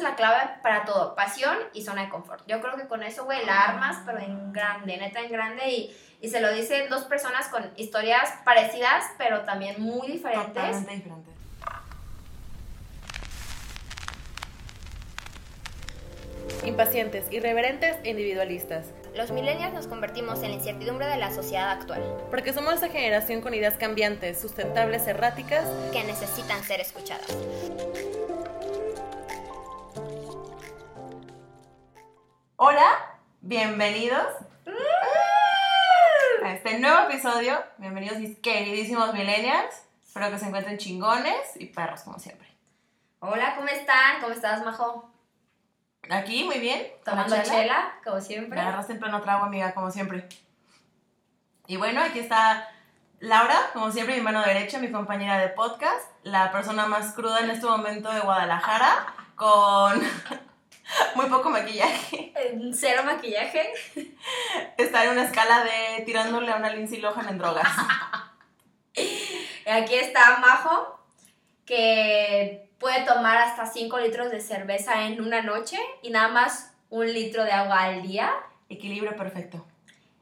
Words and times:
es 0.00 0.04
la 0.04 0.16
clave 0.16 0.50
para 0.62 0.84
todo, 0.84 1.14
pasión 1.14 1.56
y 1.74 1.82
zona 1.82 2.04
de 2.04 2.08
confort. 2.08 2.42
Yo 2.46 2.60
creo 2.60 2.76
que 2.76 2.88
con 2.88 3.02
eso, 3.02 3.24
güey, 3.24 3.44
la 3.44 3.64
armas, 3.66 3.98
pero 4.04 4.18
en 4.18 4.52
grande, 4.52 4.96
neta 4.96 5.20
en 5.20 5.30
grande 5.30 5.68
y, 5.68 5.96
y 6.20 6.28
se 6.30 6.40
lo 6.40 6.52
dicen 6.52 6.88
dos 6.88 7.04
personas 7.04 7.48
con 7.48 7.70
historias 7.76 8.32
parecidas, 8.44 9.04
pero 9.18 9.40
también 9.42 9.80
muy 9.80 10.08
diferentes. 10.08 10.54
Totalmente 10.54 10.94
diferente. 10.94 11.30
Impacientes, 16.64 17.26
irreverentes 17.30 17.96
e 18.04 18.10
individualistas. 18.10 18.86
Los 19.14 19.30
millennials 19.30 19.72
nos 19.72 19.86
convertimos 19.86 20.42
en 20.42 20.50
la 20.50 20.56
incertidumbre 20.56 21.06
de 21.06 21.16
la 21.16 21.32
sociedad 21.32 21.70
actual, 21.70 22.02
Porque 22.30 22.52
somos 22.52 22.74
esa 22.74 22.88
generación 22.88 23.40
con 23.40 23.54
ideas 23.54 23.74
cambiantes, 23.74 24.40
sustentables, 24.40 25.06
erráticas. 25.06 25.66
que 25.92 26.04
necesitan 26.04 26.62
ser 26.64 26.80
escuchadas. 26.80 27.26
Hola, 32.62 33.16
bienvenidos 33.40 34.26
a 36.44 36.52
este 36.52 36.78
nuevo 36.78 37.08
episodio. 37.08 37.58
Bienvenidos 37.78 38.18
mis 38.18 38.38
queridísimos 38.40 39.14
millennials. 39.14 39.74
Espero 40.06 40.30
que 40.30 40.38
se 40.38 40.44
encuentren 40.44 40.76
chingones 40.76 41.56
y 41.56 41.64
perros 41.64 42.02
como 42.02 42.18
siempre. 42.18 42.46
Hola, 43.20 43.54
¿cómo 43.56 43.66
están? 43.68 44.20
¿Cómo 44.20 44.34
estás, 44.34 44.62
Majo? 44.62 45.10
Aquí, 46.10 46.44
muy 46.44 46.58
bien. 46.58 46.86
Tomando 47.02 47.34
¿Con 47.34 47.44
chela, 47.46 47.94
como 48.04 48.20
siempre. 48.20 48.56
Me 48.56 48.60
agarraste 48.60 48.92
en 48.92 49.00
pleno 49.00 49.22
trago, 49.22 49.46
amiga, 49.46 49.72
como 49.72 49.90
siempre. 49.90 50.28
Y 51.66 51.78
bueno, 51.78 52.02
aquí 52.02 52.18
está 52.18 52.68
Laura, 53.20 53.56
como 53.72 53.90
siempre, 53.90 54.16
mi 54.16 54.20
mano 54.20 54.42
derecha, 54.42 54.78
mi 54.80 54.92
compañera 54.92 55.38
de 55.38 55.48
podcast, 55.48 56.10
la 56.24 56.52
persona 56.52 56.84
más 56.84 57.14
cruda 57.14 57.40
en 57.40 57.48
este 57.48 57.64
momento 57.64 58.12
de 58.12 58.20
Guadalajara, 58.20 59.14
con 59.34 60.02
muy 61.14 61.26
poco 61.26 61.50
maquillaje. 61.50 62.32
Cero 62.72 63.02
maquillaje. 63.04 63.72
Está 64.76 65.04
en 65.04 65.10
una 65.10 65.24
escala 65.24 65.64
de 65.64 66.04
tirándole 66.04 66.50
a 66.50 66.56
una 66.56 66.70
Lindsay 66.70 67.00
Lohan 67.00 67.28
en 67.28 67.38
drogas. 67.38 67.68
Aquí 69.66 69.94
está 69.94 70.38
Majo, 70.38 70.98
que 71.64 72.70
puede 72.78 73.04
tomar 73.04 73.38
hasta 73.38 73.66
5 73.66 73.98
litros 74.00 74.30
de 74.30 74.40
cerveza 74.40 75.06
en 75.06 75.20
una 75.20 75.42
noche 75.42 75.78
y 76.02 76.10
nada 76.10 76.28
más 76.28 76.72
un 76.88 77.06
litro 77.12 77.44
de 77.44 77.52
agua 77.52 77.84
al 77.84 78.02
día. 78.02 78.32
Equilibrio 78.68 79.16
perfecto. 79.16 79.66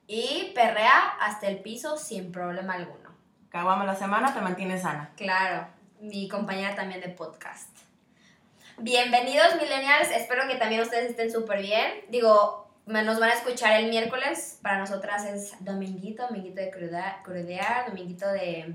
Y 0.07 0.53
perrea 0.55 1.17
hasta 1.21 1.49
el 1.49 1.61
piso 1.61 1.97
sin 1.97 2.33
problema 2.33 2.75
alguno. 2.75 3.11
Caguama 3.51 3.85
la 3.85 3.95
semana, 3.95 4.35
te 4.35 4.41
mantienes 4.41 4.83
sana. 4.83 5.13
Claro, 5.17 5.67
mi 6.01 6.29
compañera 6.29 6.75
también 6.75 7.01
de 7.01 7.09
podcast. 7.09 7.88
Bienvenidos 8.81 9.57
millennials, 9.61 10.11
espero 10.11 10.47
que 10.47 10.55
también 10.55 10.81
ustedes 10.83 11.11
estén 11.11 11.33
súper 11.33 11.61
bien. 11.61 12.05
Digo, 12.09 12.69
me- 12.87 13.03
nos 13.03 13.19
van 13.19 13.31
a 13.31 13.35
escuchar 13.35 13.75
el 13.81 13.89
miércoles, 13.91 14.59
para 14.63 14.79
nosotras 14.79 15.25
es 15.25 15.53
dominguito, 15.65 16.25
dominguito 16.27 16.61
de 16.61 16.71
cruda- 16.71 17.21
crudear, 17.25 17.87
dominguito 17.89 18.29
de... 18.29 18.75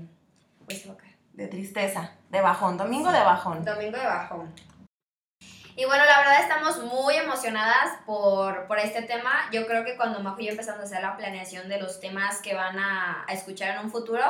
Uy, 0.68 0.82
se. 0.86 1.06
De 1.32 1.48
tristeza, 1.48 2.12
de 2.30 2.40
bajón, 2.40 2.76
domingo 2.76 3.10
de 3.10 3.20
bajón. 3.20 3.64
Domingo 3.64 3.96
de 3.98 4.04
bajón. 4.06 4.54
Y 5.76 5.84
bueno, 5.86 6.04
la 6.04 6.18
verdad 6.18 6.40
estamos 6.42 6.84
muy 6.84 7.16
emocionadas 7.16 7.98
por, 8.06 8.66
por 8.68 8.78
este 8.78 9.02
tema. 9.02 9.48
Yo 9.52 9.66
creo 9.66 9.84
que 9.84 9.96
cuando 9.96 10.20
Majo 10.20 10.38
y 10.40 10.44
yo 10.44 10.50
empezamos 10.52 10.80
a 10.82 10.84
hacer 10.84 11.02
la 11.02 11.16
planeación 11.16 11.68
de 11.68 11.80
los 11.80 11.98
temas 11.98 12.40
que 12.40 12.54
van 12.54 12.78
a, 12.78 13.24
a 13.26 13.32
escuchar 13.32 13.76
en 13.76 13.84
un 13.86 13.90
futuro, 13.90 14.22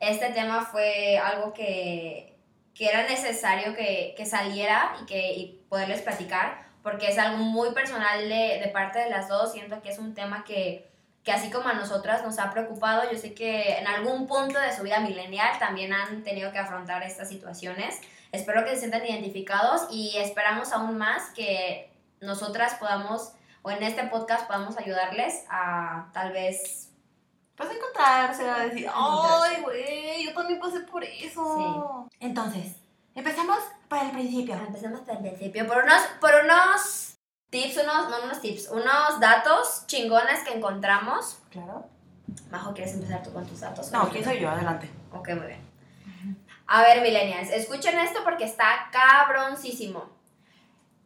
este 0.00 0.30
tema 0.30 0.62
fue 0.64 1.18
algo 1.18 1.52
que, 1.52 2.27
que 2.78 2.88
era 2.88 3.02
necesario 3.02 3.74
que, 3.74 4.14
que 4.16 4.24
saliera 4.24 4.94
y, 5.02 5.06
que, 5.06 5.32
y 5.32 5.64
poderles 5.68 6.00
platicar, 6.00 6.64
porque 6.84 7.08
es 7.08 7.18
algo 7.18 7.38
muy 7.38 7.72
personal 7.72 8.20
de, 8.28 8.60
de 8.62 8.70
parte 8.72 9.00
de 9.00 9.10
las 9.10 9.28
dos. 9.28 9.50
Siento 9.50 9.82
que 9.82 9.88
es 9.88 9.98
un 9.98 10.14
tema 10.14 10.44
que, 10.44 10.88
que 11.24 11.32
así 11.32 11.50
como 11.50 11.68
a 11.68 11.72
nosotras 11.72 12.22
nos 12.22 12.38
ha 12.38 12.52
preocupado, 12.52 13.10
yo 13.10 13.18
sé 13.18 13.34
que 13.34 13.78
en 13.78 13.88
algún 13.88 14.28
punto 14.28 14.60
de 14.60 14.72
su 14.72 14.84
vida 14.84 15.00
milenial 15.00 15.58
también 15.58 15.92
han 15.92 16.22
tenido 16.22 16.52
que 16.52 16.58
afrontar 16.58 17.02
estas 17.02 17.28
situaciones. 17.28 18.00
Espero 18.30 18.64
que 18.64 18.70
se 18.70 18.78
sientan 18.78 19.04
identificados 19.04 19.88
y 19.90 20.16
esperamos 20.18 20.72
aún 20.72 20.96
más 20.98 21.30
que 21.30 21.90
nosotras 22.20 22.74
podamos, 22.74 23.32
o 23.62 23.72
en 23.72 23.82
este 23.82 24.04
podcast 24.04 24.46
podamos 24.46 24.78
ayudarles 24.78 25.44
a 25.50 26.10
tal 26.12 26.32
vez... 26.32 26.87
Pues 27.58 27.70
encontrarse, 27.72 28.48
a 28.48 28.60
decir. 28.60 28.88
¡ay, 28.94 29.60
güey! 29.62 30.24
Yo 30.24 30.32
también 30.32 30.60
pasé 30.60 30.80
por 30.80 31.02
eso. 31.02 32.08
Entonces, 32.20 32.76
empecemos 33.16 33.58
por 33.88 33.98
el 33.98 34.12
principio. 34.12 34.54
Empecemos 34.54 35.00
por 35.00 35.16
el 35.16 35.22
principio, 35.22 35.66
por 35.66 35.78
unos, 35.78 36.00
por 36.20 36.30
unos 36.44 37.18
tips, 37.50 37.78
unos, 37.78 38.08
no 38.10 38.22
unos 38.24 38.40
tips, 38.40 38.68
unos 38.68 39.18
datos 39.18 39.84
chingones 39.88 40.44
que 40.44 40.54
encontramos. 40.54 41.40
Claro. 41.50 41.86
Majo, 42.50 42.72
¿quieres 42.74 42.94
empezar 42.94 43.24
tú 43.24 43.32
con 43.32 43.44
tus 43.44 43.60
datos? 43.60 43.90
No, 43.90 44.08
¿quién 44.08 44.22
soy 44.22 44.38
yo? 44.38 44.50
Adelante. 44.50 44.88
Ok, 45.12 45.30
muy 45.30 45.46
bien. 45.48 45.68
A 46.68 46.82
ver, 46.82 47.02
millennials, 47.02 47.50
escuchen 47.50 47.98
esto 47.98 48.20
porque 48.22 48.44
está 48.44 48.88
cabroncísimo. 48.92 50.17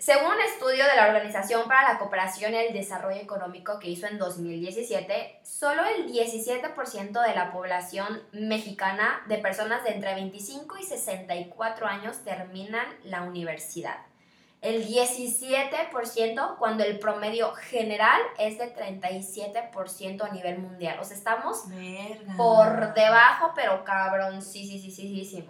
Según 0.02 0.32
un 0.32 0.40
estudio 0.40 0.84
de 0.84 0.96
la 0.96 1.06
Organización 1.06 1.68
para 1.68 1.92
la 1.92 1.98
Cooperación 2.00 2.54
y 2.54 2.56
el 2.56 2.72
Desarrollo 2.72 3.20
Económico 3.20 3.78
que 3.78 3.88
hizo 3.88 4.08
en 4.08 4.18
2017, 4.18 5.38
solo 5.44 5.84
el 5.84 6.12
17% 6.12 7.24
de 7.24 7.34
la 7.36 7.52
población 7.52 8.20
mexicana 8.32 9.22
de 9.28 9.38
personas 9.38 9.84
de 9.84 9.90
entre 9.90 10.16
25 10.16 10.76
y 10.78 10.82
64 10.82 11.86
años 11.86 12.24
terminan 12.24 12.84
la 13.04 13.22
universidad. 13.22 13.98
El 14.60 14.84
17% 14.88 16.56
cuando 16.58 16.82
el 16.82 16.98
promedio 16.98 17.52
general 17.52 18.20
es 18.40 18.58
de 18.58 18.74
37% 18.74 20.24
a 20.24 20.30
nivel 20.30 20.58
mundial. 20.58 20.98
O 20.98 21.04
sea, 21.04 21.16
estamos 21.16 21.68
Verga. 21.68 22.36
por 22.36 22.94
debajo, 22.94 23.52
pero 23.54 23.84
cabrón, 23.84 24.42
sí, 24.42 24.66
sí, 24.66 24.80
sí, 24.80 24.90
sí, 24.90 25.24
sí. 25.24 25.48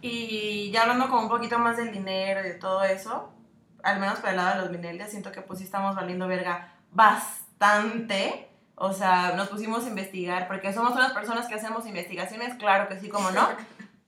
Y 0.00 0.72
ya 0.72 0.82
hablando 0.82 1.08
como 1.08 1.22
un 1.22 1.28
poquito 1.28 1.60
más 1.60 1.76
del 1.76 1.92
dinero 1.92 2.40
y 2.40 2.48
de 2.48 2.54
todo 2.54 2.82
eso, 2.82 3.37
al 3.82 4.00
menos 4.00 4.18
por 4.18 4.30
el 4.30 4.36
lado 4.36 4.56
de 4.56 4.62
los 4.62 4.70
millennials, 4.70 5.10
siento 5.10 5.32
que 5.32 5.42
pues 5.42 5.58
sí 5.58 5.64
estamos 5.64 5.94
valiendo 5.94 6.26
verga 6.26 6.74
bastante. 6.92 8.48
O 8.74 8.92
sea, 8.92 9.32
nos 9.36 9.48
pusimos 9.48 9.84
a 9.84 9.88
investigar, 9.88 10.46
porque 10.46 10.72
somos 10.72 10.92
unas 10.92 11.12
personas 11.12 11.46
que 11.46 11.54
hacemos 11.54 11.86
investigaciones, 11.86 12.54
claro 12.54 12.88
que 12.88 13.00
sí, 13.00 13.08
como 13.08 13.30
no. 13.30 13.48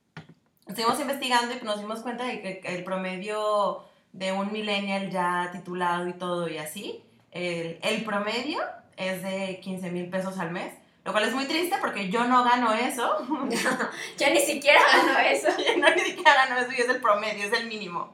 Estuvimos 0.67 0.99
investigando 0.99 1.53
y 1.53 1.65
nos 1.65 1.79
dimos 1.79 1.99
cuenta 1.99 2.23
de 2.23 2.41
que 2.41 2.61
el 2.63 2.83
promedio 2.83 3.83
de 4.13 4.31
un 4.31 4.51
millennial 4.51 5.09
ya 5.09 5.49
titulado 5.51 6.07
y 6.07 6.13
todo 6.13 6.47
y 6.47 6.57
así, 6.57 7.03
el, 7.31 7.79
el 7.81 8.03
promedio 8.03 8.61
es 8.97 9.23
de 9.23 9.59
15 9.61 9.91
mil 9.91 10.09
pesos 10.09 10.37
al 10.39 10.51
mes, 10.51 10.73
lo 11.03 11.11
cual 11.11 11.23
es 11.23 11.33
muy 11.33 11.45
triste 11.45 11.77
porque 11.81 12.09
yo 12.09 12.25
no 12.25 12.43
gano 12.43 12.73
eso. 12.73 13.17
Yo 14.19 14.29
ni 14.29 14.39
siquiera 14.39 14.79
gano 14.93 15.19
eso. 15.19 15.47
Yo 15.57 15.77
no 15.77 15.89
ni 15.95 16.01
siquiera 16.01 16.45
gano 16.45 16.61
eso 16.61 16.71
y 16.71 16.81
es 16.81 16.89
el 16.89 17.01
promedio, 17.01 17.47
es 17.47 17.53
el 17.53 17.67
mínimo. 17.67 18.13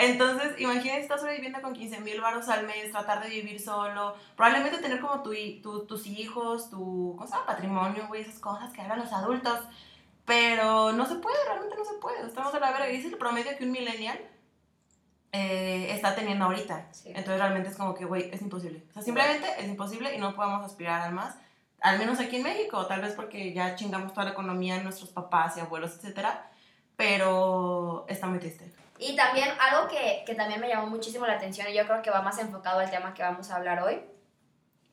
Entonces, 0.00 0.58
imagínate, 0.58 1.00
estás 1.00 1.20
sobreviviendo 1.20 1.60
con 1.60 1.74
15 1.74 2.00
mil 2.00 2.20
baros 2.20 2.48
al 2.48 2.66
mes, 2.66 2.90
tratar 2.90 3.22
de 3.22 3.28
vivir 3.28 3.60
solo, 3.60 4.14
probablemente 4.36 4.78
tener 4.78 5.00
como 5.00 5.22
tu, 5.22 5.32
tu- 5.62 5.84
tus 5.86 6.06
hijos, 6.06 6.70
tu 6.70 7.14
¿cómo 7.16 7.26
se 7.26 7.34
llama? 7.34 7.46
patrimonio, 7.46 8.06
güey, 8.08 8.22
esas 8.22 8.38
cosas 8.38 8.72
que 8.72 8.80
hablan 8.80 9.00
los 9.00 9.12
adultos. 9.12 9.60
Pero 10.24 10.92
no 10.92 11.06
se 11.06 11.16
puede, 11.16 11.36
realmente 11.46 11.76
no 11.76 11.84
se 11.84 11.94
puede. 11.94 12.24
Estamos 12.26 12.54
a 12.54 12.60
la 12.60 12.70
verga. 12.70 12.90
Y 12.90 12.96
es 12.96 13.04
el 13.04 13.16
promedio 13.18 13.56
que 13.58 13.64
un 13.64 13.72
millennial 13.72 14.18
eh, 15.32 15.88
está 15.92 16.14
teniendo 16.14 16.44
ahorita. 16.46 16.88
Sí. 16.92 17.08
Entonces, 17.08 17.38
realmente 17.38 17.68
es 17.68 17.76
como 17.76 17.94
que, 17.94 18.04
güey, 18.04 18.30
es 18.32 18.40
imposible. 18.42 18.84
O 18.90 18.92
sea, 18.92 19.02
simplemente 19.02 19.46
es 19.58 19.66
imposible 19.68 20.14
y 20.14 20.18
no 20.18 20.34
podemos 20.34 20.64
aspirar 20.64 21.02
al 21.02 21.12
más. 21.12 21.36
Al 21.80 21.98
menos 21.98 22.20
aquí 22.20 22.36
en 22.36 22.42
México, 22.42 22.86
tal 22.86 23.00
vez 23.00 23.14
porque 23.14 23.52
ya 23.54 23.74
chingamos 23.74 24.12
toda 24.12 24.24
la 24.26 24.32
economía 24.32 24.76
de 24.76 24.84
nuestros 24.84 25.10
papás 25.10 25.56
y 25.56 25.60
abuelos, 25.60 25.94
etcétera. 25.96 26.50
Pero 26.96 28.04
está 28.08 28.26
muy 28.26 28.38
triste. 28.38 28.70
Y 29.00 29.16
también 29.16 29.48
algo 29.58 29.88
que, 29.88 30.22
que 30.26 30.34
también 30.34 30.60
me 30.60 30.68
llamó 30.68 30.86
muchísimo 30.86 31.26
la 31.26 31.34
atención 31.34 31.66
y 31.68 31.74
yo 31.74 31.86
creo 31.86 32.02
que 32.02 32.10
va 32.10 32.20
más 32.20 32.38
enfocado 32.38 32.80
al 32.80 32.90
tema 32.90 33.14
que 33.14 33.22
vamos 33.22 33.50
a 33.50 33.56
hablar 33.56 33.82
hoy, 33.82 34.02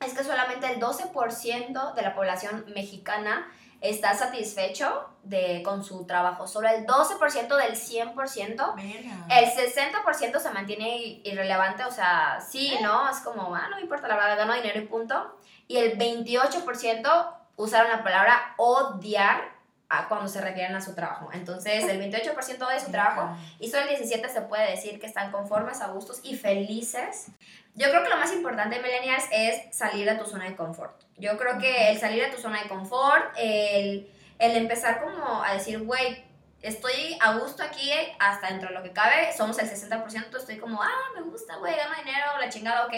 es 0.00 0.14
que 0.14 0.24
solamente 0.24 0.72
el 0.72 0.80
12% 0.80 1.94
de 1.94 2.02
la 2.02 2.14
población 2.14 2.64
mexicana 2.74 3.46
está 3.80 4.14
satisfecho 4.14 5.10
de, 5.22 5.62
con 5.62 5.84
su 5.84 6.06
trabajo. 6.06 6.46
Solo 6.46 6.68
el 6.68 6.86
12% 6.86 7.56
del 7.56 7.74
100%. 7.74 8.74
Verga. 8.74 9.26
El 9.28 9.44
60% 9.50 10.40
se 10.40 10.50
mantiene 10.50 11.20
irrelevante, 11.24 11.84
o 11.84 11.90
sea, 11.90 12.40
sí, 12.40 12.76
¿no? 12.82 13.10
Es 13.10 13.18
como, 13.18 13.54
ah, 13.54 13.68
no 13.68 13.76
me 13.76 13.82
importa, 13.82 14.08
la 14.08 14.16
verdad, 14.16 14.38
gano 14.38 14.54
dinero 14.54 14.80
y 14.80 14.86
punto. 14.86 15.36
Y 15.66 15.76
el 15.76 15.98
28% 15.98 17.34
usaron 17.56 17.90
la 17.90 18.02
palabra 18.02 18.54
odiar 18.56 19.57
a 19.88 20.08
cuando 20.08 20.28
se 20.28 20.40
refieren 20.40 20.76
a 20.76 20.80
su 20.80 20.94
trabajo. 20.94 21.30
Entonces, 21.32 21.84
el 21.84 22.00
28% 22.00 22.68
de 22.68 22.80
su 22.80 22.90
trabajo 22.90 23.36
y 23.58 23.70
solo 23.70 23.84
el 23.84 23.88
17 23.90 24.28
se 24.28 24.42
puede 24.42 24.70
decir 24.70 25.00
que 25.00 25.06
están 25.06 25.32
conformes, 25.32 25.80
a 25.80 25.88
gustos 25.88 26.20
y 26.22 26.36
felices. 26.36 27.28
Yo 27.74 27.88
creo 27.88 28.02
que 28.02 28.10
lo 28.10 28.16
más 28.16 28.32
importante, 28.32 28.80
millennials, 28.80 29.24
es 29.32 29.74
salir 29.74 30.08
de 30.08 30.16
tu 30.16 30.26
zona 30.26 30.44
de 30.44 30.56
confort. 30.56 31.00
Yo 31.16 31.38
creo 31.38 31.58
que 31.58 31.90
el 31.90 31.98
salir 31.98 32.22
de 32.22 32.30
tu 32.30 32.40
zona 32.40 32.62
de 32.62 32.68
confort, 32.68 33.32
el, 33.36 34.10
el 34.38 34.56
empezar 34.56 35.02
como 35.02 35.42
a 35.42 35.54
decir, 35.54 35.82
güey, 35.84 36.24
estoy 36.60 37.16
a 37.20 37.38
gusto 37.38 37.62
aquí 37.62 37.90
hasta 38.18 38.48
dentro 38.48 38.68
de 38.68 38.74
lo 38.74 38.82
que 38.82 38.92
cabe, 38.92 39.32
somos 39.36 39.58
el 39.58 39.70
60%, 39.70 40.36
estoy 40.36 40.58
como, 40.58 40.82
ah, 40.82 41.12
me 41.14 41.22
gusta, 41.22 41.56
güey, 41.56 41.76
gano 41.76 41.94
dinero, 41.96 42.26
la 42.38 42.48
chingada, 42.48 42.86
ok. 42.86 42.94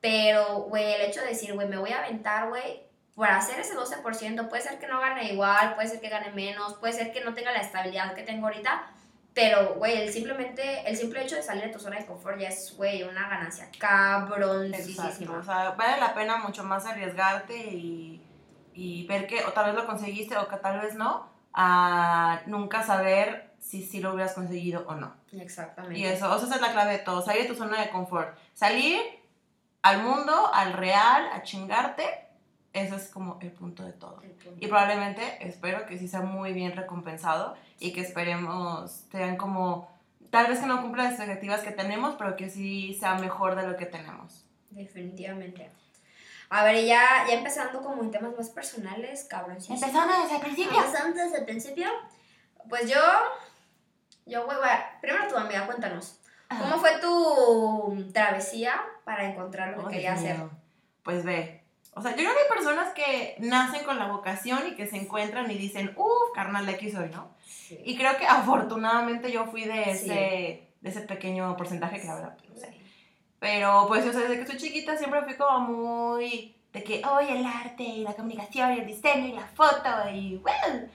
Pero, 0.00 0.62
güey, 0.64 0.94
el 0.94 1.02
hecho 1.02 1.20
de 1.20 1.28
decir, 1.28 1.54
güey, 1.54 1.68
me 1.68 1.78
voy 1.78 1.90
a 1.90 2.00
aventar, 2.00 2.48
güey, 2.48 2.82
por 3.14 3.28
hacer 3.28 3.60
ese 3.60 3.74
12%, 3.76 4.48
puede 4.48 4.62
ser 4.62 4.78
que 4.78 4.86
no 4.86 5.00
gane 5.00 5.32
igual, 5.32 5.74
puede 5.74 5.88
ser 5.88 6.00
que 6.00 6.08
gane 6.08 6.30
menos, 6.30 6.74
puede 6.74 6.92
ser 6.92 7.12
que 7.12 7.22
no 7.22 7.34
tenga 7.34 7.52
la 7.52 7.60
estabilidad 7.60 8.14
que 8.14 8.22
tengo 8.22 8.46
ahorita, 8.46 8.90
pero, 9.34 9.74
güey, 9.76 10.02
el, 10.02 10.12
simplemente, 10.12 10.88
el 10.88 10.96
simple 10.96 11.22
hecho 11.22 11.36
de 11.36 11.42
salir 11.42 11.64
de 11.64 11.70
tu 11.70 11.78
zona 11.78 11.98
de 11.98 12.06
confort 12.06 12.38
ya 12.38 12.48
es, 12.48 12.74
güey, 12.76 13.02
una 13.02 13.28
ganancia 13.28 13.68
cabrón. 13.78 14.72
O 14.74 15.42
sea, 15.42 15.70
vale 15.70 16.00
la 16.00 16.14
pena 16.14 16.36
mucho 16.36 16.64
más 16.64 16.84
arriesgarte 16.84 17.56
y, 17.56 18.22
y 18.74 19.06
ver 19.06 19.26
que 19.26 19.42
o 19.44 19.52
tal 19.52 19.66
vez 19.66 19.74
lo 19.74 19.86
conseguiste 19.86 20.36
o 20.36 20.48
que 20.48 20.56
tal 20.56 20.80
vez 20.80 20.94
no, 20.96 21.30
a 21.54 22.42
nunca 22.46 22.82
saber 22.82 23.52
si 23.58 23.82
sí 23.82 24.00
lo 24.00 24.12
hubieras 24.12 24.34
conseguido 24.34 24.84
o 24.86 24.94
no. 24.94 25.14
Exactamente. 25.32 25.98
Y 25.98 26.04
eso, 26.04 26.30
o 26.30 26.38
sea, 26.38 26.46
esa 26.46 26.56
es 26.56 26.60
la 26.60 26.72
clave 26.72 26.92
de 26.92 26.98
todo, 26.98 27.22
salir 27.22 27.42
de 27.42 27.48
tu 27.48 27.54
zona 27.54 27.80
de 27.80 27.90
confort. 27.90 28.36
Salir 28.52 29.00
al 29.82 30.02
mundo, 30.02 30.50
al 30.52 30.74
real, 30.74 31.30
a 31.32 31.42
chingarte, 31.42 32.04
eso 32.72 32.96
es 32.96 33.08
como 33.08 33.38
el 33.40 33.50
punto 33.52 33.84
de 33.84 33.92
todo. 33.92 34.22
Y 34.58 34.66
probablemente, 34.66 35.22
espero 35.40 35.86
que 35.86 35.98
sí 35.98 36.08
sea 36.08 36.20
muy 36.20 36.52
bien 36.52 36.74
recompensado 36.74 37.54
y 37.78 37.92
que 37.92 38.00
esperemos, 38.00 39.04
tengan 39.10 39.36
como, 39.36 39.90
tal 40.30 40.46
vez 40.46 40.60
que 40.60 40.66
no 40.66 40.80
cumpla 40.80 41.04
las 41.04 41.14
expectativas 41.14 41.60
que 41.60 41.72
tenemos, 41.72 42.14
pero 42.16 42.36
que 42.36 42.48
sí 42.48 42.94
sea 42.98 43.16
mejor 43.16 43.56
de 43.56 43.66
lo 43.66 43.76
que 43.76 43.86
tenemos. 43.86 44.44
Definitivamente. 44.70 45.70
A 46.48 46.64
ver, 46.64 46.84
ya, 46.84 47.24
ya 47.26 47.34
empezando 47.34 47.82
como 47.82 48.02
en 48.02 48.10
temas 48.10 48.36
más 48.36 48.50
personales, 48.50 49.24
cabrón. 49.24 49.56
Empezando 49.56 50.12
desde 50.22 50.36
el 50.36 50.42
principio. 50.42 50.78
Empezando 50.78 51.22
desde 51.22 51.38
el 51.38 51.44
principio. 51.44 51.88
Pues 52.68 52.90
yo, 52.90 53.00
yo, 54.26 54.44
güey, 54.44 54.58
primero 55.00 55.28
tu 55.28 55.36
amiga, 55.36 55.66
cuéntanos. 55.66 56.18
¿Cómo 56.48 56.76
fue 56.78 56.98
tu 57.00 58.10
travesía 58.12 58.82
para 59.04 59.30
encontrar 59.30 59.76
lo 59.76 59.88
que 59.88 59.94
querías 59.94 60.18
hacer? 60.18 60.36
Pues 61.02 61.24
ve, 61.24 61.61
o 61.94 62.00
sea, 62.00 62.12
yo 62.12 62.18
creo 62.18 62.32
que 62.32 62.40
hay 62.40 62.48
personas 62.48 62.94
que 62.94 63.36
nacen 63.38 63.84
con 63.84 63.98
la 63.98 64.06
vocación 64.06 64.66
y 64.68 64.74
que 64.74 64.86
se 64.86 64.96
encuentran 64.96 65.50
y 65.50 65.58
dicen, 65.58 65.92
uff, 65.96 66.32
carnal, 66.34 66.64
de 66.64 66.72
aquí 66.72 66.90
soy, 66.90 67.10
¿no? 67.10 67.34
Y 67.84 67.96
creo 67.96 68.16
que 68.16 68.26
afortunadamente 68.26 69.30
yo 69.30 69.46
fui 69.46 69.64
de 69.64 69.90
ese, 69.90 70.68
de 70.80 70.90
ese 70.90 71.02
pequeño 71.02 71.56
porcentaje 71.56 72.00
que 72.00 72.06
la 72.06 72.14
verdad, 72.14 72.38
no 72.48 72.56
sé. 72.56 72.74
Pero 73.38 73.86
pues, 73.88 74.06
o 74.06 74.12
sea, 74.12 74.22
desde 74.22 74.38
que 74.38 74.46
soy 74.46 74.56
chiquita 74.56 74.96
siempre 74.96 75.22
fui 75.22 75.34
como 75.34 75.60
muy 75.60 76.56
de 76.72 76.82
que, 76.82 77.02
oye, 77.04 77.38
el 77.38 77.44
arte 77.44 77.82
y 77.82 78.02
la 78.02 78.14
comunicación 78.14 78.72
y 78.72 78.80
el 78.80 78.86
diseño 78.86 79.26
y 79.26 79.32
la 79.32 79.46
foto 79.46 80.08
y, 80.10 80.36
well. 80.36 80.90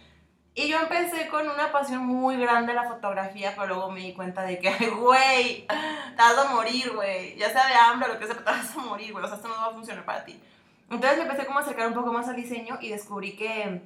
Y 0.55 0.67
yo 0.67 0.79
empecé 0.79 1.27
con 1.27 1.47
una 1.47 1.71
pasión 1.71 2.03
muy 2.03 2.35
grande 2.37 2.73
la 2.73 2.89
fotografía, 2.89 3.53
pero 3.55 3.67
luego 3.67 3.91
me 3.91 3.99
di 3.99 4.13
cuenta 4.13 4.41
de 4.41 4.57
que, 4.57 4.71
güey, 4.89 5.67
te 5.67 6.17
vas 6.17 6.37
a 6.37 6.51
morir, 6.51 6.91
güey. 6.95 7.35
Ya 7.37 7.51
sea 7.51 7.67
de 7.67 7.75
hambre 7.75 8.09
o 8.09 8.13
lo 8.13 8.19
que 8.19 8.25
sea, 8.25 8.35
te 8.35 8.43
vas 8.43 8.75
a 8.75 8.79
morir, 8.79 9.11
güey. 9.11 9.23
O 9.23 9.27
sea, 9.27 9.37
esto 9.37 9.47
no 9.47 9.53
va 9.53 9.67
a 9.67 9.73
funcionar 9.73 10.03
para 10.03 10.25
ti. 10.25 10.41
Entonces 10.89 11.17
me 11.17 11.23
empecé 11.23 11.45
como 11.45 11.59
a 11.59 11.61
acercar 11.61 11.87
un 11.87 11.93
poco 11.93 12.13
más 12.13 12.27
al 12.27 12.35
diseño 12.35 12.77
y 12.81 12.89
descubrí 12.89 13.35
que 13.35 13.81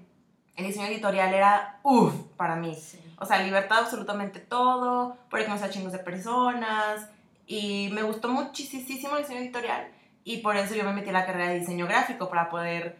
el 0.56 0.65
diseño 0.65 0.88
editorial 0.88 1.33
era, 1.33 1.80
uff, 1.83 2.13
para 2.38 2.56
mí. 2.56 2.77
O 3.18 3.25
sea, 3.25 3.42
libertad 3.42 3.80
absolutamente 3.80 4.39
todo, 4.39 5.18
poder 5.30 5.45
conocer 5.45 5.69
a 5.69 5.71
chingos 5.71 5.92
de 5.92 6.00
personas, 6.00 7.09
y 7.51 7.89
me 7.92 8.03
gustó 8.03 8.30
muchísimo 8.30 9.18
el 9.18 9.24
diseño 9.24 9.42
editorial 9.42 9.92
y 10.24 10.38
por 10.38 10.56
eso 10.56 10.74
yo 10.74 10.86
me 10.86 10.94
metí 10.94 11.09
a 11.09 11.13
la 11.13 11.25
carrera 11.25 11.50
de 11.50 11.59
diseño 11.59 11.86
gráfico 11.86 12.30
para 12.30 12.50
poder, 12.50 12.98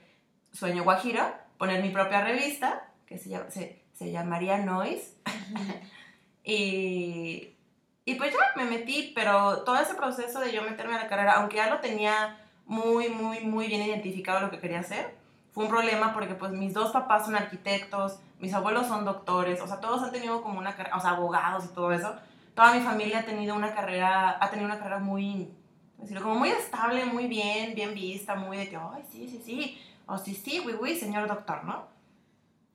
sueño 0.52 0.84
guajiro, 0.84 1.24
poner 1.58 1.82
mi 1.82 1.90
propia 1.90 2.22
revista 2.22 2.90
que 3.06 3.18
se, 3.18 3.30
se, 3.50 3.82
se 3.94 4.12
llamaría 4.12 4.58
Noise. 4.58 5.16
y, 6.44 7.56
y 8.04 8.16
pues 8.16 8.34
ya 8.34 8.40
me 8.58 8.66
metí, 8.66 9.14
pero 9.16 9.64
todo 9.64 9.80
ese 9.80 9.94
proceso 9.94 10.42
de 10.42 10.52
yo 10.52 10.64
meterme 10.64 10.96
a 10.96 11.04
la 11.04 11.08
carrera, 11.08 11.34
aunque 11.34 11.56
ya 11.58 11.70
lo 11.70 11.80
tenía 11.80 12.38
muy, 12.72 13.10
muy, 13.10 13.42
muy 13.42 13.68
bien 13.68 13.84
identificado 13.84 14.40
lo 14.40 14.50
que 14.50 14.60
quería 14.60 14.80
hacer, 14.80 15.16
fue 15.52 15.66
un 15.66 15.70
problema 15.70 16.14
porque 16.14 16.36
pues 16.36 16.52
mis 16.52 16.74
dos 16.74 16.92
papás 16.92 17.26
son 17.26 17.36
arquitectos, 17.36 18.20
mis 18.40 18.54
abuelos 18.54 18.88
son 18.88 19.06
doctores, 19.06 19.62
o 19.62 19.68
sea, 19.68 19.80
todos 19.80 20.02
han 20.02 20.12
tenido 20.12 20.42
como 20.42 20.58
una 20.58 20.76
carrera, 20.76 20.98
o 20.98 21.02
sea, 21.02 21.12
abogados 21.12 21.66
y 21.66 21.68
todo 21.70 21.92
eso 21.92 22.16
toda 22.54 22.74
mi 22.74 22.82
familia 22.82 23.20
ha 23.20 23.24
tenido 23.24 23.56
una 23.56 23.74
carrera, 23.74 24.38
ha 24.40 24.50
tenido 24.50 24.68
una 24.68 24.78
carrera 24.78 25.00
muy, 25.00 25.52
decirlo, 25.98 26.24
como 26.24 26.36
muy 26.36 26.50
estable, 26.50 27.06
muy 27.06 27.28
bien, 27.28 27.76
bien 27.76 27.94
vista, 27.94 28.36
muy 28.36 28.58
de 28.58 28.70
que, 28.70 28.76
ay, 28.76 29.04
sí, 29.12 29.28
sí, 29.28 29.42
sí, 29.44 29.82
o 30.06 30.18
sí, 30.18 30.36
sí, 30.36 30.62
uy, 30.66 30.76
uy, 30.80 30.96
señor 30.96 31.28
doctor, 31.28 31.64
¿no? 31.64 31.88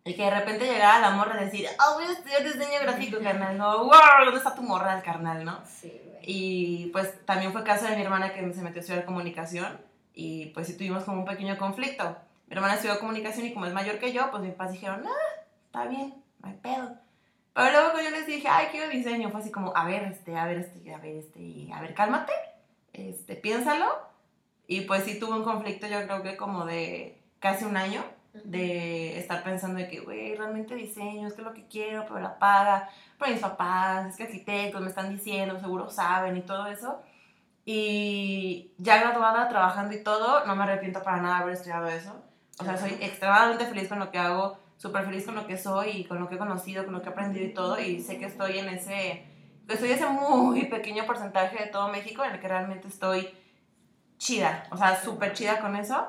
Y 0.05 0.15
que 0.15 0.23
de 0.23 0.31
repente 0.31 0.67
llegaba 0.67 1.01
la 1.01 1.11
morra 1.11 1.35
a 1.35 1.45
decir, 1.45 1.69
oh, 1.79 1.95
voy 1.95 2.05
a 2.05 2.13
estudiar 2.13 2.45
diseño 2.45 2.81
gráfico, 2.83 3.19
carnal, 3.21 3.59
¿no? 3.59 3.79
¡Wow! 3.85 4.25
¿Dónde 4.25 4.39
está 4.39 4.55
tu 4.55 4.63
morra 4.63 5.03
carnal, 5.03 5.45
no? 5.45 5.59
Sí, 5.67 5.89
güey. 6.05 6.06
Y 6.29 6.87
pues 6.93 7.25
también 7.25 7.53
fue 7.53 7.63
caso 7.63 7.87
de 7.87 7.95
mi 7.95 8.03
hermana 8.03 8.35
que 8.35 8.41
se 8.53 8.61
metió 8.61 8.79
a 8.79 8.81
estudiar 8.81 9.05
comunicación 9.05 9.81
y 10.13 10.47
pues 10.47 10.67
sí 10.67 10.77
tuvimos 10.77 11.05
como 11.05 11.21
un 11.21 11.25
pequeño 11.25 11.57
conflicto. 11.57 12.17
Mi 12.49 12.57
hermana 12.57 12.75
estudió 12.75 12.99
comunicación 12.99 13.47
y 13.47 13.55
como 13.55 13.67
es 13.67 13.73
mayor 13.73 14.01
que 14.01 14.13
yo, 14.13 14.29
pues 14.33 14.43
mis 14.43 14.53
papás 14.53 14.73
dijeron, 14.73 15.05
ah, 15.07 15.45
está 15.67 15.87
bien, 15.87 16.15
no 16.41 16.49
hay 16.49 16.55
pedo. 16.55 16.97
Pero 17.55 17.71
luego 17.71 18.01
yo 18.03 18.11
les 18.11 18.27
dije, 18.27 18.49
ay, 18.49 18.67
quiero 18.73 18.91
diseño, 18.91 19.31
fue 19.31 19.41
así 19.41 19.53
como, 19.53 19.73
a 19.77 19.85
ver, 19.85 20.03
este, 20.03 20.37
a 20.37 20.47
ver, 20.47 20.59
este, 20.59 20.93
a 20.93 20.99
ver, 20.99 21.17
este, 21.17 21.71
a 21.73 21.81
ver, 21.81 21.95
cálmate, 21.95 22.33
este, 22.93 23.37
piénsalo. 23.37 23.87
Y 24.67 24.81
pues 24.81 25.05
sí 25.05 25.21
tuve 25.21 25.39
un 25.39 25.45
conflicto, 25.45 25.87
yo 25.87 26.03
creo 26.07 26.25
que 26.25 26.37
como 26.37 26.65
de 26.65 27.23
casi 27.39 27.65
un 27.65 27.77
año, 27.77 28.03
de 28.45 29.19
estar 29.19 29.43
pensando 29.43 29.79
de 29.79 29.89
que, 29.89 30.01
güey, 30.01 30.35
realmente 30.37 30.75
diseño, 30.75 31.29
es 31.29 31.35
que 31.35 31.43
es 31.43 31.47
lo 31.47 31.55
que 31.55 31.67
quiero, 31.67 32.05
pero 32.07 32.21
la 32.21 32.39
paga, 32.39 32.89
pero 33.19 33.33
mis 33.33 33.41
papás, 33.41 34.09
es 34.09 34.17
que 34.17 34.25
arquitectos 34.25 34.81
me 34.81 34.89
están 34.89 35.11
diciendo, 35.11 35.59
seguro 35.59 35.91
saben 35.91 36.37
y 36.37 36.43
todo 36.43 36.67
eso. 36.67 37.01
Y 37.65 38.73
ya 38.79 39.01
graduada, 39.01 39.49
trabajando 39.49 39.95
y 39.95 40.03
todo, 40.03 40.47
no 40.47 40.55
me 40.55 40.65
arrepiento 40.65 41.03
para 41.03 41.21
nada 41.21 41.37
de 41.37 41.43
haber 41.43 41.55
estudiado 41.55 41.89
eso. 41.89 42.15
O 42.61 42.65
sea, 42.65 42.77
soy 42.77 42.97
extremadamente 43.01 43.67
feliz 43.67 43.89
con 43.89 43.99
lo 43.99 44.11
que 44.11 44.19
hago 44.19 44.59
súper 44.77 45.05
feliz 45.05 45.25
con 45.25 45.35
lo 45.35 45.47
que 45.47 45.57
soy 45.57 45.91
y 45.91 46.05
con 46.05 46.21
lo 46.21 46.29
que 46.29 46.35
he 46.35 46.39
conocido, 46.39 46.85
con 46.85 46.95
lo 46.95 47.03
que 47.03 47.09
he 47.09 47.13
aprendido 47.13 47.45
y 47.45 47.55
todo, 47.55 47.81
y 47.81 48.01
sé 48.01 48.19
que 48.19 48.27
estoy 48.27 48.59
en 48.59 48.69
ese, 48.69 49.25
estoy 49.69 49.91
ese 49.91 50.07
muy 50.07 50.67
pequeño 50.67 51.07
porcentaje 51.07 51.65
de 51.65 51.71
todo 51.71 51.89
México 51.89 52.25
en 52.25 52.33
el 52.33 52.41
que 52.41 52.49
realmente 52.49 52.89
estoy 52.89 53.29
chida, 54.19 54.65
o 54.71 54.77
sea, 54.77 55.01
súper 55.01 55.33
chida 55.33 55.61
con 55.61 55.77
eso. 55.77 56.07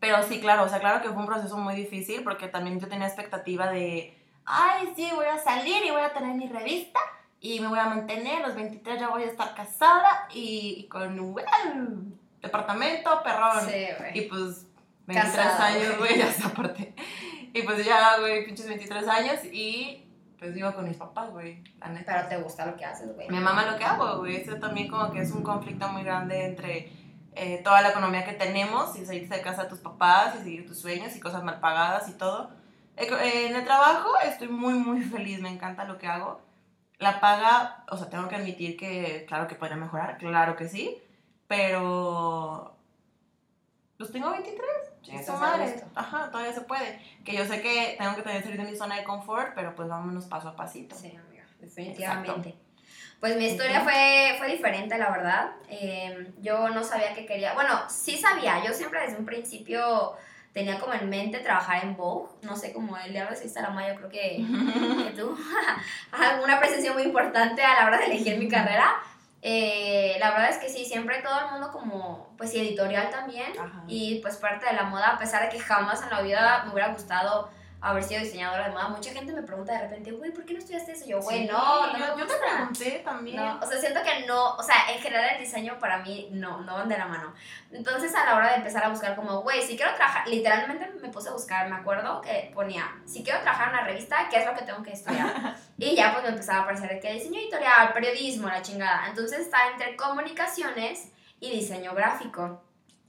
Pero 0.00 0.22
sí, 0.22 0.40
claro, 0.40 0.64
o 0.64 0.68
sea, 0.68 0.78
claro 0.78 1.02
que 1.02 1.08
fue 1.08 1.18
un 1.18 1.26
proceso 1.26 1.56
muy 1.56 1.74
difícil 1.74 2.22
porque 2.22 2.48
también 2.48 2.78
yo 2.80 2.88
tenía 2.88 3.06
expectativa 3.06 3.70
de, 3.70 4.16
ay, 4.44 4.92
sí, 4.94 5.10
voy 5.14 5.26
a 5.26 5.38
salir 5.38 5.84
y 5.84 5.90
voy 5.90 6.02
a 6.02 6.12
tener 6.12 6.34
mi 6.34 6.48
revista 6.48 7.00
y 7.40 7.60
me 7.60 7.68
voy 7.68 7.78
a 7.78 7.86
mantener, 7.86 8.46
los 8.46 8.54
23 8.54 9.00
ya 9.00 9.08
voy 9.08 9.22
a 9.22 9.26
estar 9.26 9.54
casada 9.54 10.28
y, 10.32 10.86
con 10.90 11.18
un 11.18 12.18
departamento, 12.42 13.22
perrón. 13.22 13.60
Sí, 13.66 13.86
y 14.14 14.22
pues 14.22 14.66
23 15.06 15.38
años, 15.38 15.98
güey, 15.98 16.18
ya 16.18 16.28
está 16.28 16.48
aparte. 16.48 16.94
Y 17.52 17.62
pues 17.62 17.84
ya, 17.84 18.18
güey, 18.18 18.44
pinches 18.44 18.68
23 18.68 19.08
años 19.08 19.44
y 19.52 20.04
pues 20.38 20.54
vivo 20.54 20.72
con 20.74 20.86
mis 20.86 20.96
papás, 20.96 21.30
güey, 21.30 21.62
la 21.80 21.88
neta. 21.88 22.14
Pero 22.16 22.28
te 22.28 22.36
gusta 22.42 22.66
lo 22.66 22.76
que 22.76 22.84
haces, 22.84 23.14
güey. 23.14 23.28
Me 23.28 23.40
mama 23.40 23.64
lo 23.64 23.78
que 23.78 23.84
hago, 23.84 24.18
güey. 24.18 24.36
Eso 24.36 24.56
también 24.56 24.88
como 24.88 25.10
que 25.10 25.20
es 25.20 25.30
un 25.30 25.42
conflicto 25.42 25.88
muy 25.88 26.02
grande 26.02 26.44
entre 26.44 26.92
eh, 27.36 27.60
toda 27.62 27.82
la 27.82 27.90
economía 27.90 28.24
que 28.24 28.32
tenemos 28.32 28.96
y 28.96 29.04
salirse 29.04 29.34
de 29.34 29.42
casa 29.42 29.64
de 29.64 29.68
tus 29.68 29.80
papás 29.80 30.34
y 30.36 30.42
seguir 30.42 30.66
tus 30.66 30.80
sueños 30.80 31.14
y 31.14 31.20
cosas 31.20 31.44
mal 31.44 31.60
pagadas 31.60 32.08
y 32.08 32.14
todo. 32.14 32.50
Eh, 32.96 33.48
en 33.48 33.54
el 33.54 33.64
trabajo 33.64 34.08
estoy 34.24 34.48
muy, 34.48 34.72
muy 34.72 35.02
feliz, 35.02 35.40
me 35.40 35.50
encanta 35.50 35.84
lo 35.84 35.98
que 35.98 36.06
hago. 36.06 36.40
La 36.98 37.20
paga, 37.20 37.84
o 37.90 37.98
sea, 37.98 38.08
tengo 38.08 38.26
que 38.26 38.36
admitir 38.36 38.78
que, 38.78 39.26
claro 39.28 39.46
que 39.46 39.54
podría 39.54 39.76
mejorar, 39.76 40.16
claro 40.16 40.56
que 40.56 40.66
sí, 40.66 40.96
pero 41.46 42.74
pues 43.98 44.10
tengo 44.12 44.30
23. 44.30 44.66
Eso 45.20 45.36
madre. 45.36 45.84
Ajá, 45.94 46.30
todavía 46.30 46.54
se 46.54 46.62
puede. 46.62 47.00
Que 47.22 47.36
yo 47.36 47.44
sé 47.44 47.60
que 47.60 47.96
tengo 47.98 48.16
que 48.16 48.22
tener 48.22 48.42
salir 48.42 48.62
de 48.62 48.70
mi 48.70 48.76
zona 48.76 48.96
de 48.96 49.04
confort, 49.04 49.52
pero 49.54 49.74
pues 49.74 49.88
vámonos 49.88 50.24
paso 50.24 50.48
a 50.48 50.56
pasito. 50.56 50.96
Sí, 50.96 51.14
amiga, 51.14 51.44
definitivamente. 51.60 52.54
Pues 53.20 53.36
mi 53.36 53.46
historia 53.46 53.80
fue, 53.80 54.34
fue 54.38 54.48
diferente, 54.48 54.98
la 54.98 55.10
verdad. 55.10 55.52
Em, 55.68 56.32
yo 56.42 56.68
no 56.68 56.84
sabía 56.84 57.14
que 57.14 57.24
quería. 57.24 57.54
Bueno, 57.54 57.88
sí 57.88 58.16
sabía. 58.16 58.62
Yo 58.64 58.72
siempre 58.72 59.00
desde 59.00 59.16
un 59.16 59.24
principio 59.24 60.16
tenía 60.52 60.78
como 60.78 60.94
en 60.94 61.08
mente 61.08 61.40
trabajar 61.40 61.84
en 61.84 61.96
Vogue. 61.96 62.30
No 62.42 62.56
sé 62.56 62.72
cómo 62.72 62.96
el 62.96 63.12
diablo 63.12 63.34
se 63.34 63.48
la 63.60 63.88
yo 63.88 63.94
creo 63.96 64.08
que, 64.08 64.44
que 65.04 65.10
tú. 65.16 65.36
Alguna 66.12 66.58
presencia 66.58 66.92
muy 66.92 67.04
importante 67.04 67.62
a 67.62 67.80
la 67.80 67.86
hora 67.86 67.98
de 67.98 68.06
elegir 68.06 68.38
mi 68.38 68.48
carrera. 68.48 68.96
Eh, 69.42 70.16
la 70.18 70.30
verdad 70.30 70.50
es 70.50 70.58
que 70.58 70.68
sí, 70.68 70.84
siempre 70.84 71.22
todo 71.22 71.38
el 71.38 71.52
mundo 71.52 71.70
como, 71.70 72.34
pues 72.36 72.54
editorial 72.54 73.10
también. 73.10 73.52
Y 73.86 74.20
pues 74.20 74.36
parte 74.36 74.66
de 74.66 74.72
la 74.72 74.84
moda, 74.84 75.10
a 75.10 75.18
pesar 75.18 75.42
de 75.42 75.48
que 75.48 75.60
jamás 75.60 76.02
en 76.02 76.10
la 76.10 76.20
vida 76.20 76.64
me 76.64 76.72
hubiera 76.72 76.92
gustado 76.92 77.48
haber 77.80 78.02
sido 78.02 78.22
diseñadora 78.22 78.68
de 78.68 78.70
moda. 78.72 78.88
Mucha 78.88 79.12
gente 79.12 79.32
me 79.32 79.42
pregunta 79.42 79.72
de 79.72 79.80
repente, 79.80 80.12
güey, 80.12 80.32
¿por 80.32 80.44
qué 80.44 80.54
no 80.54 80.58
estudiaste 80.58 80.92
eso? 80.92 81.06
Yo, 81.06 81.20
güey, 81.20 81.40
Sí, 81.40 81.46
no, 81.46 81.86
no 81.86 81.92
me 81.92 81.98
yo, 81.98 82.18
yo 82.18 82.26
te 82.26 82.34
pregunté 82.36 83.02
también. 83.04 83.36
No, 83.36 83.58
o 83.60 83.66
sea, 83.66 83.78
siento 83.78 84.00
que 84.02 84.26
no, 84.26 84.54
o 84.54 84.62
sea, 84.62 84.76
en 84.92 85.00
general 85.00 85.30
el 85.34 85.40
diseño 85.40 85.78
para 85.78 85.98
mí 85.98 86.28
no, 86.32 86.60
no 86.62 86.74
van 86.74 86.88
de 86.88 86.98
la 86.98 87.06
mano. 87.06 87.34
Entonces 87.70 88.14
a 88.14 88.24
la 88.24 88.36
hora 88.36 88.50
de 88.50 88.56
empezar 88.56 88.84
a 88.84 88.88
buscar 88.88 89.14
como, 89.14 89.42
güey, 89.42 89.62
si 89.62 89.76
quiero 89.76 89.94
trabajar, 89.94 90.26
literalmente 90.28 90.90
me 91.00 91.08
puse 91.08 91.28
a 91.28 91.32
buscar, 91.32 91.68
me 91.68 91.76
acuerdo 91.76 92.20
que 92.20 92.50
ponía, 92.54 92.94
si 93.04 93.22
quiero 93.22 93.40
trabajar 93.40 93.68
en 93.68 93.74
una 93.74 93.84
revista, 93.84 94.28
¿qué 94.30 94.38
es 94.38 94.46
lo 94.46 94.54
que 94.54 94.62
tengo 94.62 94.82
que 94.82 94.92
estudiar? 94.92 95.56
y 95.78 95.94
ya 95.94 96.12
pues 96.12 96.24
me 96.24 96.30
empezaba 96.30 96.60
a 96.60 96.62
aparecer 96.62 96.98
que 97.00 97.12
diseño 97.12 97.40
editorial, 97.40 97.92
periodismo, 97.92 98.48
la 98.48 98.62
chingada. 98.62 99.08
Entonces 99.08 99.40
está 99.40 99.70
entre 99.70 99.96
comunicaciones 99.96 101.12
y 101.40 101.50
diseño 101.50 101.94
gráfico. 101.94 102.65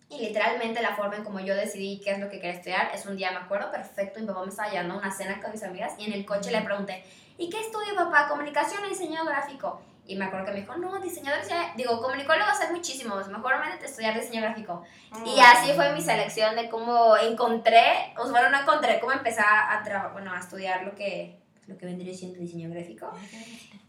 Y 0.10 0.20
literalmente 0.20 0.82
la 0.82 0.96
forma 0.96 1.18
en 1.18 1.24
como 1.26 1.40
yo 1.42 1.54
decidí 1.56 2.00
qué 2.02 2.12
es 2.12 2.20
lo 2.20 2.30
que 2.30 2.40
quería 2.40 2.54
estudiar 2.58 2.92
es 2.94 3.06
un 3.06 3.18
día, 3.18 3.32
me 3.32 3.38
acuerdo 3.38 3.70
perfecto, 3.72 4.20
mi 4.22 4.26
papá 4.28 4.42
me 4.44 4.50
estaba 4.50 4.70
llevando 4.70 4.94
a 4.94 4.98
una 5.00 5.12
cena 5.12 5.42
con 5.42 5.52
mis 5.52 5.64
amigas 5.64 5.94
y 5.98 6.06
en 6.06 6.14
el 6.14 6.26
coche 6.26 6.50
le 6.52 6.62
pregunté, 6.62 7.04
¿y 7.38 7.50
qué 7.50 7.60
estudio 7.60 7.94
papá? 7.96 8.28
Comunicación 8.30 8.86
y 8.86 8.90
diseño 8.90 9.26
gráfico. 9.26 9.82
Y 10.10 10.16
me 10.16 10.24
acuerdo 10.24 10.46
que 10.46 10.52
me 10.54 10.62
dijo, 10.62 10.78
no, 10.78 10.98
diseñador, 11.02 11.46
ya- 11.50 11.74
digo, 11.76 12.02
comunicólogos 12.02 12.58
hay 12.62 12.72
muchísimos, 12.74 13.28
mejor 13.28 13.60
métete 13.60 13.84
a 13.84 13.88
estudiar 13.90 14.18
diseño 14.18 14.40
gráfico. 14.42 14.82
Y 15.26 15.38
así 15.42 15.74
fue 15.74 15.92
mi 15.92 16.00
selección 16.02 16.56
de 16.56 16.70
cómo 16.70 17.18
encontré, 17.18 18.14
o 18.18 18.24
sea, 18.24 18.32
bueno, 18.32 18.50
no 18.50 18.62
encontré, 18.62 19.02
cómo 19.02 19.12
empezar 19.12 19.46
a, 19.46 19.84
tra- 19.84 20.14
bueno, 20.14 20.32
a 20.34 20.40
estudiar 20.40 20.84
lo 20.84 20.96
que, 20.96 21.38
lo 21.68 21.78
que 21.78 21.86
vendría 21.86 22.14
siendo 22.14 22.40
diseño 22.40 22.70
gráfico. 22.70 23.12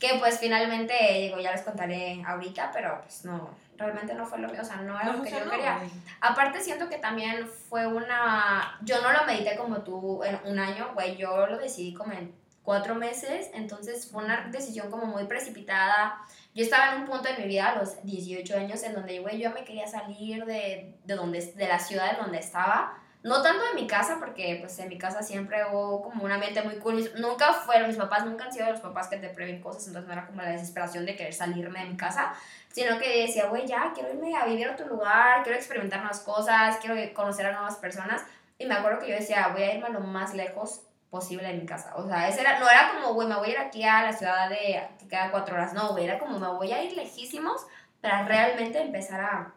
Que 0.00 0.16
pues 0.18 0.40
finalmente, 0.40 0.94
digo, 1.20 1.38
ya 1.38 1.52
les 1.52 1.62
contaré 1.62 2.20
ahorita, 2.26 2.72
pero 2.72 3.00
pues 3.02 3.24
no, 3.24 3.50
realmente 3.78 4.14
no 4.14 4.26
fue 4.26 4.38
lo 4.38 4.48
mío, 4.48 4.60
o 4.62 4.64
sea, 4.64 4.76
no 4.76 4.98
era 4.98 5.12
No 5.12 5.18
lo 5.18 5.22
que 5.22 5.30
yo 5.30 5.50
quería. 5.50 5.80
Aparte 6.20 6.60
siento 6.60 6.88
que 6.88 6.98
también 6.98 7.48
fue 7.48 7.86
una... 7.86 8.78
Yo 8.82 9.00
no 9.00 9.12
lo 9.12 9.24
medité 9.24 9.56
como 9.56 9.82
tú 9.82 10.22
en 10.24 10.38
un 10.44 10.58
año, 10.58 10.90
güey, 10.94 11.16
yo 11.16 11.46
lo 11.46 11.58
decidí 11.58 11.94
como 11.94 12.12
en 12.12 12.34
cuatro 12.62 12.94
meses, 12.94 13.50
entonces 13.54 14.10
fue 14.10 14.24
una 14.24 14.48
decisión 14.50 14.90
como 14.90 15.06
muy 15.06 15.24
precipitada. 15.24 16.20
Yo 16.54 16.64
estaba 16.64 16.92
en 16.92 17.00
un 17.00 17.06
punto 17.06 17.28
en 17.28 17.40
mi 17.40 17.48
vida, 17.48 17.70
a 17.70 17.78
los 17.78 18.04
18 18.04 18.56
años, 18.58 18.82
en 18.82 18.94
donde, 18.94 19.20
güey, 19.20 19.40
yo 19.40 19.50
me 19.52 19.64
quería 19.64 19.86
salir 19.86 20.44
de, 20.44 20.94
de, 21.04 21.14
donde, 21.14 21.40
de 21.40 21.68
la 21.68 21.78
ciudad 21.78 22.10
en 22.10 22.18
donde 22.18 22.38
estaba. 22.38 22.98
No 23.28 23.42
tanto 23.42 23.64
de 23.66 23.74
mi 23.74 23.86
casa, 23.86 24.16
porque 24.18 24.56
pues 24.60 24.78
en 24.78 24.88
mi 24.88 24.98
casa 24.98 25.22
siempre 25.22 25.64
hubo 25.70 26.02
como 26.02 26.24
un 26.24 26.32
ambiente 26.32 26.62
muy 26.62 26.76
cool. 26.76 27.10
Nunca 27.18 27.52
fueron, 27.52 27.88
mis 27.88 27.96
papás 27.96 28.24
nunca 28.24 28.46
han 28.46 28.52
sido 28.52 28.70
los 28.70 28.80
papás 28.80 29.08
que 29.08 29.18
te 29.18 29.28
prevén 29.28 29.60
cosas, 29.60 29.86
entonces 29.86 30.08
no 30.08 30.12
era 30.14 30.26
como 30.26 30.42
la 30.42 30.50
desesperación 30.50 31.06
de 31.06 31.14
querer 31.14 31.34
salirme 31.34 31.80
de 31.80 31.90
mi 31.90 31.96
casa 31.96 32.32
sino 32.78 32.98
que 32.98 33.22
decía, 33.22 33.46
güey, 33.46 33.66
ya, 33.66 33.92
quiero 33.92 34.12
irme 34.12 34.36
a 34.36 34.44
vivir 34.44 34.68
a 34.68 34.72
otro 34.72 34.86
lugar, 34.86 35.42
quiero 35.42 35.58
experimentar 35.58 36.00
nuevas 36.00 36.20
cosas, 36.20 36.76
quiero 36.76 36.94
conocer 37.14 37.46
a 37.46 37.52
nuevas 37.52 37.76
personas. 37.76 38.22
Y 38.58 38.66
me 38.66 38.74
acuerdo 38.74 39.00
que 39.00 39.08
yo 39.08 39.14
decía, 39.16 39.48
voy 39.48 39.62
a 39.62 39.74
irme 39.74 39.88
lo 39.90 40.00
más 40.00 40.34
lejos 40.34 40.82
posible 41.10 41.48
de 41.48 41.54
mi 41.54 41.66
casa. 41.66 41.94
O 41.96 42.06
sea, 42.06 42.28
ese 42.28 42.40
era, 42.40 42.58
no 42.58 42.68
era 42.68 42.92
como, 42.94 43.14
güey, 43.14 43.26
me 43.26 43.36
voy 43.36 43.48
a 43.48 43.50
ir 43.52 43.58
aquí 43.58 43.82
a 43.82 44.02
la 44.02 44.12
ciudad 44.12 44.48
de 44.48 44.80
que 44.98 45.08
queda 45.08 45.30
cuatro 45.30 45.54
horas. 45.54 45.72
No, 45.72 45.90
güey, 45.90 46.04
era 46.04 46.18
como, 46.18 46.38
me 46.38 46.48
voy 46.48 46.72
a 46.72 46.82
ir 46.82 46.94
lejísimos 46.94 47.66
para 48.00 48.24
realmente 48.24 48.80
empezar 48.80 49.20
a, 49.20 49.54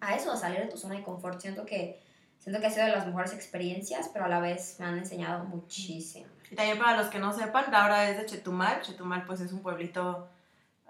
a 0.00 0.14
eso, 0.14 0.30
a 0.30 0.36
salir 0.36 0.60
de 0.60 0.66
tu 0.66 0.76
zona 0.76 0.96
de 0.96 1.02
confort. 1.02 1.40
Siento 1.40 1.64
que, 1.64 2.00
siento 2.40 2.60
que 2.60 2.66
ha 2.66 2.70
sido 2.70 2.86
de 2.86 2.92
las 2.92 3.06
mejores 3.06 3.32
experiencias, 3.32 4.10
pero 4.12 4.24
a 4.24 4.28
la 4.28 4.40
vez 4.40 4.76
me 4.80 4.86
han 4.86 4.98
enseñado 4.98 5.44
muchísimo. 5.44 6.26
Y 6.50 6.56
también 6.56 6.78
para 6.78 6.96
los 6.96 7.06
que 7.08 7.20
no 7.20 7.32
sepan, 7.32 7.66
Laura 7.70 8.10
es 8.10 8.16
de 8.16 8.26
Chetumal. 8.26 8.82
Chetumal, 8.82 9.24
pues 9.24 9.40
es 9.40 9.52
un 9.52 9.62
pueblito. 9.62 10.28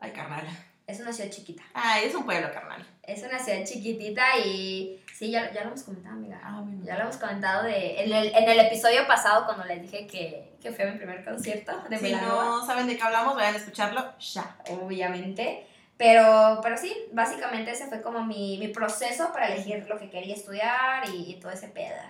Ay, 0.01 0.13
carnal. 0.13 0.47
Es 0.87 0.99
una 1.01 1.13
ciudad 1.13 1.31
chiquita. 1.31 1.63
Ay, 1.75 2.07
es 2.07 2.15
un 2.15 2.25
pueblo, 2.25 2.51
carnal. 2.53 2.85
Es 3.03 3.23
una 3.23 3.39
ciudad 3.39 3.65
chiquitita 3.65 4.39
y 4.39 5.01
sí, 5.15 5.31
ya, 5.31 5.53
ya 5.53 5.63
lo 5.63 5.69
hemos 5.69 5.83
comentado, 5.83 6.17
amiga. 6.17 6.41
Ah, 6.43 6.61
bueno. 6.65 6.83
Ya 6.85 6.97
lo 6.97 7.03
hemos 7.03 7.17
comentado 7.17 7.65
de, 7.65 8.03
en, 8.03 8.13
el, 8.13 8.35
en 8.35 8.49
el 8.49 8.59
episodio 8.61 9.07
pasado 9.07 9.45
cuando 9.45 9.65
les 9.67 9.83
dije 9.83 10.07
que, 10.07 10.57
que 10.61 10.73
fui 10.73 10.85
a 10.85 10.91
mi 10.91 10.97
primer 10.99 11.25
concierto 11.25 11.73
de 11.89 11.99
Si 11.99 12.13
no 12.13 12.65
saben 12.67 12.87
de 12.87 12.97
qué 12.97 13.03
hablamos, 13.03 13.37
vayan 13.37 13.55
a 13.55 13.59
escucharlo 13.59 14.19
ya. 14.19 14.57
obviamente. 14.71 15.67
Pero, 16.01 16.61
pero 16.63 16.79
sí, 16.79 16.97
básicamente 17.13 17.73
ese 17.73 17.87
fue 17.87 18.01
como 18.01 18.25
mi, 18.25 18.57
mi 18.57 18.69
proceso 18.69 19.31
para 19.35 19.49
elegir 19.49 19.87
lo 19.87 19.99
que 19.99 20.09
quería 20.09 20.35
estudiar 20.35 21.07
y, 21.07 21.33
y 21.33 21.35
todo 21.39 21.53
ese 21.53 21.69
pedo. 21.69 22.01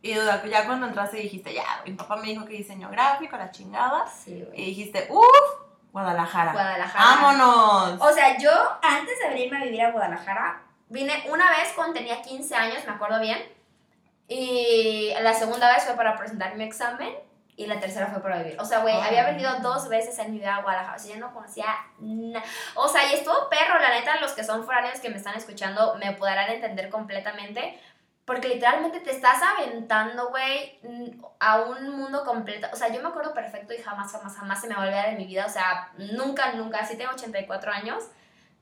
Y 0.00 0.14
duda, 0.14 0.42
ya 0.46 0.64
cuando 0.64 0.86
entraste 0.86 1.18
dijiste, 1.18 1.52
ya, 1.52 1.82
mi 1.84 1.92
papá 1.92 2.16
me 2.16 2.28
dijo 2.28 2.46
que 2.46 2.54
diseño 2.54 2.88
gráfico, 2.88 3.36
la 3.36 3.50
chingada. 3.50 4.06
Sí, 4.06 4.48
Y 4.54 4.64
dijiste, 4.64 5.08
uff, 5.10 5.64
Guadalajara. 5.92 6.52
Guadalajara. 6.52 7.04
¡Vámonos! 7.04 8.00
O 8.00 8.14
sea, 8.14 8.38
yo 8.38 8.50
antes 8.80 9.18
de 9.18 9.28
venirme 9.28 9.58
a 9.58 9.64
vivir 9.64 9.82
a 9.82 9.90
Guadalajara, 9.90 10.62
vine 10.88 11.12
una 11.30 11.50
vez 11.50 11.70
cuando 11.76 11.92
tenía 11.92 12.22
15 12.22 12.54
años, 12.54 12.78
me 12.86 12.92
acuerdo 12.92 13.20
bien. 13.20 13.38
Y 14.26 15.12
la 15.20 15.34
segunda 15.34 15.70
vez 15.70 15.84
fue 15.84 15.96
para 15.96 16.16
presentar 16.16 16.56
mi 16.56 16.64
examen 16.64 17.14
y 17.56 17.66
la 17.66 17.78
tercera 17.78 18.08
fue 18.08 18.20
para 18.22 18.38
vivir. 18.38 18.60
O 18.60 18.64
sea, 18.64 18.80
güey, 18.80 18.94
había 18.94 19.24
venido 19.24 19.50
dos 19.60 19.88
veces 19.88 20.18
en 20.18 20.32
mi 20.32 20.38
vida 20.38 20.56
a 20.56 20.62
Guadalajara. 20.62 20.96
O 20.96 20.98
sea, 20.98 21.14
yo 21.14 21.20
no 21.20 21.32
conocía 21.32 21.66
nada. 22.00 22.44
O 22.74 22.88
sea, 22.88 23.10
y 23.10 23.14
estuvo 23.14 23.48
perro, 23.48 23.78
la 23.78 23.90
neta, 23.90 24.20
los 24.20 24.32
que 24.32 24.42
son 24.42 24.64
foráneos 24.64 24.98
que 25.00 25.08
me 25.08 25.16
están 25.16 25.36
escuchando 25.36 25.94
me 25.96 26.12
podrán 26.12 26.50
entender 26.50 26.90
completamente. 26.90 27.80
Porque 28.24 28.48
literalmente 28.48 29.00
te 29.00 29.10
estás 29.10 29.40
aventando, 29.42 30.30
güey, 30.30 30.80
a 31.38 31.60
un 31.60 31.90
mundo 31.90 32.24
completo. 32.24 32.68
O 32.72 32.76
sea, 32.76 32.88
yo 32.88 33.02
me 33.02 33.08
acuerdo 33.08 33.34
perfecto 33.34 33.74
y 33.74 33.82
jamás, 33.82 34.10
jamás, 34.12 34.34
jamás 34.36 34.60
se 34.60 34.66
me 34.66 34.74
va 34.74 34.82
a 34.82 34.84
olvidar 34.86 35.08
en 35.10 35.18
mi 35.18 35.26
vida. 35.26 35.44
O 35.46 35.50
sea, 35.50 35.92
nunca, 35.98 36.52
nunca. 36.52 36.78
Así 36.78 36.96
tengo 36.96 37.12
84 37.12 37.70
años. 37.70 38.04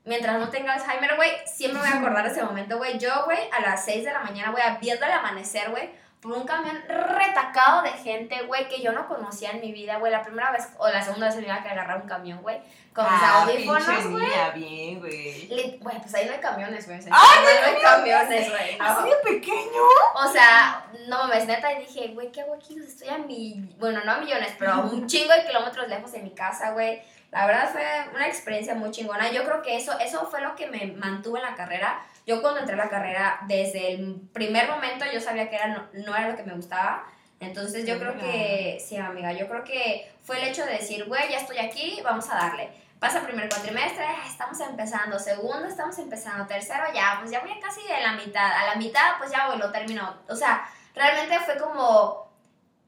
Mientras 0.05 0.37
no 0.37 0.49
tenga 0.49 0.73
Alzheimer, 0.73 1.15
güey, 1.15 1.31
siempre 1.45 1.81
me 1.81 1.87
voy 1.87 1.97
a 1.97 1.99
acordar 2.01 2.25
de 2.25 2.31
ese 2.31 2.43
momento, 2.43 2.77
güey. 2.77 2.99
Yo, 2.99 3.23
güey, 3.23 3.39
a 3.51 3.61
las 3.61 3.85
6 3.85 4.03
de 4.03 4.11
la 4.11 4.19
mañana, 4.19 4.51
güey, 4.51 4.61
viendo 4.81 5.05
el 5.05 5.11
amanecer, 5.13 5.71
güey, 5.71 5.89
por 6.23 6.31
un 6.31 6.45
camión 6.45 6.81
retacado 6.87 7.81
de 7.83 7.89
gente, 7.91 8.41
güey, 8.43 8.69
que 8.69 8.81
yo 8.81 8.93
no 8.93 9.07
conocía 9.09 9.51
en 9.51 9.59
mi 9.61 9.73
vida, 9.73 9.97
güey. 9.97 10.09
La 10.11 10.23
primera 10.23 10.51
vez 10.51 10.69
o 10.77 10.87
la 10.87 11.01
segunda 11.03 11.27
vez 11.27 11.35
en 11.35 11.41
mi 11.41 11.47
vida 11.47 11.61
que 11.61 11.69
agarré 11.69 11.95
un 11.95 12.07
camión, 12.07 12.41
güey, 12.41 12.59
con 12.93 13.03
mis 13.03 13.21
Ah, 13.21 13.41
audífonos, 13.43 14.07
güey. 14.09 14.25
bien, 14.55 14.99
güey. 15.01 15.47
Güey, 15.81 15.99
pues 15.99 16.15
ahí 16.15 16.25
no 16.25 16.31
hay 16.31 16.39
camiones, 16.39 16.85
güey. 16.87 16.97
¡Ay, 17.11 17.39
no 17.61 17.67
hay 17.67 17.81
camiones, 17.81 18.49
güey. 18.49 18.77
¿Así 18.79 19.09
de 19.09 19.15
pequeño? 19.31 19.81
O 20.15 20.31
sea, 20.31 20.85
no 21.07 21.17
mames, 21.17 21.45
neta, 21.45 21.73
y 21.73 21.79
dije, 21.85 22.07
güey, 22.13 22.31
¿qué 22.31 22.41
hago 22.41 22.53
aquí? 22.55 22.79
Estoy 22.79 23.09
a 23.09 23.17
mi, 23.17 23.69
bueno, 23.77 23.99
no 24.05 24.13
a 24.13 24.17
millones, 24.19 24.55
pero 24.57 24.71
a 24.71 24.79
un 24.79 25.05
chingo 25.07 25.33
de 25.33 25.45
kilómetros 25.45 25.87
lejos 25.89 26.11
de 26.13 26.19
mi 26.19 26.31
casa, 26.31 26.71
güey. 26.71 27.01
La 27.31 27.47
verdad 27.47 27.69
fue 27.71 27.83
una 28.15 28.27
experiencia 28.27 28.75
muy 28.75 28.91
chingona. 28.91 29.31
Yo 29.31 29.43
creo 29.43 29.61
que 29.61 29.75
eso, 29.75 29.97
eso 29.99 30.25
fue 30.29 30.39
lo 30.39 30.55
que 30.55 30.67
me 30.67 30.85
mantuvo 30.93 31.35
en 31.37 31.43
la 31.43 31.55
carrera. 31.55 31.99
Yo 32.25 32.41
cuando 32.41 32.61
entré 32.61 32.75
a 32.75 32.77
la 32.77 32.89
carrera, 32.89 33.39
desde 33.47 33.93
el 33.93 34.21
primer 34.31 34.69
momento 34.69 35.05
yo 35.11 35.19
sabía 35.19 35.49
que 35.49 35.55
era, 35.55 35.67
no, 35.67 35.87
no 35.93 36.15
era 36.15 36.29
lo 36.29 36.35
que 36.37 36.43
me 36.43 36.53
gustaba. 36.53 37.05
Entonces 37.39 37.85
yo 37.85 37.99
creo 37.99 38.17
que, 38.17 38.81
sí, 38.85 38.95
amiga, 38.95 39.33
yo 39.33 39.47
creo 39.49 39.63
que 39.63 40.09
fue 40.21 40.41
el 40.41 40.47
hecho 40.47 40.65
de 40.65 40.73
decir, 40.73 41.05
güey, 41.05 41.29
ya 41.29 41.37
estoy 41.37 41.57
aquí, 41.57 41.99
vamos 42.03 42.29
a 42.29 42.35
darle. 42.35 42.69
Pasa 42.99 43.21
primer 43.21 43.49
cuatrimestre, 43.49 44.05
ah, 44.05 44.23
estamos 44.25 44.57
empezando. 44.61 45.19
Segundo, 45.19 45.65
estamos 45.65 45.97
empezando. 45.99 46.47
Tercero, 46.47 46.85
ya, 46.93 47.17
pues 47.19 47.31
ya 47.31 47.41
voy 47.41 47.59
casi 47.59 47.81
a 47.91 47.99
la 47.99 48.13
mitad. 48.13 48.49
A 48.49 48.67
la 48.67 48.75
mitad, 48.75 49.17
pues 49.17 49.29
ya 49.29 49.47
voy, 49.47 49.57
lo 49.57 49.73
termino. 49.73 50.21
O 50.29 50.35
sea, 50.37 50.65
realmente 50.95 51.37
fue 51.41 51.57
como, 51.57 52.31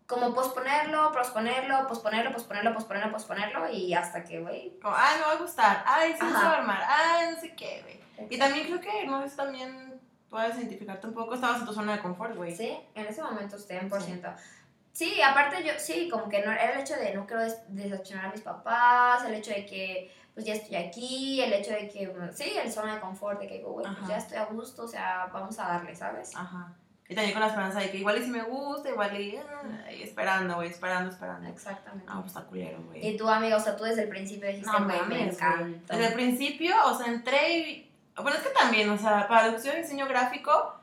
como 0.07 0.33
posponerlo, 0.33 1.11
posponerlo, 1.11 1.85
posponerlo, 1.85 2.31
posponerlo, 2.31 2.73
posponerlo, 2.73 3.11
posponerlo 3.11 3.69
y 3.69 3.93
hasta 3.93 4.23
que, 4.23 4.39
güey. 4.39 4.79
Como, 4.81 4.95
ay, 4.95 5.17
me 5.19 5.25
va 5.25 5.31
a 5.33 5.35
gustar. 5.35 5.83
Ay, 5.85 6.13
sí 6.13 6.19
se 6.25 6.31
va 6.31 6.51
a 6.51 6.57
armar. 6.59 6.81
Ay, 6.87 7.31
no 7.33 7.41
sé 7.41 7.53
qué, 7.53 7.81
güey. 7.81 8.04
Y 8.29 8.37
también 8.37 8.65
creo 8.67 8.79
que, 8.81 9.05
no 9.05 9.27
sé, 9.27 9.35
también 9.35 9.99
puedes 10.29 10.57
identificarte 10.57 11.07
un 11.07 11.13
poco. 11.13 11.35
Estabas 11.35 11.59
en 11.61 11.65
tu 11.67 11.73
zona 11.73 11.95
de 11.95 12.01
confort, 12.01 12.35
güey. 12.35 12.55
Sí, 12.55 12.77
en 12.93 13.05
ese 13.05 13.21
momento 13.21 13.55
en 13.69 13.89
por 13.89 14.01
ciento. 14.01 14.29
Sí, 14.91 15.21
aparte 15.21 15.63
yo, 15.63 15.73
sí, 15.77 16.07
como 16.09 16.29
que 16.29 16.39
no 16.45 16.51
era 16.51 16.71
el 16.73 16.79
hecho 16.79 16.95
de 16.95 17.13
no 17.13 17.25
quiero 17.27 17.43
des- 17.43 17.61
decepcionar 17.67 18.27
a 18.27 18.31
mis 18.31 18.41
papás, 18.41 19.25
el 19.25 19.33
hecho 19.33 19.51
de 19.51 19.65
que 19.65 20.11
pues 20.33 20.45
ya 20.45 20.53
estoy 20.53 20.75
aquí, 20.75 21.41
el 21.41 21.53
hecho 21.53 21.71
de 21.71 21.87
que, 21.89 22.07
bueno, 22.07 22.29
sí, 22.33 22.51
el 22.61 22.69
zona 22.71 22.95
de 22.95 22.99
confort, 23.01 23.39
de 23.39 23.47
que, 23.47 23.61
güey, 23.61 23.85
pues 23.85 24.07
ya 24.09 24.17
estoy 24.17 24.37
a 24.37 24.45
gusto, 24.45 24.83
o 24.83 24.87
sea, 24.87 25.29
vamos 25.33 25.57
a 25.59 25.67
darle, 25.67 25.95
¿sabes? 25.95 26.35
Ajá. 26.35 26.73
Y 27.07 27.13
también 27.15 27.33
con 27.33 27.41
la 27.41 27.47
esperanza 27.47 27.79
de 27.79 27.89
que 27.91 27.97
igual 27.99 28.17
y 28.17 28.23
si 28.23 28.31
me 28.31 28.41
gusta, 28.43 28.89
igual 28.89 29.19
y, 29.19 29.39
y 29.97 30.03
esperando, 30.03 30.55
güey, 30.55 30.69
esperando, 30.69 31.11
esperando. 31.11 31.47
Exactamente. 31.47 32.05
Ah, 32.09 32.21
pues 32.21 32.33
güey. 32.87 33.07
Y 33.07 33.15
tú, 33.15 33.29
amiga, 33.29 33.57
o 33.57 33.59
sea, 33.59 33.77
tú 33.77 33.83
desde 33.83 34.03
el 34.03 34.09
principio 34.09 34.47
dijiste, 34.49 34.69
No 34.71 34.85
güey, 34.85 34.97
me 34.97 35.01
mames, 35.03 35.17
güey. 35.17 35.29
encanta. 35.29 35.95
Desde 35.95 36.07
el 36.07 36.13
principio, 36.15 36.73
o 36.85 36.97
sea, 36.97 37.07
entré 37.07 37.59
y... 37.59 37.84
Bueno, 38.15 38.37
es 38.37 38.43
que 38.43 38.49
también, 38.49 38.89
o 38.89 38.97
sea, 38.97 39.27
para 39.27 39.51
de 39.51 39.77
diseño 39.81 40.07
gráfico 40.07 40.75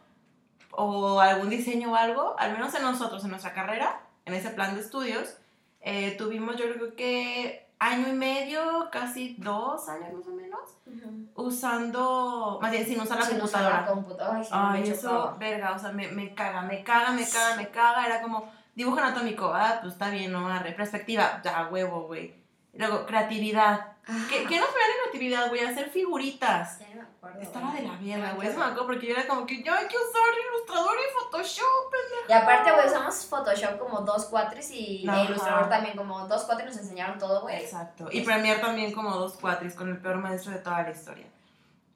o 0.70 1.20
algún 1.20 1.50
diseño 1.50 1.92
o 1.92 1.96
algo, 1.96 2.34
al 2.38 2.52
menos 2.52 2.74
en 2.74 2.82
nosotros, 2.82 3.24
en 3.24 3.30
nuestra 3.30 3.52
carrera, 3.52 4.00
en 4.24 4.34
ese 4.34 4.50
plan 4.50 4.74
de 4.74 4.80
estudios, 4.80 5.36
eh, 5.80 6.14
tuvimos 6.16 6.56
yo 6.56 6.72
creo 6.72 6.94
que 6.94 7.68
año 7.78 8.08
y 8.08 8.12
medio, 8.12 8.88
casi 8.92 9.34
dos 9.38 9.88
años 9.88 10.12
más 10.12 10.26
o 10.26 10.30
menos, 10.30 10.60
Ujú. 10.86 11.46
usando, 11.46 12.58
más 12.62 12.70
bien 12.70 12.86
sin 12.86 13.00
usar 13.00 13.18
la 13.18 13.24
usaba 13.24 13.38
computadora. 13.40 13.80
la 13.80 13.86
computadora. 13.86 14.38
Ay, 14.38 14.82
Ay, 14.84 14.90
eso, 14.90 15.08
chocaba. 15.10 15.36
verga, 15.38 15.72
o 15.72 15.78
sea, 15.78 15.90
me, 15.92 16.08
me 16.08 16.34
caga, 16.34 16.62
me 16.62 16.84
caga, 16.84 17.10
me 17.10 17.28
caga, 17.28 17.56
me 17.56 17.68
caga. 17.70 18.06
Era 18.06 18.22
como 18.22 18.48
dibujo 18.74 18.98
anatómico, 18.98 19.52
ah, 19.52 19.78
pues 19.80 19.94
está 19.94 20.10
bien, 20.10 20.30
no, 20.32 20.46
arre. 20.48 20.72
Perspectiva, 20.72 21.40
ya, 21.42 21.68
huevo, 21.70 22.02
güey. 22.06 22.34
Luego, 22.74 23.04
creatividad, 23.04 23.91
Ah, 24.08 24.26
¿Qué, 24.28 24.44
¿Qué 24.46 24.58
nos 24.58 24.68
ponían 24.68 24.90
en 24.90 25.00
creatividad, 25.02 25.48
güey? 25.48 25.60
Hacer 25.60 25.88
figuritas. 25.90 26.80
ya 26.80 26.88
no 26.88 26.94
me 26.96 27.02
acuerdo. 27.02 27.40
Estaba 27.40 27.70
güey. 27.70 27.82
de 27.82 28.18
la 28.18 28.28
Ay, 28.30 28.34
güey. 28.34 28.48
Eso 28.48 28.58
me 28.58 28.64
acuerdo 28.64 28.86
porque 28.86 29.06
yo 29.06 29.12
era 29.14 29.26
como 29.28 29.46
que 29.46 29.62
yo 29.62 29.72
hay 29.72 29.86
que 29.86 29.96
usar 29.96 30.22
Illustrator 30.56 30.96
y 30.98 31.18
Photoshop. 31.20 31.92
Y 32.28 32.32
aparte, 32.32 32.72
güey, 32.72 32.86
usamos 32.86 33.26
Photoshop 33.26 33.78
como 33.78 34.00
dos 34.00 34.24
cuatris 34.26 34.70
y 34.72 35.06
Ajá. 35.08 35.22
Illustrator 35.22 35.68
también 35.68 35.96
como 35.96 36.26
dos 36.26 36.42
cuatris 36.44 36.66
nos 36.70 36.78
enseñaron 36.78 37.18
todo, 37.18 37.42
güey. 37.42 37.56
Exacto. 37.62 38.08
Y 38.10 38.22
Premiere 38.22 38.60
también 38.60 38.92
como 38.92 39.10
dos 39.16 39.34
cuatris 39.40 39.74
con 39.74 39.88
el 39.88 39.98
peor 39.98 40.16
maestro 40.16 40.50
de 40.50 40.58
toda 40.58 40.82
la 40.82 40.90
historia. 40.90 41.26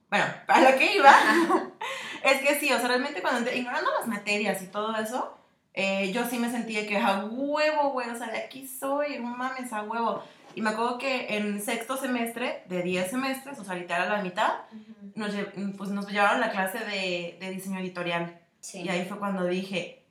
Bueno, 0.09 0.25
a 0.47 0.61
lo 0.61 0.77
que 0.77 0.95
iba 0.95 1.13
es 2.23 2.41
que 2.41 2.57
sí, 2.59 2.71
o 2.71 2.77
sea, 2.77 2.87
realmente 2.87 3.21
cuando 3.21 3.41
entré- 3.41 3.57
ignorando 3.57 3.91
las 3.99 4.07
materias 4.07 4.61
y 4.61 4.67
todo 4.67 4.95
eso, 4.95 5.37
eh, 5.73 6.11
yo 6.13 6.25
sí 6.25 6.39
me 6.39 6.49
sentía 6.49 6.87
que 6.87 6.97
a 6.97 7.25
huevo, 7.25 7.89
güey, 7.89 8.09
o 8.09 8.15
sea, 8.15 8.27
de 8.27 8.37
aquí 8.37 8.65
soy, 8.65 9.19
no 9.19 9.35
mames, 9.35 9.73
a 9.73 9.83
huevo. 9.83 10.23
Y 10.57 10.61
me 10.61 10.71
acuerdo 10.71 10.97
que 10.97 11.37
en 11.37 11.61
sexto 11.61 11.97
semestre, 11.97 12.63
de 12.67 12.81
10 12.81 13.11
semestres, 13.11 13.59
o 13.59 13.63
sea, 13.63 13.75
literal 13.75 14.11
a 14.11 14.17
la 14.17 14.23
mitad, 14.23 14.53
Ujú. 14.71 15.11
nos, 15.13 15.31
lle- 15.35 15.77
pues, 15.77 15.91
nos 15.91 16.07
llevaron 16.11 16.41
la 16.41 16.49
clase 16.49 16.79
de, 16.79 17.37
de 17.39 17.51
diseño 17.51 17.77
editorial. 17.77 18.39
Sí. 18.59 18.81
Y 18.81 18.89
ahí 18.89 19.05
fue 19.05 19.19
cuando 19.19 19.45
dije, 19.45 20.03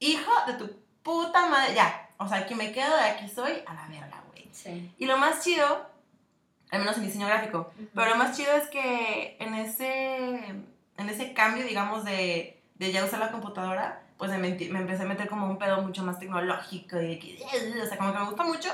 hijo 0.00 0.32
de 0.48 0.54
tu 0.54 0.68
puta 1.04 1.46
madre, 1.46 1.74
ya, 1.76 2.10
o 2.16 2.26
sea, 2.26 2.38
aquí 2.38 2.56
me 2.56 2.72
quedo, 2.72 2.92
de 2.96 3.02
aquí 3.04 3.28
soy, 3.28 3.52
a 3.66 3.72
la 3.74 3.86
verga, 3.86 4.20
güey. 4.32 4.48
Sí. 4.50 4.90
Y 4.98 5.06
lo 5.06 5.16
más 5.16 5.44
chido, 5.44 5.88
al 6.72 6.80
menos 6.80 6.96
en 6.96 7.04
diseño 7.04 7.28
gráfico, 7.28 7.70
Ujú. 7.78 7.88
pero 7.94 8.08
lo 8.10 8.16
más 8.16 8.36
chido 8.36 8.50
es 8.56 8.66
que 8.70 9.36
en 9.38 9.54
ese, 9.54 10.38
en 10.96 11.08
ese 11.08 11.32
cambio, 11.34 11.64
digamos, 11.64 12.04
de, 12.04 12.60
de 12.74 12.90
ya 12.90 13.04
usar 13.04 13.20
la 13.20 13.30
computadora, 13.30 14.02
pues 14.18 14.28
me, 14.32 14.38
me 14.38 14.50
empecé 14.80 15.04
a 15.04 15.06
meter 15.06 15.28
como 15.28 15.46
un 15.46 15.56
pedo 15.56 15.80
mucho 15.82 16.02
más 16.02 16.18
tecnológico 16.18 17.00
y 17.00 17.06
de 17.06 17.18
que, 17.20 17.38
o 17.80 17.86
sea, 17.86 17.96
como 17.96 18.12
que 18.12 18.18
me 18.18 18.24
gusta 18.24 18.42
mucho. 18.42 18.70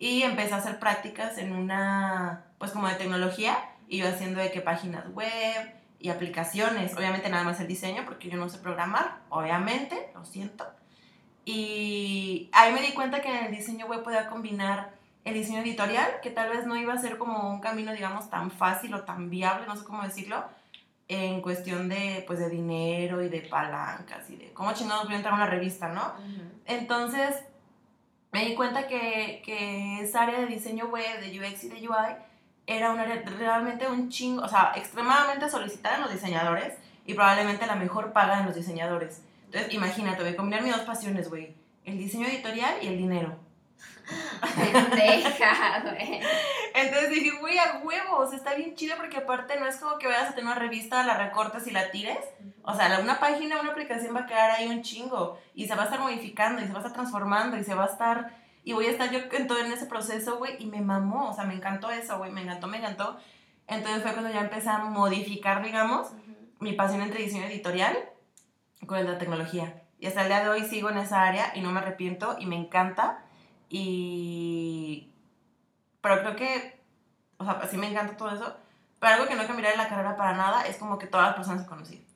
Y 0.00 0.22
empecé 0.22 0.54
a 0.54 0.56
hacer 0.56 0.78
prácticas 0.78 1.36
en 1.36 1.52
una, 1.54 2.46
pues 2.56 2.72
como 2.72 2.88
de 2.88 2.94
tecnología, 2.94 3.56
y 3.86 3.98
yo 3.98 4.08
haciendo 4.08 4.40
de 4.40 4.50
que 4.50 4.62
páginas 4.62 5.06
web 5.12 5.74
y 5.98 6.08
aplicaciones, 6.08 6.96
obviamente 6.96 7.28
nada 7.28 7.44
más 7.44 7.60
el 7.60 7.68
diseño, 7.68 8.06
porque 8.06 8.30
yo 8.30 8.38
no 8.38 8.48
sé 8.48 8.58
programar, 8.58 9.18
obviamente, 9.28 10.10
lo 10.14 10.24
siento. 10.24 10.66
Y 11.44 12.48
ahí 12.52 12.72
me 12.72 12.80
di 12.80 12.94
cuenta 12.94 13.20
que 13.20 13.28
en 13.28 13.44
el 13.44 13.54
diseño 13.54 13.86
web 13.86 14.02
podía 14.02 14.30
combinar 14.30 14.92
el 15.24 15.34
diseño 15.34 15.60
editorial, 15.60 16.08
que 16.22 16.30
tal 16.30 16.48
vez 16.48 16.66
no 16.66 16.76
iba 16.76 16.94
a 16.94 16.98
ser 16.98 17.18
como 17.18 17.50
un 17.50 17.60
camino, 17.60 17.92
digamos, 17.92 18.30
tan 18.30 18.50
fácil 18.50 18.94
o 18.94 19.02
tan 19.02 19.28
viable, 19.28 19.66
no 19.66 19.76
sé 19.76 19.84
cómo 19.84 20.02
decirlo, 20.02 20.42
en 21.08 21.42
cuestión 21.42 21.90
de, 21.90 22.24
pues, 22.26 22.38
de 22.38 22.48
dinero 22.48 23.22
y 23.22 23.28
de 23.28 23.42
palancas 23.42 24.30
y 24.30 24.36
de 24.36 24.52
cómo 24.54 24.72
chingados 24.72 25.04
voy 25.04 25.12
a 25.12 25.16
entrar 25.16 25.34
a 25.34 25.36
una 25.36 25.46
revista, 25.46 25.88
¿no? 25.88 26.14
Ujú. 26.14 26.42
Entonces, 26.64 27.34
me 28.32 28.44
di 28.44 28.54
cuenta 28.54 28.86
que, 28.86 29.42
que 29.44 30.00
esa 30.02 30.22
área 30.22 30.40
de 30.40 30.46
diseño 30.46 30.86
web, 30.86 31.20
de 31.20 31.40
UX 31.40 31.64
y 31.64 31.68
de 31.68 31.88
UI, 31.88 32.14
era 32.66 32.92
una 32.92 33.04
realmente 33.04 33.88
un 33.88 34.08
chingo, 34.08 34.42
o 34.42 34.48
sea, 34.48 34.72
extremadamente 34.76 35.50
solicitada 35.50 35.96
en 35.96 36.02
los 36.02 36.12
diseñadores 36.12 36.74
y 37.04 37.14
probablemente 37.14 37.66
la 37.66 37.74
mejor 37.74 38.12
paga 38.12 38.38
en 38.38 38.46
los 38.46 38.54
diseñadores. 38.54 39.22
Entonces, 39.46 39.74
imagínate, 39.74 40.22
voy 40.22 40.32
a 40.32 40.36
combinar 40.36 40.62
mis 40.62 40.76
dos 40.76 40.84
pasiones, 40.84 41.28
güey, 41.28 41.54
el 41.84 41.98
diseño 41.98 42.28
editorial 42.28 42.74
y 42.80 42.86
el 42.86 42.98
dinero. 42.98 43.36
Pendeja, 44.40 45.82
güey. 45.82 46.20
Entonces 46.74 47.10
dije, 47.10 47.38
güey, 47.40 47.58
a 47.58 47.80
huevos, 47.82 48.32
está 48.32 48.54
bien 48.54 48.74
chido 48.74 48.96
porque 48.96 49.18
aparte 49.18 49.58
no 49.58 49.66
es 49.66 49.76
como 49.76 49.98
que 49.98 50.06
vayas 50.06 50.30
a 50.30 50.34
tener 50.34 50.44
una 50.44 50.54
revista, 50.54 51.04
la 51.04 51.16
recortes 51.16 51.66
y 51.66 51.70
la 51.70 51.90
tires. 51.90 52.18
O 52.62 52.74
sea, 52.74 52.98
una 53.00 53.20
página, 53.20 53.60
una 53.60 53.72
aplicación 53.72 54.14
va 54.14 54.20
a 54.20 54.26
quedar 54.26 54.50
ahí 54.52 54.68
un 54.68 54.82
chingo 54.82 55.38
y 55.54 55.66
se 55.66 55.74
va 55.74 55.82
a 55.82 55.84
estar 55.86 56.00
modificando 56.00 56.62
y 56.62 56.66
se 56.66 56.72
va 56.72 56.78
a 56.78 56.82
estar 56.82 56.92
transformando 56.92 57.56
y 57.56 57.64
se 57.64 57.74
va 57.74 57.84
a 57.84 57.88
estar... 57.88 58.34
Y 58.62 58.74
voy 58.74 58.86
a 58.86 58.90
estar 58.90 59.10
yo 59.10 59.20
en 59.32 59.46
todo 59.46 59.58
en 59.58 59.72
ese 59.72 59.86
proceso, 59.86 60.36
güey, 60.36 60.62
y 60.62 60.66
me 60.66 60.82
mamó, 60.82 61.30
o 61.30 61.34
sea, 61.34 61.44
me 61.44 61.54
encantó 61.54 61.90
eso, 61.90 62.18
güey, 62.18 62.30
me 62.30 62.42
encantó, 62.42 62.66
me 62.66 62.76
encantó. 62.76 63.16
Entonces 63.66 64.02
fue 64.02 64.12
cuando 64.12 64.30
ya 64.30 64.40
empecé 64.40 64.68
a 64.68 64.78
modificar, 64.78 65.62
digamos, 65.62 66.08
Ujú. 66.08 66.36
mi 66.58 66.74
pasión 66.74 67.00
entre 67.00 67.22
diseño 67.22 67.46
editorial 67.46 67.96
con 68.86 69.02
la 69.02 69.16
tecnología. 69.16 69.82
Y 69.98 70.06
hasta 70.06 70.22
el 70.22 70.28
día 70.28 70.42
de 70.42 70.48
hoy 70.50 70.64
sigo 70.64 70.90
en 70.90 70.98
esa 70.98 71.22
área 71.22 71.52
y 71.54 71.60
no 71.60 71.70
me 71.72 71.80
arrepiento 71.80 72.36
y 72.38 72.46
me 72.46 72.56
encanta. 72.56 73.24
Y... 73.70 75.10
Pero 76.02 76.20
creo 76.20 76.36
que, 76.36 76.80
o 77.38 77.44
sea, 77.44 77.66
sí 77.66 77.78
me 77.78 77.88
encanta 77.88 78.16
todo 78.16 78.34
eso. 78.34 78.54
Pero 78.98 79.14
algo 79.14 79.26
que 79.26 79.34
no 79.34 79.46
cambiaría 79.46 79.72
en 79.72 79.78
la 79.78 79.88
carrera 79.88 80.16
para 80.16 80.34
nada 80.34 80.66
es 80.66 80.76
como 80.76 80.98
que 80.98 81.06
todas 81.06 81.28
las 81.28 81.36
personas 81.36 81.62
que 81.62 81.68
conocí. 81.68 82.06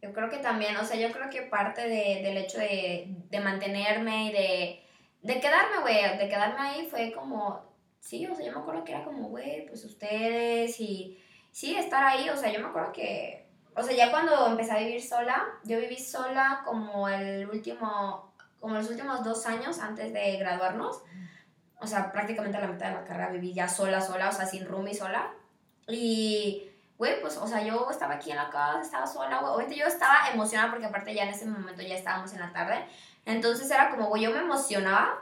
Yo 0.00 0.14
creo 0.14 0.30
que 0.30 0.38
también, 0.38 0.76
o 0.78 0.84
sea, 0.84 0.96
yo 0.96 1.12
creo 1.12 1.28
que 1.28 1.42
parte 1.42 1.82
de, 1.82 2.22
del 2.22 2.38
hecho 2.38 2.58
de, 2.58 3.14
de 3.28 3.40
mantenerme 3.40 4.26
y 4.26 4.32
de, 4.32 4.84
de 5.22 5.40
quedarme, 5.40 5.80
güey, 5.82 6.16
de 6.16 6.28
quedarme 6.28 6.60
ahí 6.60 6.86
fue 6.86 7.12
como, 7.12 7.62
sí, 8.00 8.26
o 8.26 8.34
sea, 8.34 8.46
yo 8.46 8.52
me 8.52 8.60
acuerdo 8.60 8.84
que 8.84 8.92
era 8.92 9.04
como, 9.04 9.28
güey, 9.28 9.66
pues 9.66 9.84
ustedes 9.84 10.80
y 10.80 11.18
sí, 11.52 11.76
estar 11.76 12.02
ahí, 12.02 12.30
o 12.30 12.36
sea, 12.36 12.50
yo 12.50 12.60
me 12.60 12.68
acuerdo 12.68 12.92
que, 12.92 13.46
o 13.74 13.82
sea, 13.82 13.94
ya 13.94 14.10
cuando 14.10 14.46
empecé 14.46 14.72
a 14.72 14.78
vivir 14.78 15.02
sola, 15.02 15.46
yo 15.64 15.78
viví 15.78 15.98
sola 15.98 16.62
como 16.64 17.08
el 17.08 17.48
último, 17.48 18.29
como 18.60 18.74
los 18.74 18.88
últimos 18.88 19.24
dos 19.24 19.46
años 19.46 19.78
antes 19.80 20.12
de 20.12 20.36
graduarnos, 20.36 21.02
o 21.80 21.86
sea, 21.86 22.12
prácticamente 22.12 22.58
a 22.58 22.60
la 22.60 22.68
mitad 22.68 22.88
de 22.88 22.94
la 22.94 23.04
carrera 23.04 23.30
viví 23.30 23.54
ya 23.54 23.68
sola, 23.68 24.00
sola, 24.00 24.28
o 24.28 24.32
sea, 24.32 24.46
sin 24.46 24.66
roomie 24.66 24.94
sola, 24.94 25.32
y 25.88 26.70
güey, 27.00 27.18
pues, 27.22 27.38
o 27.38 27.46
sea, 27.46 27.62
yo 27.62 27.88
estaba 27.90 28.14
aquí 28.14 28.30
en 28.30 28.36
la 28.36 28.50
casa, 28.50 28.82
estaba 28.82 29.06
sola, 29.06 29.38
güey. 29.38 29.52
Obviamente 29.54 29.76
yo 29.76 29.86
estaba 29.86 30.28
emocionada 30.34 30.70
porque 30.70 30.84
aparte 30.84 31.14
ya 31.14 31.22
en 31.22 31.30
ese 31.30 31.46
momento 31.46 31.80
ya 31.80 31.94
estábamos 31.94 32.30
en 32.34 32.40
la 32.40 32.52
tarde. 32.52 32.84
Entonces 33.24 33.70
era 33.70 33.88
como, 33.88 34.08
güey, 34.08 34.22
yo 34.22 34.30
me 34.30 34.40
emocionaba 34.40 35.18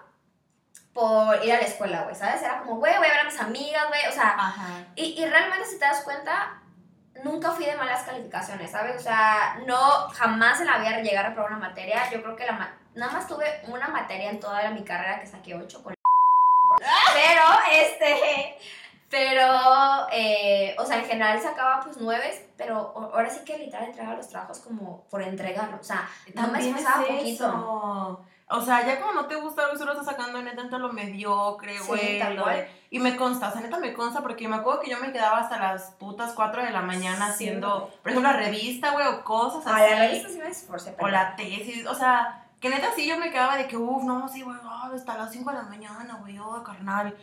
por 0.92 1.44
ir 1.44 1.52
a 1.52 1.58
la 1.58 1.66
escuela, 1.66 2.02
güey, 2.02 2.16
¿sabes? 2.16 2.42
Era 2.42 2.58
como, 2.58 2.78
güey, 2.78 2.96
voy 2.98 3.06
a 3.06 3.10
ver 3.10 3.20
a 3.20 3.24
mis 3.24 3.38
amigas, 3.40 3.86
güey. 3.86 4.00
O 4.08 4.12
sea, 4.12 4.30
Ajá. 4.36 4.86
y, 4.96 5.22
y 5.22 5.26
realmente 5.26 5.66
si 5.66 5.78
te 5.78 5.84
das 5.84 6.02
cuenta, 6.02 6.60
nunca 7.22 7.52
fui 7.52 7.64
de 7.64 7.76
malas 7.76 8.02
calificaciones, 8.02 8.72
¿sabes? 8.72 8.96
O 8.96 9.00
sea, 9.00 9.60
no, 9.64 10.08
jamás 10.08 10.60
en 10.60 10.66
la 10.66 10.78
vida 10.78 11.00
llegar 11.00 11.26
a 11.26 11.32
probar 11.32 11.52
una 11.52 11.68
materia. 11.68 12.10
Yo 12.10 12.20
creo 12.22 12.34
que 12.34 12.44
la 12.44 12.76
nada 12.98 13.12
más 13.12 13.26
tuve 13.28 13.44
una 13.68 13.88
materia 13.88 14.30
en 14.30 14.40
toda 14.40 14.68
mi 14.70 14.82
carrera 14.84 15.20
que 15.20 15.26
saqué 15.26 15.54
8 15.54 15.82
con 15.82 15.94
Pero, 17.14 17.42
este, 17.72 18.56
pero, 19.10 20.06
eh, 20.12 20.76
o 20.78 20.84
sea, 20.84 20.98
en 20.98 21.06
general 21.06 21.40
sacaba 21.40 21.80
pues 21.82 21.96
9, 21.98 22.48
pero 22.56 22.92
o- 22.94 23.14
ahora 23.14 23.30
sí 23.30 23.40
que 23.44 23.56
literal 23.58 23.86
entregaba 23.86 24.16
los 24.16 24.28
trabajos 24.28 24.60
como 24.60 25.02
por 25.10 25.22
entregarlo. 25.22 25.78
O 25.80 25.84
sea, 25.84 26.08
También 26.34 26.74
es 26.76 26.82
esforzaba 26.82 27.06
poquito. 27.06 28.24
O 28.50 28.62
sea, 28.62 28.86
ya 28.86 28.98
como 29.00 29.12
no 29.12 29.26
te 29.26 29.34
gusta 29.36 29.62
algo, 29.64 29.76
solo 29.76 29.92
estás 29.92 30.06
sacando 30.06 30.40
neta 30.42 30.62
entre 30.62 30.78
lo 30.78 30.90
mediocre, 30.92 31.78
Sí, 31.78 31.86
güey. 31.86 32.18
de- 32.18 32.70
Y 32.90 32.98
me 32.98 33.16
consta, 33.16 33.48
o 33.48 33.52
sea, 33.52 33.60
neta 33.60 33.78
me 33.78 33.92
consta 33.94 34.22
porque 34.22 34.48
me 34.48 34.56
acuerdo 34.56 34.80
que 34.80 34.90
yo 34.90 34.98
me 34.98 35.12
quedaba 35.12 35.38
hasta 35.40 35.58
las 35.58 35.90
putas 35.98 36.32
4 36.32 36.62
de 36.62 36.70
la 36.70 36.80
mañana 36.82 37.26
Sí, 37.26 37.32
haciendo, 37.32 37.90
por 38.02 38.10
ejemplo, 38.10 38.30
la 38.30 38.36
revista, 38.38 38.92
güey, 38.92 39.06
o 39.06 39.22
cosas 39.24 39.66
así. 39.66 39.90
la 39.90 39.98
revista 40.00 40.28
sí 40.30 40.38
me 40.38 40.48
esforcé, 40.48 40.92
pero... 40.92 41.06
O 41.06 41.10
la 41.10 41.36
tesis, 41.36 41.86
o 41.86 41.94
sea, 41.94 42.44
que 42.60 42.68
neta 42.70 42.88
sí 42.96 43.06
yo 43.06 43.18
me 43.18 43.30
quedaba 43.30 43.56
de 43.56 43.68
que, 43.68 43.76
uff, 43.76 44.02
no, 44.04 44.28
sí, 44.28 44.42
güey, 44.42 44.56
ah, 44.64 44.90
hasta 44.94 45.16
las 45.16 45.32
5 45.32 45.50
de 45.50 45.56
la 45.56 45.62
mañana, 45.64 46.16
güey, 46.20 46.38
oh, 46.38 46.62
carnal. 46.64 47.16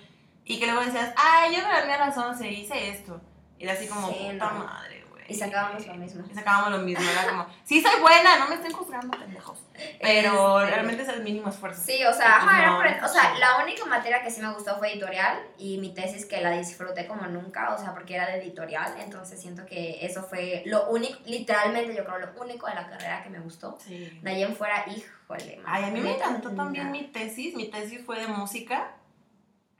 Y 0.46 0.60
que 0.60 0.66
luego 0.68 0.82
decías, 0.82 1.14
ay, 1.18 1.56
yo 1.56 1.68
me 1.68 1.74
dormí 1.76 1.92
a 1.92 1.98
las 1.98 2.18
11, 2.18 2.52
hice 2.52 2.90
esto. 2.90 3.20
Y 3.58 3.64
era 3.64 3.74
así 3.74 3.88
como, 3.88 4.08
Sí, 4.10 4.30
puta 4.32 4.52
no. 4.52 4.60
madre. 4.66 4.95
Y 5.28 5.34
sacábamos 5.34 5.86
lo 5.88 5.96
mismo. 5.96 6.24
Y 6.30 6.34
sacábamos 6.36 6.72
lo 6.72 6.78
mismo, 6.80 7.04
era 7.10 7.28
como, 7.30 7.48
sí 7.64 7.82
soy 7.82 8.00
buena, 8.02 8.38
no 8.40 8.48
me 8.48 8.56
estén 8.56 8.72
juzgando, 8.72 9.18
pendejos. 9.18 9.58
Pero 10.02 10.62
Este, 10.62 10.72
realmente 10.76 11.04
es 11.04 11.10
el 11.10 11.24
mínimo 11.24 11.50
esfuerzo. 11.50 11.82
Sí, 11.86 12.04
o 12.06 12.14
sea, 12.14 12.40
Pues 12.42 12.52
ajá, 12.54 12.60
era 12.62 12.72
no, 12.72 12.78
por- 12.78 13.02
no 13.02 13.06
o 13.06 13.10
sea, 13.10 13.34
la 13.40 13.64
única 13.64 13.86
materia 13.86 14.22
que 14.22 14.30
sí 14.32 14.42
me 14.42 14.54
gustó 14.54 14.78
fue 14.78 14.92
editorial 14.94 15.40
y 15.58 15.78
mi 15.80 15.94
tesis 15.94 16.26
que 16.26 16.42
la 16.42 16.52
disfruté 16.52 17.08
como 17.08 17.26
nunca, 17.28 17.74
o 17.74 17.78
sea, 17.78 17.94
porque 17.94 18.16
era 18.16 18.28
de 18.28 18.38
editorial, 18.42 18.94
entonces 19.00 19.42
siento 19.42 19.66
que 19.66 20.06
eso 20.06 20.24
fue 20.24 20.62
lo 20.66 20.90
único, 20.90 21.20
literalmente 21.26 21.96
yo 21.96 22.06
creo 22.06 22.20
lo 22.20 22.42
único 22.42 22.68
de 22.68 22.76
la 22.76 22.88
carrera 22.88 23.24
que 23.24 23.30
me 23.30 23.40
gustó. 23.40 23.78
Sí. 23.84 24.20
De 24.22 24.30
ahí 24.32 24.44
en 24.44 24.56
fuera, 24.56 24.86
híjole. 24.88 25.60
Ay, 25.66 25.84
a 25.86 25.88
mí 25.88 26.00
me 26.02 26.16
encantó 26.16 26.52
también 26.52 26.92
mi 26.92 27.04
tesis. 27.08 27.56
Mi 27.56 27.68
tesis 27.70 28.06
fue 28.06 28.20
de 28.20 28.28
música. 28.28 28.92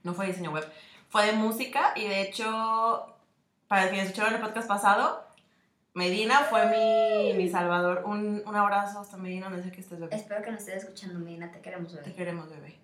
No 0.02 0.12
fue 0.14 0.26
diseño 0.26 0.50
web. 0.50 0.68
Fue 1.08 1.24
de 1.26 1.32
música 1.32 1.92
y 1.96 2.06
de 2.08 2.20
hecho, 2.22 3.14
para 3.68 3.88
quienes 3.88 4.06
escucharon 4.08 4.34
el 4.34 4.40
podcast 4.40 4.68
pasado, 4.68 5.25
Medina 5.96 6.40
fue 6.50 6.66
mi, 6.66 7.32
mi 7.38 7.48
salvador. 7.48 8.02
Un, 8.04 8.42
un 8.44 8.54
abrazo 8.54 9.00
hasta 9.00 9.16
Medina, 9.16 9.48
no 9.48 9.62
sé 9.62 9.72
qué 9.72 9.80
estés 9.80 9.98
bebé. 9.98 10.14
Espero 10.14 10.42
que 10.42 10.50
nos 10.50 10.60
estés 10.60 10.82
escuchando, 10.82 11.18
Medina, 11.18 11.50
te 11.50 11.60
queremos 11.60 11.90
Te 11.90 12.00
ver. 12.02 12.14
queremos, 12.14 12.50
bebé. 12.50 12.78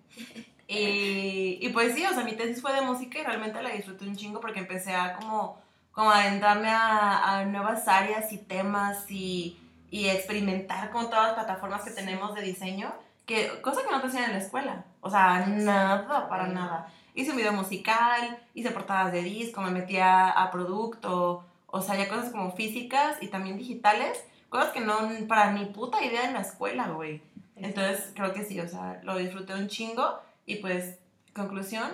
Y, 0.67 1.59
y 1.61 1.69
pues 1.69 1.93
sí, 1.93 2.03
o 2.03 2.13
sea, 2.13 2.23
mi 2.23 2.33
tesis 2.33 2.59
fue 2.59 2.73
de 2.73 2.81
música 2.81 3.19
y 3.19 3.23
realmente 3.23 3.61
la 3.61 3.69
disfruté 3.69 4.05
un 4.07 4.15
chingo 4.15 4.39
porque 4.41 4.61
empecé 4.61 4.95
a 4.95 5.13
como, 5.13 5.61
como 5.91 6.09
adentrarme 6.09 6.69
a, 6.69 7.37
a 7.37 7.45
nuevas 7.45 7.87
áreas 7.87 8.33
y 8.33 8.39
temas 8.39 9.05
y, 9.11 9.59
y 9.91 10.07
experimentar 10.09 10.89
con 10.89 11.11
todas 11.11 11.27
las 11.27 11.33
plataformas 11.35 11.83
que 11.83 11.91
tenemos 11.91 12.33
de 12.33 12.41
diseño, 12.41 12.91
que 13.27 13.61
cosa 13.61 13.81
que 13.83 13.91
no 13.91 14.01
te 14.01 14.07
hacían 14.07 14.23
en 14.23 14.31
la 14.31 14.39
escuela. 14.39 14.85
O 15.01 15.11
sea, 15.11 15.45
nada, 15.45 16.27
para 16.27 16.47
nada. 16.47 16.91
Hice 17.13 17.29
un 17.29 17.37
video 17.37 17.53
musical, 17.53 18.39
hice 18.55 18.71
portadas 18.71 19.11
de 19.11 19.21
disco, 19.21 19.61
me 19.61 19.69
metía 19.69 20.29
a 20.31 20.49
producto, 20.49 21.45
o 21.75 21.81
sea, 21.81 21.95
ya 21.95 22.07
cosas 22.07 22.29
como 22.29 22.51
físicas 22.51 23.17
y 23.19 23.29
también 23.29 23.57
digitales, 23.57 24.23
cosas 24.49 24.71
que 24.73 24.79
no, 24.79 25.09
para 25.27 25.51
ni 25.53 25.65
puta 25.65 26.03
idea 26.03 26.25
en 26.25 26.35
la 26.35 26.41
escuela, 26.41 26.89
güey. 26.89 27.19
Entonces, 27.55 28.11
creo 28.13 28.31
que 28.31 28.45
sí, 28.45 28.59
o 28.59 28.67
sea, 28.67 28.99
lo 29.01 29.17
disfruté 29.17 29.55
un 29.55 29.67
chingo 29.67 30.19
y 30.45 30.57
pues, 30.57 30.99
conclusión, 31.33 31.91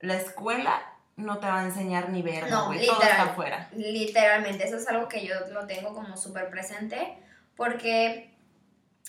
la 0.00 0.16
escuela 0.16 0.82
no 1.16 1.38
te 1.38 1.46
va 1.46 1.60
a 1.60 1.64
enseñar 1.64 2.10
ni 2.10 2.20
verga, 2.20 2.50
No, 2.50 2.66
güey. 2.66 2.86
Todo 2.86 3.00
está 3.00 3.22
afuera. 3.22 3.70
Literalmente, 3.74 4.62
eso 4.62 4.76
es 4.76 4.86
algo 4.88 5.08
que 5.08 5.26
yo 5.26 5.34
lo 5.54 5.66
tengo 5.66 5.94
como 5.94 6.18
súper 6.18 6.50
presente 6.50 7.16
porque 7.56 8.30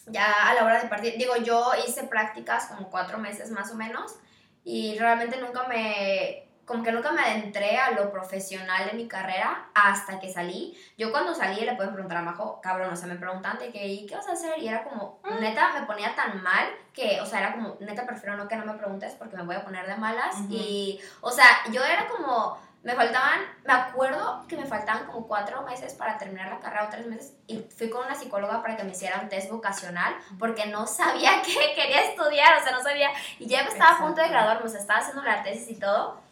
ya 0.08 0.32
a 0.49 0.54
la 0.54 0.63
hora 0.63 0.82
de 0.82 0.88
partir, 0.88 1.17
digo, 1.17 1.36
yo 1.43 1.71
hice 1.86 2.06
prácticas 2.06 2.67
como 2.67 2.89
cuatro 2.89 3.17
meses 3.17 3.51
más 3.51 3.69
o 3.69 3.75
menos 3.75 4.15
y 4.63 4.97
realmente 4.97 5.41
nunca 5.41 5.67
me, 5.67 6.44
como 6.65 6.84
que 6.84 6.91
nunca 6.91 7.12
me 7.12 7.21
adentré 7.21 7.78
a 7.78 7.91
lo 7.91 8.12
profesional 8.12 8.88
de 8.88 8.93
mi 8.93 9.08
carrera 9.08 9.67
hasta 9.73 10.19
que 10.19 10.32
salí. 10.32 10.78
Yo 10.97 11.12
cuando 11.12 11.36
salí 11.36 11.62
le 11.62 11.75
pueden 11.75 11.93
preguntar 11.93 12.17
a 12.17 12.21
Majo, 12.21 12.60
cabrón, 12.62 12.91
o 12.91 12.95
sea, 12.95 13.08
me 13.08 13.15
preguntan 13.15 13.60
de 13.60 13.71
que, 13.71 13.88
¿y 13.88 14.06
qué 14.06 14.15
vas 14.15 14.28
a 14.28 14.34
hacer? 14.34 14.58
Y 14.60 14.67
era 14.67 14.84
como, 14.84 15.19
neta, 15.39 15.73
me 15.73 15.86
ponía 15.86 16.15
tan 16.15 16.41
mal 16.41 16.65
que, 16.93 17.21
o 17.21 17.25
sea, 17.25 17.39
era 17.39 17.54
como, 17.54 17.78
neta, 17.80 18.06
prefiero 18.06 18.36
no 18.36 18.47
que 18.47 18.56
no 18.56 18.65
me 18.65 18.73
preguntes 18.73 19.13
porque 19.13 19.38
me 19.38 19.43
voy 19.43 19.56
a 19.56 19.63
poner 19.63 19.86
de 19.86 19.95
malas. 19.95 20.36
Y, 20.49 20.99
o 21.21 21.32
sea, 21.32 21.45
yo 21.71 21.84
era 21.84 22.08
como, 22.08 22.58
me 22.86 22.93
faltaban, 22.93 23.41
me 23.63 23.73
acuerdo 23.73 24.45
que 24.47 24.58
me 24.58 24.65
faltaban 24.65 25.06
como 25.08 25.28
cuatro 25.28 25.63
meses 25.63 25.93
para 25.95 26.17
terminar 26.17 26.49
la 26.49 26.60
carrera 26.60 26.86
o 26.86 26.89
tres 26.89 27.08
meses 27.08 27.34
y 27.47 27.60
fui 27.75 27.89
con 27.89 28.06
una 28.06 28.13
psicóloga 28.13 28.62
para 28.62 28.78
que 28.78 28.84
me 28.84 28.91
hiciera 28.91 29.21
un 29.21 29.28
test 29.28 29.49
vocacional 29.49 30.15
porque 30.38 30.67
no 30.67 30.86
sabía 30.86 31.41
qué 31.45 31.73
quería 31.75 32.04
estudiar, 32.04 32.60
o 32.60 32.63
sea, 32.63 32.73
no 32.73 32.82
sabía, 32.82 33.10
y 33.39 33.47
ya 33.47 33.63
me 33.63 33.69
estaba 33.69 33.95
a 33.95 33.97
punto 33.97 34.21
de 34.21 34.28
Exacto. 34.28 34.34
graduarme, 34.34 34.65
o 34.65 34.69
sea, 34.69 34.80
estaba 34.80 34.99
haciendo 34.99 35.23
la 35.23 35.43
tesis 35.43 35.69
y 35.69 35.80
todo. 35.80 36.25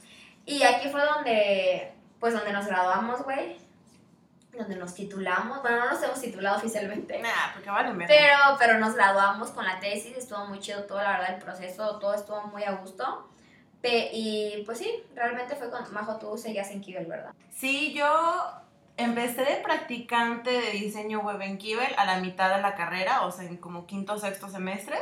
Y 0.46 0.64
aquí 0.64 0.90
fue 0.90 1.02
donde, 1.04 1.94
pues 2.20 2.34
donde 2.34 2.52
nos 2.54 2.66
graduamos, 2.68 3.24
güey, 3.24 3.58
donde 4.58 4.76
nos 4.76 4.94
titulamos, 4.94 5.62
bueno, 5.62 5.80
no 5.80 5.92
nos 5.92 6.04
hemos 6.04 6.22
titulado 6.22 6.58
oficialmente. 6.58 7.20
Nah, 7.20 7.54
porque 7.54 7.70
vale 7.70 7.92
verga. 7.94 8.06
Pero, 8.08 8.58
pero 8.60 8.80
nos 8.80 8.94
graduamos 8.94 9.50
con 9.52 9.66
la 9.66 9.80
tesis, 9.80 10.16
estuvo 10.18 10.46
muy 10.48 10.60
chido 10.60 10.84
todo, 10.84 11.02
la 11.02 11.12
verdad, 11.12 11.36
el 11.36 11.42
proceso, 11.42 11.98
todo 12.00 12.14
estuvo 12.14 12.42
muy 12.48 12.64
a 12.64 12.74
gusto. 12.74 13.28
Pe- 13.82 14.10
y 14.14 14.64
pues 14.66 14.78
sí, 14.78 15.04
realmente 15.16 15.56
fue 15.56 15.70
con 15.70 15.92
Majo, 15.94 16.18
tú 16.18 16.38
seguías 16.38 16.70
en 16.72 16.82
Kibel, 16.82 17.06
¿verdad? 17.06 17.34
Sí, 17.52 17.94
yo 17.94 18.06
empecé 18.96 19.44
de 19.44 19.56
practicante 19.58 20.52
de 20.52 20.72
diseño 20.72 21.20
web 21.22 21.42
en 21.42 21.58
Kibel 21.58 21.94
a 21.98 22.06
la 22.06 22.18
mitad 22.18 22.56
de 22.56 22.62
la 22.62 22.76
carrera, 22.76 23.24
o 23.26 23.32
sea, 23.32 23.46
en 23.46 23.58
como 23.58 23.86
quinto 23.88 24.14
o 24.14 24.18
sexto 24.20 24.48
semestre. 24.50 24.98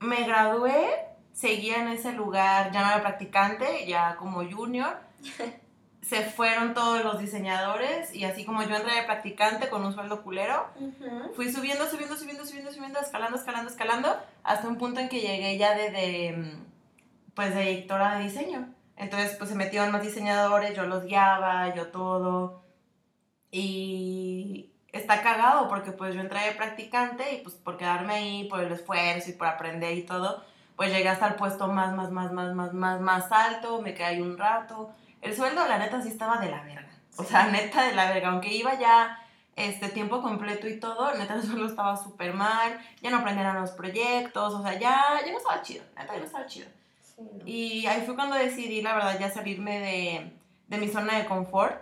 Me 0.00 0.24
gradué, 0.24 0.88
seguía 1.36 1.82
en 1.82 1.88
ese 1.88 2.12
lugar, 2.12 2.72
ya 2.72 2.82
no 2.82 2.88
era 2.88 3.02
practicante, 3.02 3.86
ya 3.86 4.16
como 4.16 4.42
junior. 4.48 4.98
Se 6.00 6.22
fueron 6.22 6.72
todos 6.72 7.02
los 7.02 7.18
diseñadores 7.18 8.14
y 8.14 8.24
así 8.24 8.44
como 8.44 8.62
yo 8.62 8.76
entré 8.76 8.94
de 8.94 9.02
practicante 9.02 9.68
con 9.68 9.84
un 9.84 9.92
sueldo 9.92 10.22
culero, 10.22 10.68
fui 11.34 11.50
subiendo, 11.50 11.84
subiendo, 11.88 12.16
subiendo, 12.16 12.46
subiendo, 12.46 12.72
subiendo, 12.72 13.00
escalando, 13.00 13.36
escalando, 13.36 13.68
escalando, 13.68 14.16
hasta 14.44 14.68
un 14.68 14.78
punto 14.78 15.00
en 15.00 15.08
que 15.08 15.20
llegué 15.20 15.58
ya 15.58 15.74
de, 15.74 15.90
de, 15.90 16.36
mm, 16.36 17.34
pues, 17.34 17.56
de 17.56 17.60
directora 17.62 18.18
de 18.18 18.24
diseño. 18.24 18.72
Entonces, 18.96 19.34
pues, 19.36 19.50
se 19.50 19.56
metieron 19.56 19.90
más 19.90 20.02
diseñadores, 20.02 20.76
yo 20.76 20.86
los 20.86 21.06
guiaba, 21.06 21.74
yo 21.74 21.88
todo. 21.88 22.62
Y 23.50 24.70
está 24.92 25.22
cagado 25.22 25.68
porque, 25.68 25.90
pues, 25.90 26.14
yo 26.14 26.20
entré 26.20 26.38
de 26.44 26.52
practicante 26.52 27.34
y, 27.34 27.38
pues, 27.42 27.56
por 27.56 27.76
quedarme 27.76 28.14
ahí, 28.14 28.48
por 28.48 28.60
el 28.60 28.70
esfuerzo 28.70 29.30
y 29.30 29.32
por 29.32 29.48
aprender 29.48 29.98
y 29.98 30.02
todo, 30.02 30.44
pues, 30.76 30.92
llegué 30.92 31.08
hasta 31.08 31.28
el 31.28 31.34
puesto 31.34 31.68
más, 31.68 31.94
más, 31.94 32.10
más, 32.10 32.32
más, 32.32 32.54
más, 32.54 32.72
más, 32.72 33.00
más 33.00 33.32
alto, 33.32 33.80
me 33.80 33.94
quedé 33.94 34.06
ahí 34.06 34.20
un 34.20 34.36
rato. 34.36 34.90
El 35.22 35.34
sueldo, 35.34 35.66
la 35.66 35.78
neta, 35.78 36.00
sí 36.02 36.08
estaba 36.08 36.38
de 36.38 36.50
la 36.50 36.62
verga. 36.62 36.88
O 37.16 37.24
sea, 37.24 37.46
neta 37.46 37.82
de 37.82 37.94
la 37.94 38.10
verga, 38.10 38.28
aunque 38.28 38.54
iba 38.54 38.78
ya 38.78 39.18
este 39.56 39.88
tiempo 39.88 40.20
completo 40.20 40.68
y 40.68 40.78
todo, 40.78 41.14
neta 41.14 41.34
el 41.34 41.42
sueldo 41.42 41.66
estaba 41.66 41.96
súper 41.96 42.34
mal, 42.34 42.78
ya 43.00 43.10
no 43.10 43.18
aprendían 43.18 43.58
los 43.58 43.70
proyectos, 43.70 44.52
o 44.52 44.62
sea, 44.62 44.74
ya, 44.74 45.20
ya 45.24 45.32
no 45.32 45.38
estaba 45.38 45.62
chido, 45.62 45.82
neta 45.96 46.12
ya 46.12 46.18
no 46.18 46.26
estaba 46.26 46.46
chido. 46.46 46.68
Sí, 47.00 47.22
no. 47.22 47.46
Y 47.46 47.86
ahí 47.86 48.02
fue 48.04 48.14
cuando 48.14 48.36
decidí, 48.36 48.82
la 48.82 48.94
verdad, 48.94 49.18
ya 49.18 49.30
salirme 49.30 49.80
de, 49.80 50.38
de 50.68 50.78
mi 50.78 50.88
zona 50.88 51.16
de 51.16 51.24
confort 51.24 51.80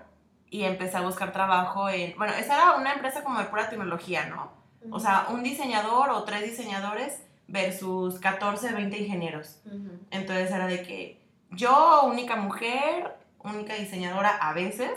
y 0.50 0.62
empecé 0.62 0.96
a 0.98 1.00
buscar 1.00 1.32
trabajo 1.32 1.88
en, 1.88 2.16
bueno, 2.16 2.32
esa 2.34 2.54
era 2.54 2.76
una 2.76 2.92
empresa 2.92 3.24
como 3.24 3.40
de 3.40 3.46
pura 3.46 3.68
tecnología, 3.68 4.26
¿no? 4.26 4.52
O 4.92 5.00
sea, 5.00 5.26
un 5.30 5.42
diseñador 5.42 6.10
o 6.10 6.22
tres 6.22 6.42
diseñadores 6.42 7.23
versus 7.48 8.18
14, 8.18 8.72
20 8.72 8.98
ingenieros. 8.98 9.60
Ujú. 9.66 9.98
Entonces 10.10 10.50
era 10.50 10.66
de 10.66 10.82
que 10.82 11.20
yo, 11.50 12.02
única 12.04 12.36
mujer, 12.36 13.16
única 13.38 13.74
diseñadora 13.74 14.30
a 14.30 14.52
veces, 14.52 14.90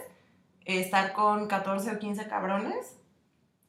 estar 0.65 1.13
con 1.13 1.47
14 1.47 1.91
o 1.91 1.99
15 1.99 2.27
cabrones, 2.27 2.97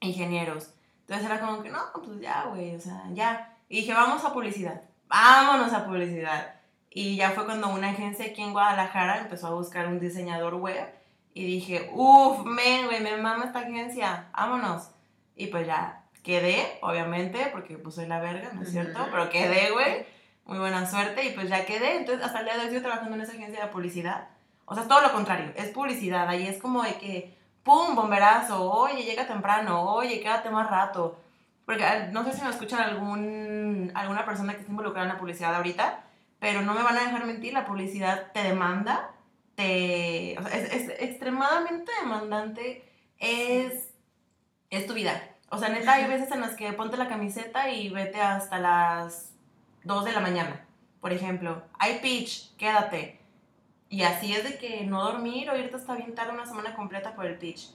ingenieros. 0.01 0.75
Entonces 1.01 1.27
era 1.27 1.41
como 1.41 1.63
que, 1.63 1.71
no, 1.71 1.79
pues 1.93 2.21
ya, 2.21 2.47
güey, 2.47 2.77
o 2.77 2.81
sea, 2.81 3.05
ya. 3.13 3.57
Y 3.69 3.81
dije, 3.81 3.95
vamos 3.95 4.25
a 4.25 4.33
publicidad, 4.33 4.83
vámonos 5.09 5.73
a 5.73 5.85
publicidad. 5.85 6.55
Y 6.91 7.17
ya 7.17 7.31
fue 7.31 7.45
cuando 7.45 7.69
una 7.69 7.91
agencia 7.91 8.27
aquí 8.27 8.43
en 8.43 8.53
Guadalajara 8.53 9.21
empezó 9.21 9.49
a 9.49 9.55
buscar 9.55 9.87
un 9.87 10.01
diseñador 10.01 10.55
web. 10.55 10.89
Y 11.35 11.45
dije, 11.45 11.91
uff, 11.95 12.45
men, 12.45 12.87
güey, 12.87 13.01
me 13.01 13.17
mama 13.17 13.45
esta 13.45 13.61
agencia, 13.61 14.29
vámonos. 14.33 14.91
Y 15.37 15.47
pues 15.49 15.67
ya 15.67 15.98
quedé, 16.29 16.79
obviamente, 16.83 17.49
porque 17.53 17.79
pues 17.79 17.95
soy 17.95 18.07
la 18.07 18.21
verga, 18.21 18.51
¿no 18.53 18.63
es 18.63 18.71
cierto? 18.71 19.01
Pero 19.11 19.31
quedé, 19.31 19.71
güey 19.71 20.07
muy 20.49 20.59
buena 20.59 20.87
suerte 20.91 21.25
y 21.25 21.31
pues 21.33 21.49
ya 21.49 21.65
quedé. 21.67 21.97
Entonces, 21.97 22.25
hasta 22.25 22.41
el 22.41 22.47
día 22.47 22.55
de 22.55 22.61
hoy 22.61 22.67
estoy 22.67 22.81
trabajando 22.81 23.15
en 23.15 23.21
esa 23.21 23.33
agencia 23.33 23.65
de 23.65 23.71
publicidad. 23.71 24.29
O 24.65 24.75
sea, 24.75 24.83
es 24.83 24.89
todo 24.89 25.03
lo 25.03 25.13
contrario, 25.13 25.53
es 25.55 25.69
publicidad. 25.69 26.29
Ahí 26.29 26.47
es 26.47 26.59
como 26.59 26.83
de 26.83 26.95
que, 26.95 27.37
pum, 27.63 27.95
bomberazo, 27.95 28.71
oye, 28.73 29.05
llega 29.05 29.27
temprano, 29.27 29.83
oye, 29.93 30.21
quédate 30.21 30.51
más 30.51 30.69
rato. 30.71 31.21
Porque 31.67 31.85
no 32.13 32.25
sé 32.25 32.33
si 32.33 32.43
me 32.43 32.51
escuchan 32.51 32.81
algún, 32.81 33.93
alguna 33.95 34.25
persona 34.25 34.55
que 34.55 34.61
esté 34.61 34.71
involucrada 34.71 35.07
en 35.07 35.13
la 35.15 35.21
publicidad 35.21 35.55
ahorita, 35.55 36.03
pero 36.39 36.63
no 36.63 36.73
me 36.75 36.83
van 36.83 36.97
a 36.97 37.05
dejar 37.05 37.27
mentir, 37.27 37.53
la 37.53 37.67
publicidad 37.67 38.33
te 38.33 38.43
demanda, 38.43 39.11
te, 39.55 40.35
o 40.39 40.43
sea, 40.43 40.57
es, 40.57 40.73
es 40.73 41.01
extremadamente 41.01 41.93
demandante, 42.01 42.85
es, 43.19 43.93
es 44.71 44.87
tu 44.87 44.95
vida. 44.95 45.21
O 45.51 45.59
sea, 45.59 45.69
neta, 45.71 45.95
hay 45.95 46.07
veces 46.07 46.31
en 46.31 46.41
las 46.41 46.55
que 46.55 46.73
ponte 46.73 46.97
la 46.97 47.09
camiseta 47.09 47.71
y 47.71 47.89
vete 47.89 48.21
hasta 48.21 48.59
las 48.59 49.33
2 49.85 50.05
de 50.05 50.13
la 50.13 50.21
mañana, 50.21 50.65
por 51.01 51.13
ejemplo. 51.13 51.63
Hay 51.79 52.01
pitch, 52.01 52.55
quédate. 52.57 53.19
Y 53.91 54.03
así 54.03 54.35
es 54.35 54.45
de 54.45 54.59
que 54.59 54.85
no 54.85 55.03
dormir 55.03 55.49
o 55.49 55.57
irte 55.57 55.77
hasta 55.77 55.95
bien 55.95 56.15
tarde 56.15 56.33
una 56.33 56.45
semana 56.45 56.75
completa 56.75 57.15
por 57.15 57.25
el 57.25 57.39
pitch. 57.39 57.71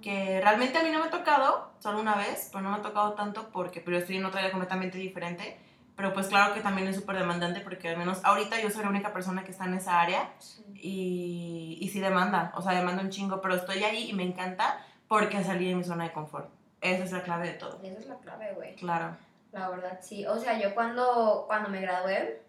Que 0.00 0.40
realmente 0.40 0.78
a 0.78 0.82
mí 0.82 0.90
no 0.90 0.98
me 1.00 1.06
ha 1.06 1.10
tocado, 1.10 1.70
solo 1.78 2.00
una 2.00 2.16
vez, 2.16 2.48
pero 2.50 2.62
no 2.62 2.70
me 2.70 2.78
ha 2.78 2.82
tocado 2.82 3.12
tanto 3.12 3.50
porque 3.52 3.80
pero 3.80 3.98
yo 3.98 4.00
estoy 4.00 4.16
en 4.16 4.24
otra 4.24 4.40
área 4.40 4.50
completamente 4.50 4.96
diferente. 4.96 5.60
Pero 5.94 6.14
pues 6.14 6.28
claro 6.28 6.54
que 6.54 6.60
también 6.60 6.88
es 6.88 6.96
súper 6.96 7.18
demandante 7.18 7.60
porque 7.60 7.88
al 7.90 7.98
menos 7.98 8.24
ahorita 8.24 8.62
yo 8.62 8.70
soy 8.70 8.84
la 8.84 8.88
única 8.88 9.12
persona 9.12 9.44
que 9.44 9.50
está 9.50 9.66
en 9.66 9.74
esa 9.74 10.00
área 10.00 10.32
Sí. 10.38 10.62
y, 10.80 11.78
y 11.80 11.88
sí 11.90 12.00
demanda, 12.00 12.52
o 12.54 12.62
sea, 12.62 12.72
demanda 12.72 13.02
un 13.02 13.10
chingo, 13.10 13.40
pero 13.42 13.54
estoy 13.56 13.82
ahí 13.82 14.08
y 14.08 14.12
me 14.14 14.22
encanta 14.22 14.78
porque 15.08 15.42
salí 15.44 15.68
de 15.68 15.74
mi 15.74 15.84
zona 15.84 16.04
de 16.04 16.12
confort. 16.12 16.48
Esa 16.80 17.04
es 17.04 17.12
la 17.12 17.22
clave 17.22 17.48
de 17.48 17.54
todo. 17.54 17.80
Esa 17.82 17.98
es 17.98 18.06
la 18.06 18.18
clave, 18.18 18.52
güey. 18.54 18.74
Claro. 18.76 19.16
La 19.52 19.68
verdad, 19.68 19.98
sí. 20.02 20.26
O 20.26 20.38
sea, 20.38 20.58
yo 20.58 20.74
cuando, 20.74 21.44
cuando 21.46 21.68
me 21.68 21.80
gradué, 21.80 22.42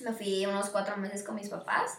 me 0.00 0.12
fui 0.12 0.46
unos 0.46 0.70
cuatro 0.70 0.96
meses 0.96 1.22
con 1.22 1.34
mis 1.34 1.48
papás. 1.48 1.98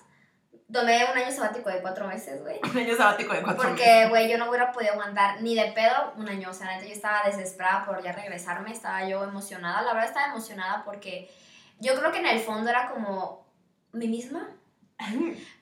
Tomé 0.72 1.06
un 1.10 1.18
año 1.18 1.32
sabático 1.32 1.70
de 1.70 1.82
cuatro 1.82 2.08
meses, 2.08 2.42
güey. 2.42 2.60
Un 2.64 2.78
año 2.78 2.96
sabático 2.96 3.34
de 3.34 3.42
cuatro 3.42 3.64
meses. 3.64 3.80
Porque, 3.80 4.10
güey, 4.10 4.30
yo 4.30 4.38
no 4.38 4.50
hubiera 4.50 4.72
podido 4.72 4.94
aguantar 4.94 5.42
ni 5.42 5.56
de 5.56 5.72
pedo 5.72 6.14
un 6.18 6.28
año. 6.28 6.50
O 6.50 6.54
sea, 6.54 6.68
neta, 6.68 6.86
yo 6.86 6.94
estaba 6.94 7.24
desesperada 7.26 7.86
por 7.86 8.04
ya 8.04 8.12
regresarme. 8.12 8.72
Estaba 8.72 9.08
yo 9.08 9.24
emocionada. 9.24 9.82
La 9.84 9.94
verdad, 9.94 10.10
estaba 10.10 10.28
emocionada 10.28 10.84
porque 10.84 11.32
yo 11.80 11.96
creo 11.98 12.12
que 12.12 12.20
en 12.20 12.26
el 12.26 12.40
fondo 12.40 12.70
era 12.70 12.90
como 12.90 13.46
mi 13.94 14.08
misma. 14.08 14.50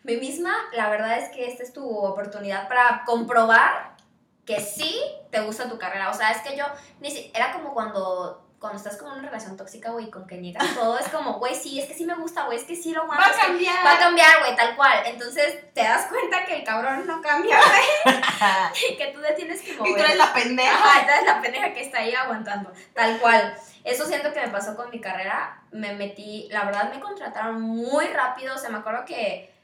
Mi 0.03 0.15
misma, 0.17 0.55
la 0.71 0.89
verdad 0.89 1.17
es 1.17 1.29
que 1.29 1.47
esta 1.47 1.63
es 1.63 1.73
tu 1.73 1.85
oportunidad 1.85 2.69
para 2.69 3.03
comprobar 3.05 3.94
que 4.45 4.59
sí 4.61 4.95
te 5.31 5.39
gusta 5.41 5.67
tu 5.69 5.77
carrera. 5.77 6.09
O 6.09 6.13
sea, 6.13 6.31
es 6.31 6.41
que 6.41 6.55
yo, 6.55 6.65
ni 6.99 7.09
si- 7.11 7.31
era 7.33 7.51
como 7.51 7.73
cuando, 7.73 8.41
cuando 8.59 8.77
estás 8.77 8.97
con 8.97 9.11
una 9.11 9.21
relación 9.21 9.57
tóxica, 9.57 9.91
güey, 9.91 10.09
con 10.09 10.25
que 10.27 10.37
niegas 10.37 10.73
todo. 10.75 10.97
Es 10.99 11.07
como, 11.09 11.33
güey, 11.39 11.55
sí, 11.55 11.79
es 11.79 11.87
que 11.87 11.93
sí 11.93 12.05
me 12.05 12.15
gusta, 12.15 12.45
güey, 12.45 12.57
es 12.57 12.63
que 12.63 12.75
sí 12.75 12.93
lo 12.93 13.03
aguanto. 13.03 13.21
Va 13.23 13.27
a 13.27 13.31
es 13.31 13.37
que 13.37 13.45
cambiar. 13.47 13.85
Va 13.85 13.93
a 13.93 13.99
cambiar, 13.99 14.39
güey, 14.39 14.55
tal 14.55 14.75
cual. 14.75 14.99
Entonces 15.05 15.73
te 15.73 15.81
das 15.83 16.07
cuenta 16.07 16.45
que 16.45 16.57
el 16.57 16.63
cabrón 16.63 17.05
no 17.07 17.21
cambia, 17.21 17.57
güey. 17.59 18.21
que 18.97 19.07
tú 19.13 19.21
te 19.21 19.33
tienes 19.33 19.61
que 19.61 19.73
mover. 19.73 19.91
y 19.91 19.95
tú 19.95 19.99
eres 20.01 20.17
la 20.17 20.33
pendeja. 20.33 20.73
Ajá, 20.75 20.99
esta 21.01 21.19
es 21.19 21.25
la 21.25 21.41
pendeja 21.41 21.73
que 21.73 21.81
está 21.81 21.99
ahí 21.99 22.13
aguantando. 22.13 22.71
Tal 22.93 23.19
cual. 23.19 23.55
Eso 23.83 24.05
siento 24.05 24.33
que 24.33 24.41
me 24.41 24.47
pasó 24.49 24.75
con 24.75 24.89
mi 24.89 24.99
carrera. 24.99 25.61
Me 25.71 25.93
metí, 25.93 26.47
la 26.51 26.63
verdad 26.65 26.91
me 26.91 26.99
contrataron 26.99 27.61
muy 27.61 28.05
rápido. 28.07 28.55
O 28.55 28.57
sea, 28.57 28.69
me 28.71 28.77
acuerdo 28.79 29.05
que, 29.05 29.54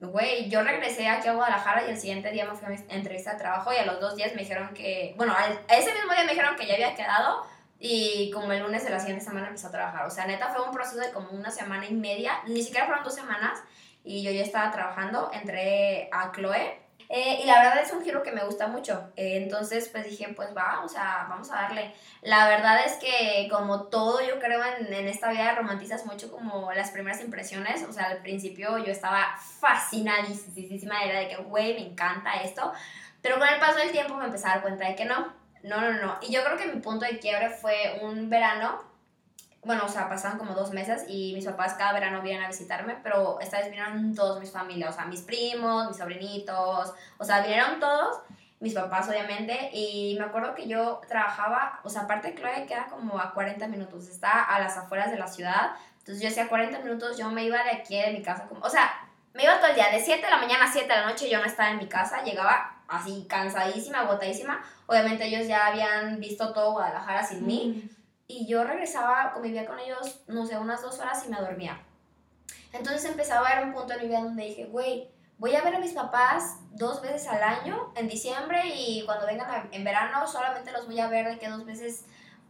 güey, 0.00 0.48
yo 0.48 0.62
regresé 0.62 1.08
aquí 1.08 1.28
a 1.28 1.34
Guadalajara 1.34 1.86
y 1.86 1.90
el 1.90 1.98
siguiente 1.98 2.30
día 2.30 2.44
me 2.46 2.54
fui 2.56 2.66
a 2.66 2.70
mi 2.70 2.76
entrevista 2.88 3.32
de 3.32 3.38
trabajo 3.38 3.72
y 3.72 3.76
a 3.76 3.84
los 3.86 4.00
dos 4.00 4.16
días 4.16 4.34
me 4.34 4.42
dijeron 4.42 4.72
que, 4.74 5.14
bueno, 5.16 5.34
al- 5.36 5.60
ese 5.68 5.92
mismo 5.92 6.12
día 6.12 6.24
me 6.24 6.32
dijeron 6.32 6.56
que 6.56 6.66
ya 6.66 6.74
había 6.74 6.94
quedado 6.94 7.44
y 7.78 8.30
como 8.32 8.50
el 8.52 8.62
lunes 8.62 8.84
de 8.84 8.90
la 8.90 8.98
siguiente 8.98 9.24
semana 9.24 9.48
empecé 9.48 9.66
a 9.66 9.70
trabajar. 9.70 10.06
O 10.06 10.10
sea, 10.10 10.26
neta 10.26 10.48
fue 10.48 10.62
un 10.62 10.72
proceso 10.72 10.98
de 11.00 11.12
como 11.12 11.30
una 11.30 11.50
semana 11.50 11.86
y 11.86 11.92
media, 11.94 12.32
ni 12.46 12.62
siquiera 12.62 12.86
fueron 12.86 13.04
dos 13.04 13.14
semanas 13.14 13.58
y 14.04 14.22
yo 14.22 14.30
ya 14.30 14.42
estaba 14.42 14.70
trabajando. 14.70 15.30
Entré 15.32 16.08
a 16.12 16.32
Chloe 16.32 16.80
Eh, 17.12 17.40
y 17.42 17.46
la 17.46 17.58
verdad 17.58 17.82
es 17.82 17.92
un 17.92 18.04
giro 18.04 18.22
que 18.22 18.30
me 18.30 18.44
gusta 18.44 18.68
mucho. 18.68 19.10
Eh, 19.16 19.38
entonces, 19.42 19.88
pues 19.88 20.04
dije, 20.04 20.28
pues 20.28 20.56
va, 20.56 20.80
o 20.84 20.88
sea, 20.88 21.26
vamos 21.28 21.50
a 21.50 21.56
darle. 21.56 21.92
La 22.22 22.48
verdad 22.48 22.84
es 22.86 22.92
que 22.98 23.48
como 23.50 23.88
todo 23.88 24.20
yo 24.24 24.38
creo 24.38 24.62
en, 24.64 24.94
en 24.94 25.08
esta 25.08 25.28
vida 25.30 25.56
romantizas 25.56 26.06
mucho 26.06 26.30
como 26.30 26.72
las 26.72 26.92
primeras 26.92 27.20
impresiones. 27.20 27.82
O 27.82 27.92
sea, 27.92 28.06
al 28.06 28.18
principio 28.18 28.78
yo 28.78 28.92
estaba 28.92 29.36
fascinadísima, 29.58 31.02
era 31.02 31.18
de 31.18 31.28
que, 31.28 31.36
güey, 31.38 31.74
me 31.74 31.88
encanta 31.88 32.34
esto. 32.44 32.72
Pero 33.20 33.40
con 33.40 33.48
el 33.48 33.58
paso 33.58 33.78
del 33.78 33.90
tiempo 33.90 34.14
me 34.14 34.26
empecé 34.26 34.46
a 34.46 34.50
dar 34.50 34.62
cuenta 34.62 34.86
de 34.86 34.94
que 34.94 35.04
no. 35.04 35.34
No, 35.64 35.80
no, 35.80 35.92
no. 35.92 36.16
Y 36.22 36.32
yo 36.32 36.44
creo 36.44 36.56
que 36.56 36.68
mi 36.68 36.80
punto 36.80 37.06
de 37.06 37.18
quiebre 37.18 37.50
fue 37.50 37.98
un 38.02 38.30
verano 38.30 38.89
bueno, 39.62 39.84
o 39.84 39.88
sea, 39.88 40.08
pasaban 40.08 40.38
como 40.38 40.54
dos 40.54 40.70
meses 40.72 41.04
y 41.06 41.34
mis 41.34 41.44
papás 41.44 41.74
cada 41.74 41.92
verano 41.92 42.22
vienen 42.22 42.44
a 42.44 42.48
visitarme, 42.48 42.96
pero 43.02 43.38
esta 43.40 43.58
vez 43.58 43.66
vinieron 43.66 44.14
todos 44.14 44.40
mis 44.40 44.50
familias, 44.50 44.90
o 44.90 44.92
sea, 44.94 45.04
mis 45.04 45.20
primos, 45.20 45.88
mis 45.88 45.98
sobrinitos, 45.98 46.94
o 47.18 47.24
sea, 47.24 47.42
vinieron 47.42 47.78
todos, 47.78 48.20
mis 48.58 48.72
papás 48.74 49.08
obviamente, 49.08 49.70
y 49.74 50.16
me 50.18 50.24
acuerdo 50.24 50.54
que 50.54 50.66
yo 50.66 51.00
trabajaba, 51.08 51.80
o 51.84 51.90
sea, 51.90 52.02
aparte 52.02 52.34
Chloe 52.34 52.66
queda 52.66 52.86
como 52.86 53.18
a 53.18 53.34
40 53.34 53.68
minutos, 53.68 54.08
está 54.08 54.44
a 54.44 54.60
las 54.60 54.78
afueras 54.78 55.10
de 55.10 55.18
la 55.18 55.26
ciudad, 55.26 55.72
entonces 55.98 56.22
yo 56.22 56.28
hacía 56.28 56.48
40 56.48 56.78
minutos, 56.78 57.18
yo 57.18 57.30
me 57.30 57.44
iba 57.44 57.62
de 57.62 57.70
aquí 57.70 58.00
de 58.00 58.12
mi 58.12 58.22
casa, 58.22 58.46
como, 58.48 58.64
o 58.64 58.70
sea, 58.70 58.90
me 59.34 59.44
iba 59.44 59.58
todo 59.58 59.68
el 59.68 59.74
día, 59.74 59.90
de 59.90 60.00
7 60.00 60.24
de 60.24 60.30
la 60.30 60.38
mañana 60.38 60.64
a 60.64 60.72
7 60.72 60.88
de 60.88 61.00
la 61.00 61.06
noche 61.06 61.28
yo 61.28 61.38
no 61.38 61.44
estaba 61.44 61.70
en 61.70 61.78
mi 61.78 61.86
casa, 61.86 62.22
llegaba 62.22 62.76
así 62.88 63.26
cansadísima, 63.28 64.00
agotadísima, 64.00 64.64
obviamente 64.86 65.26
ellos 65.26 65.46
ya 65.46 65.66
habían 65.66 66.18
visto 66.18 66.52
todo 66.54 66.72
Guadalajara 66.72 67.24
sin 67.24 67.46
mí, 67.46 67.90
y 68.30 68.46
yo 68.46 68.64
regresaba, 68.64 69.32
convivía 69.32 69.66
con 69.66 69.78
ellos, 69.78 70.22
no 70.28 70.46
sé, 70.46 70.56
unas 70.56 70.82
dos 70.82 70.98
horas 70.98 71.24
y 71.26 71.30
me 71.30 71.40
dormía. 71.40 71.80
Entonces 72.72 73.04
empezaba 73.04 73.48
a 73.48 73.56
ver 73.56 73.66
un 73.66 73.74
punto 73.74 73.94
en 73.94 74.00
mi 74.00 74.06
vida 74.06 74.22
donde 74.22 74.44
dije, 74.44 74.66
güey, 74.66 75.10
voy 75.38 75.56
a 75.56 75.62
ver 75.62 75.74
a 75.74 75.80
mis 75.80 75.92
papás 75.92 76.58
dos 76.70 77.02
veces 77.02 77.26
al 77.26 77.42
año, 77.42 77.92
en 77.96 78.08
diciembre 78.08 78.62
y 78.66 79.02
cuando 79.04 79.26
vengan 79.26 79.68
en 79.72 79.84
verano 79.84 80.26
solamente 80.26 80.70
los 80.70 80.86
voy 80.86 81.00
a 81.00 81.08
ver 81.08 81.26
de 81.26 81.38
que 81.38 81.48
dos 81.48 81.64
veces, 81.64 82.04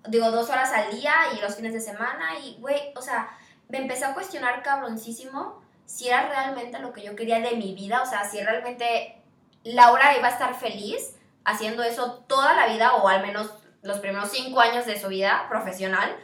digo, 0.08 0.30
dos 0.30 0.50
horas 0.50 0.72
al 0.72 0.90
día 0.90 1.14
y 1.36 1.40
los 1.40 1.56
fines 1.56 1.72
de 1.72 1.80
semana 1.80 2.38
y, 2.38 2.56
güey, 2.60 2.92
o 2.96 3.00
sea, 3.00 3.30
me 3.68 3.78
empecé 3.78 4.04
a 4.04 4.14
cuestionar 4.14 4.62
cabroncísimo 4.62 5.62
si 5.86 6.08
era 6.08 6.28
realmente 6.28 6.78
lo 6.78 6.92
que 6.92 7.02
yo 7.02 7.16
quería 7.16 7.40
de 7.40 7.56
mi 7.56 7.74
vida, 7.74 8.02
o 8.02 8.06
sea, 8.06 8.28
si 8.28 8.40
realmente 8.42 9.22
Laura 9.64 10.16
iba 10.16 10.28
a 10.28 10.32
estar 10.32 10.54
feliz 10.54 11.16
haciendo 11.44 11.82
eso 11.82 12.24
toda 12.26 12.54
la 12.54 12.66
vida 12.66 12.94
o 12.96 13.08
al 13.08 13.22
menos 13.22 13.50
los 13.82 13.98
primeros 13.98 14.30
cinco 14.30 14.60
años 14.60 14.86
de 14.86 14.98
su 14.98 15.08
vida 15.08 15.46
profesional. 15.48 16.16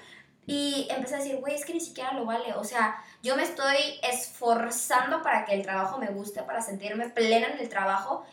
Y 0.47 0.87
empecé 0.91 1.17
a 1.17 1.19
decir, 1.19 1.37
güey, 1.41 1.55
es 1.55 1.65
que 1.65 1.75
ni 1.75 1.81
siquiera 1.81 2.13
lo 2.13 2.25
vale. 2.25 2.55
O 2.55 2.63
sea, 2.63 3.03
yo 3.23 3.37
me 3.37 3.43
estoy 3.43 3.77
esforzando 4.03 5.23
para 5.23 5.45
que 5.45 5.55
el 5.55 5.63
trabajo 5.63 5.99
me 5.99 6.07
guste, 6.09 6.43
para 6.43 6.63
sentirme 6.63 7.09
plena 7.09 7.49
en 7.49 7.59
el 7.59 7.69
trabajo. 7.69 8.25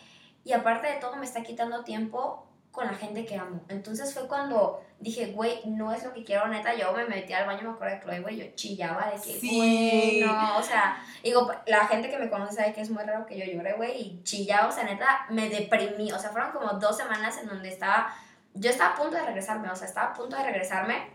Y 0.45 0.53
aparte 0.53 0.87
de 0.87 0.99
todo, 0.99 1.15
me 1.15 1.25
está 1.25 1.41
quitando 1.41 1.83
tiempo 1.83 2.47
con 2.73 2.87
la 2.87 2.93
gente 2.93 3.23
que 3.23 3.35
amo. 3.35 3.61
Entonces 3.67 4.13
fue 4.13 4.27
cuando 4.27 4.83
dije, 4.99 5.27
güey, 5.27 5.61
no 5.65 5.91
es 5.91 6.03
lo 6.03 6.11
que 6.11 6.23
quiero, 6.23 6.47
neta. 6.47 6.75
Yo 6.75 6.91
me 6.93 7.05
metí 7.05 7.31
al 7.31 7.45
baño, 7.45 7.61
me 7.63 7.69
acuerdo 7.69 7.95
de 7.95 8.01
Chloe, 8.01 8.19
güey, 8.21 8.37
yo 8.37 8.45
chillaba 8.55 9.11
de 9.11 9.21
que, 9.21 9.47
güey, 9.47 10.21
no. 10.21 10.57
O 10.57 10.63
sea, 10.63 11.03
digo, 11.23 11.51
la 11.67 11.87
gente 11.87 12.09
que 12.09 12.17
me 12.17 12.29
conoce 12.29 12.55
sabe 12.55 12.73
que 12.73 12.81
es 12.81 12.89
muy 12.89 13.03
raro 13.03 13.27
que 13.27 13.37
yo 13.37 13.45
llore, 13.45 13.73
güey, 13.73 14.01
y 14.01 14.23
chillaba. 14.23 14.69
O 14.69 14.71
sea, 14.71 14.83
neta, 14.85 15.27
me 15.29 15.49
deprimí. 15.49 16.11
O 16.11 16.19
sea, 16.19 16.31
fueron 16.31 16.51
como 16.51 16.73
dos 16.73 16.97
semanas 16.97 17.37
en 17.37 17.47
donde 17.47 17.69
estaba 17.69 18.13
yo 18.53 18.69
estaba 18.69 18.93
a 18.93 18.95
punto 18.95 19.17
de 19.17 19.25
regresarme, 19.25 19.69
o 19.69 19.75
sea, 19.75 19.87
estaba 19.87 20.11
a 20.11 20.13
punto 20.13 20.35
de 20.35 20.43
regresarme 20.43 21.11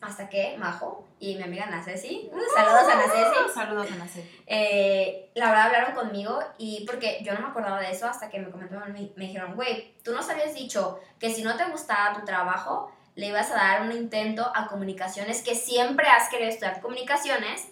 hasta 0.00 0.28
que 0.28 0.56
Majo 0.58 1.06
y 1.18 1.36
mi 1.36 1.42
amiga 1.44 1.66
Nacesi, 1.66 2.30
saludos 2.54 2.82
a 2.82 2.94
Nacesi. 2.96 3.54
Saludos 3.54 3.92
a 3.92 3.96
Nacesi. 3.96 4.42
Eh, 4.46 5.30
la 5.34 5.48
verdad 5.48 5.66
hablaron 5.66 5.94
conmigo 5.94 6.38
y 6.58 6.84
porque 6.86 7.20
yo 7.22 7.32
no 7.34 7.40
me 7.40 7.46
acordaba 7.48 7.80
de 7.80 7.90
eso 7.90 8.06
hasta 8.06 8.28
que 8.28 8.38
me 8.38 8.50
comentaron, 8.50 8.92
me, 8.92 9.10
me 9.16 9.26
dijeron, 9.26 9.54
güey, 9.54 9.94
tú 10.02 10.12
nos 10.12 10.28
habías 10.28 10.54
dicho 10.54 11.00
que 11.18 11.32
si 11.32 11.42
no 11.42 11.56
te 11.56 11.64
gustaba 11.64 12.18
tu 12.18 12.24
trabajo, 12.24 12.92
le 13.14 13.28
ibas 13.28 13.50
a 13.50 13.54
dar 13.54 13.82
un 13.82 13.92
intento 13.92 14.50
a 14.54 14.66
comunicaciones, 14.66 15.42
que 15.42 15.54
siempre 15.54 16.08
has 16.08 16.28
querido 16.28 16.50
estudiar 16.50 16.80
comunicaciones 16.80 17.68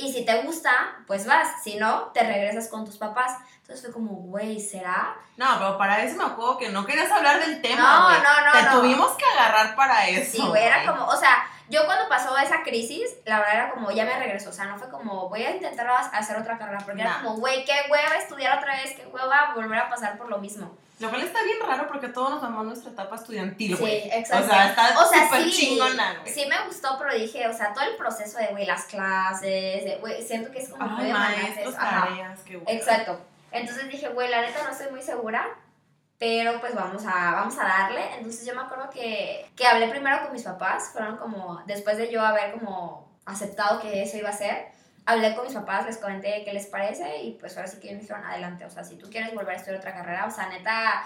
y 0.00 0.12
si 0.12 0.24
te 0.24 0.42
gusta, 0.42 0.70
pues 1.06 1.26
vas, 1.26 1.62
si 1.62 1.76
no, 1.76 2.04
te 2.12 2.22
regresas 2.22 2.68
con 2.68 2.84
tus 2.84 2.96
papás. 2.96 3.32
Entonces 3.60 3.82
fue 3.84 3.92
como, 3.92 4.12
güey, 4.14 4.58
¿será? 4.60 5.14
No, 5.36 5.46
pero 5.58 5.78
para 5.78 6.02
eso 6.02 6.16
me 6.16 6.24
acuerdo 6.24 6.58
que 6.58 6.68
no 6.70 6.84
querías 6.84 7.10
hablar 7.10 7.38
del 7.40 7.62
tema. 7.62 7.80
No, 7.82 8.04
güey. 8.08 8.16
no, 8.22 8.46
no, 8.46 8.52
Te 8.52 8.62
no. 8.64 8.80
tuvimos 8.80 9.12
que 9.12 9.24
agarrar 9.24 9.76
para 9.76 10.08
eso. 10.08 10.32
Sí, 10.38 10.46
güey, 10.46 10.64
era 10.64 10.84
como, 10.84 11.06
o 11.06 11.16
sea, 11.16 11.46
yo 11.68 11.84
cuando 11.86 12.08
pasó 12.08 12.36
esa 12.38 12.62
crisis, 12.64 13.08
la 13.26 13.38
verdad 13.38 13.54
era 13.54 13.70
como, 13.70 13.90
ya 13.92 14.04
me 14.04 14.18
regresó, 14.18 14.50
o 14.50 14.52
sea, 14.52 14.64
no 14.64 14.76
fue 14.76 14.90
como, 14.90 15.28
voy 15.28 15.44
a 15.44 15.52
intentar 15.52 15.88
hacer 16.12 16.36
otra 16.36 16.58
carrera, 16.58 16.80
porque 16.84 17.00
era 17.00 17.10
Nah. 17.10 17.22
como, 17.22 17.36
güey, 17.36 17.64
qué 17.64 17.74
hueva 17.88 18.16
estudiar 18.16 18.58
otra 18.58 18.74
vez, 18.74 18.94
qué 18.96 19.06
hueva 19.06 19.52
volver 19.54 19.78
a 19.78 19.88
pasar 19.88 20.18
por 20.18 20.28
lo 20.28 20.38
mismo. 20.38 20.76
Lo 21.00 21.08
cual 21.08 21.22
está 21.22 21.42
bien 21.42 21.56
raro 21.66 21.88
porque 21.88 22.08
todos 22.08 22.30
nos 22.30 22.42
amamos 22.42 22.66
nuestra 22.66 22.90
etapa 22.92 23.16
estudiantil, 23.16 23.74
Sí, 23.74 23.80
güey. 23.80 24.08
exacto. 24.12 24.44
O 24.46 24.48
sea, 24.50 24.68
está 24.68 25.00
O 25.00 25.08
sea, 25.08 25.28
sí, 25.44 25.50
chingona, 25.50 26.20
güey. 26.20 26.32
sí 26.34 26.44
me 26.46 26.66
gustó, 26.66 26.96
pero 26.98 27.14
dije, 27.14 27.48
o 27.48 27.52
sea, 27.54 27.72
todo 27.72 27.84
el 27.84 27.96
proceso 27.96 28.38
de, 28.38 28.48
güey, 28.48 28.66
las 28.66 28.84
clases, 28.84 29.84
de, 29.84 29.96
güey, 30.00 30.22
siento 30.22 30.50
que 30.52 30.58
es 30.60 30.68
como 30.68 30.86
muy 30.86 31.06
Ay, 31.06 31.12
maestros, 31.12 31.74
tareas, 31.74 32.40
qué 32.44 32.56
bueno. 32.56 32.78
Exacto. 32.78 33.18
Entonces 33.50 33.88
dije, 33.88 34.08
güey, 34.10 34.28
la 34.30 34.42
neta 34.42 34.62
no 34.62 34.70
estoy 34.70 34.90
muy 34.90 35.02
segura, 35.02 35.48
pero 36.18 36.60
pues 36.60 36.74
vamos 36.74 37.02
a, 37.06 37.32
vamos 37.32 37.58
a 37.58 37.64
darle. 37.64 38.02
Entonces 38.16 38.44
yo 38.46 38.54
me 38.54 38.60
acuerdo 38.60 38.90
que, 38.90 39.50
que 39.56 39.66
hablé 39.66 39.88
primero 39.88 40.22
con 40.22 40.32
mis 40.32 40.42
papás, 40.42 40.90
fueron 40.92 41.16
como, 41.16 41.62
después 41.66 41.96
de 41.96 42.10
yo 42.12 42.20
haber 42.24 42.52
como 42.52 43.08
aceptado 43.24 43.80
que 43.80 44.02
eso 44.02 44.18
iba 44.18 44.28
a 44.28 44.32
ser, 44.36 44.68
hablé 45.10 45.34
con 45.34 45.44
mis 45.44 45.54
papás, 45.54 45.86
les 45.86 45.98
comenté 45.98 46.42
qué 46.44 46.52
les 46.52 46.66
parece 46.66 47.22
y 47.22 47.32
pues 47.32 47.56
ahora 47.56 47.68
sí 47.68 47.78
que 47.78 47.88
ellos 47.88 47.96
me 47.96 48.02
dijeron, 48.02 48.24
adelante, 48.24 48.64
o 48.64 48.70
sea, 48.70 48.84
si 48.84 48.96
tú 48.96 49.10
quieres 49.10 49.34
volver 49.34 49.54
a 49.54 49.56
estudiar 49.56 49.78
otra 49.78 49.92
carrera, 49.92 50.26
o 50.26 50.30
sea, 50.30 50.48
neta, 50.48 51.04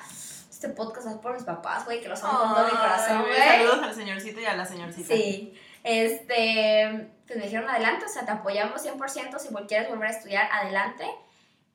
este 0.51 0.69
podcast 0.69 1.09
es 1.09 1.15
por 1.15 1.35
mis 1.35 1.45
papás, 1.45 1.85
güey, 1.85 2.01
que 2.01 2.09
los 2.09 2.23
amo 2.23 2.39
con 2.39 2.55
todo 2.55 2.65
mi 2.65 2.71
corazón, 2.71 3.23
güey. 3.23 3.37
Saludos 3.37 3.83
al 3.83 3.95
señorcito 3.95 4.41
y 4.41 4.47
a 4.47 4.57
la 4.57 4.65
señorcita. 4.65 5.15
Sí, 5.15 5.55
este, 5.83 7.09
pues 7.27 7.39
me 7.39 7.45
dijeron 7.45 7.69
adelante, 7.69 8.07
o 8.07 8.09
sea, 8.09 8.25
te 8.25 8.33
apoyamos 8.33 8.85
100%, 8.85 9.39
si 9.39 9.49
quieres 9.67 9.89
volver 9.89 10.09
a 10.09 10.13
estudiar, 10.13 10.49
adelante. 10.53 11.07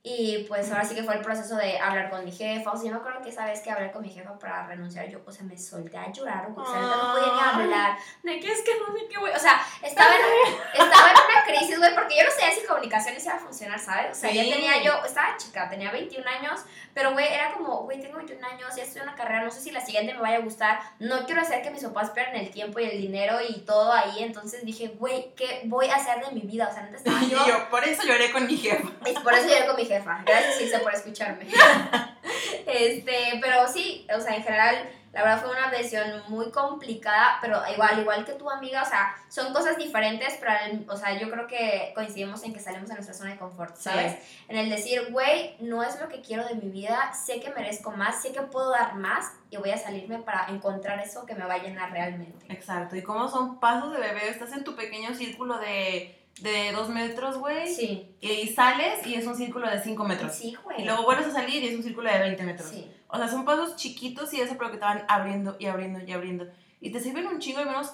Y 0.01 0.45
pues 0.47 0.71
ahora 0.71 0.85
sí 0.85 0.95
que 0.95 1.03
fue 1.03 1.15
el 1.15 1.21
proceso 1.21 1.57
de 1.57 1.77
hablar 1.77 2.09
con 2.09 2.23
mi 2.23 2.31
jefa, 2.31 2.71
o 2.71 2.77
sea, 2.77 2.85
yo 2.85 2.91
me 2.93 2.99
acuerdo 3.01 3.21
que 3.21 3.29
esa 3.29 3.45
vez 3.45 3.59
que 3.59 3.69
hablé 3.69 3.91
con 3.91 4.01
mi 4.01 4.09
jefa 4.09 4.39
para 4.39 4.65
renunciar, 4.65 5.09
yo, 5.09 5.19
o 5.25 5.31
sea, 5.31 5.43
me 5.43 5.57
solté 5.57 5.97
a 5.97 6.09
llorar, 6.09 6.47
o 6.55 6.65
sea, 6.65 6.79
no 6.79 7.11
podía 7.11 7.33
ni 7.33 7.63
hablar, 7.63 7.97
de 8.23 8.39
que 8.39 8.49
es 8.49 8.61
que 8.61 8.71
no 8.79 8.95
sé 8.97 9.07
qué, 9.09 9.19
güey, 9.19 9.33
o 9.35 9.39
sea, 9.39 9.61
estaba 9.83 10.15
en, 10.15 10.53
estaba 10.73 11.09
en 11.11 11.17
una 11.17 11.43
crisis, 11.45 11.77
güey, 11.77 11.93
porque 11.95 12.15
yo 12.17 12.23
no 12.23 12.31
sabía 12.31 12.51
si 12.55 12.65
comunicaciones 12.65 13.25
iba 13.25 13.35
a 13.35 13.39
funcionar, 13.39 13.77
¿sabes? 13.77 14.11
O 14.17 14.21
sea, 14.21 14.31
ya 14.31 14.43
Sí. 14.43 14.51
tenía 14.51 14.81
yo, 14.81 15.03
estaba 15.05 15.35
chica, 15.35 15.69
tenía 15.69 15.91
21 15.91 16.25
años, 16.29 16.61
pero, 16.93 17.11
güey, 17.11 17.27
era 17.33 17.51
como, 17.51 17.83
güey, 17.83 17.99
tengo 17.99 18.15
21 18.19 18.47
años, 18.47 18.73
ya 18.77 18.83
estoy 18.83 19.01
en 19.01 19.09
una 19.09 19.17
carrera, 19.17 19.43
no 19.43 19.51
sé 19.51 19.59
si 19.59 19.71
la 19.71 19.81
siguiente 19.85 20.13
me 20.13 20.21
vaya 20.21 20.37
a 20.37 20.41
gustar, 20.41 20.79
no 20.99 21.25
quiero 21.25 21.41
hacer 21.41 21.61
que 21.61 21.71
mis 21.71 21.83
papás 21.83 22.11
pierdan 22.11 22.37
el 22.37 22.51
tiempo 22.51 22.79
y 22.79 22.85
el 22.85 23.01
dinero 23.01 23.39
y 23.45 23.59
todo 23.65 23.91
ahí, 23.91 24.23
entonces 24.23 24.63
dije, 24.63 24.93
güey, 24.97 25.33
¿qué 25.35 25.63
voy 25.65 25.89
a 25.89 25.95
hacer 25.95 26.25
de 26.25 26.31
mi 26.31 26.41
vida? 26.41 26.69
O 26.71 26.73
sea, 26.73 26.83
neta 26.83 26.95
estaba 26.95 27.19
Y 27.23 27.29
yo... 27.31 27.45
yo, 27.45 27.69
por 27.69 27.83
eso 27.83 28.03
lloré 28.07 28.31
con 28.31 28.47
mi 28.47 28.55
jefa. 28.55 28.87
Y 29.05 29.13
por 29.19 29.33
eso 29.33 29.45
llegué 29.49 29.65
con 29.67 29.75
mi 29.75 29.81
jefa. 29.83 29.88
Gracias, 30.25 30.61
Ilse, 30.61 30.79
por 30.79 30.93
escucharme. 30.93 31.45
este, 32.67 33.39
pero 33.41 33.67
sí, 33.67 34.07
o 34.15 34.19
sea, 34.19 34.35
en 34.35 34.43
general, 34.43 34.89
la 35.11 35.23
verdad 35.23 35.41
fue 35.41 35.51
una 35.51 35.71
decisión 35.71 36.23
muy 36.27 36.51
complicada, 36.51 37.39
pero 37.41 37.61
igual, 37.73 37.99
igual 37.99 38.25
que 38.25 38.33
tu 38.33 38.49
amiga, 38.49 38.83
o 38.83 38.85
sea, 38.85 39.15
son 39.27 39.51
cosas 39.53 39.75
diferentes, 39.77 40.37
pero, 40.39 40.51
o 40.87 40.95
sea, 40.95 41.17
yo 41.17 41.31
creo 41.31 41.47
que 41.47 41.91
coincidimos 41.95 42.43
en 42.43 42.53
que 42.53 42.59
salimos 42.59 42.89
de 42.89 42.95
nuestra 42.95 43.15
zona 43.15 43.31
de 43.31 43.37
confort, 43.37 43.75
¿sabes? 43.75 44.17
En 44.47 44.57
el 44.57 44.69
decir, 44.69 45.07
güey, 45.11 45.55
no 45.59 45.83
es 45.83 45.99
lo 45.99 46.09
que 46.09 46.21
quiero 46.21 46.45
de 46.45 46.55
mi 46.55 46.69
vida, 46.69 47.11
sé 47.13 47.39
que 47.39 47.49
merezco 47.49 47.91
más, 47.91 48.21
sé 48.21 48.31
que 48.31 48.41
puedo 48.41 48.69
dar 48.69 48.95
más 48.95 49.33
y 49.49 49.57
voy 49.57 49.71
a 49.71 49.77
salirme 49.77 50.19
para 50.19 50.47
encontrar 50.49 50.99
eso 50.99 51.25
que 51.25 51.33
me 51.33 51.45
va 51.45 51.55
a 51.55 51.63
llenar 51.63 51.91
realmente. 51.91 52.45
Exacto. 52.49 52.95
¿Y 52.95 53.01
cómo 53.01 53.27
son 53.29 53.59
pasos 53.59 53.93
de 53.93 53.99
bebé? 53.99 54.29
Estás 54.29 54.53
en 54.53 54.63
tu 54.63 54.75
pequeño 54.75 55.15
círculo 55.15 55.57
de, 55.57 56.18
de 56.41 56.71
dos 56.71 56.89
metros, 56.89 57.37
güey. 57.37 57.73
Sí, 57.73 58.15
Y 58.21 58.47
sales 58.47 59.05
y 59.05 59.15
es 59.15 59.25
un 59.25 59.35
círculo 59.35 59.69
de 59.69 59.81
cinco 59.81 60.03
metros. 60.05 60.35
sí, 60.35 60.55
güey. 60.63 60.81
Y 60.81 60.85
luego 60.85 61.03
vuelves 61.03 61.27
a 61.27 61.31
salir 61.31 61.63
y 61.63 61.67
es 61.67 61.75
un 61.75 61.83
círculo 61.83 62.11
de 62.11 62.19
20 62.19 62.43
metros. 62.43 62.69
Sí. 62.69 62.89
O 63.07 63.17
sea, 63.17 63.27
son 63.27 63.45
pasos 63.45 63.75
chiquitos 63.75 64.33
y 64.33 64.41
eso, 64.41 64.55
pero 64.57 64.71
que 64.71 64.77
te 64.77 64.85
van 64.85 65.03
abriendo 65.07 65.55
y 65.59 65.65
abriendo 65.65 65.99
y 65.99 66.11
abriendo. 66.11 66.47
Y 66.79 66.91
te 66.91 66.99
sirven 66.99 67.27
un 67.27 67.39
chingo, 67.39 67.59
al 67.59 67.65
menos. 67.65 67.93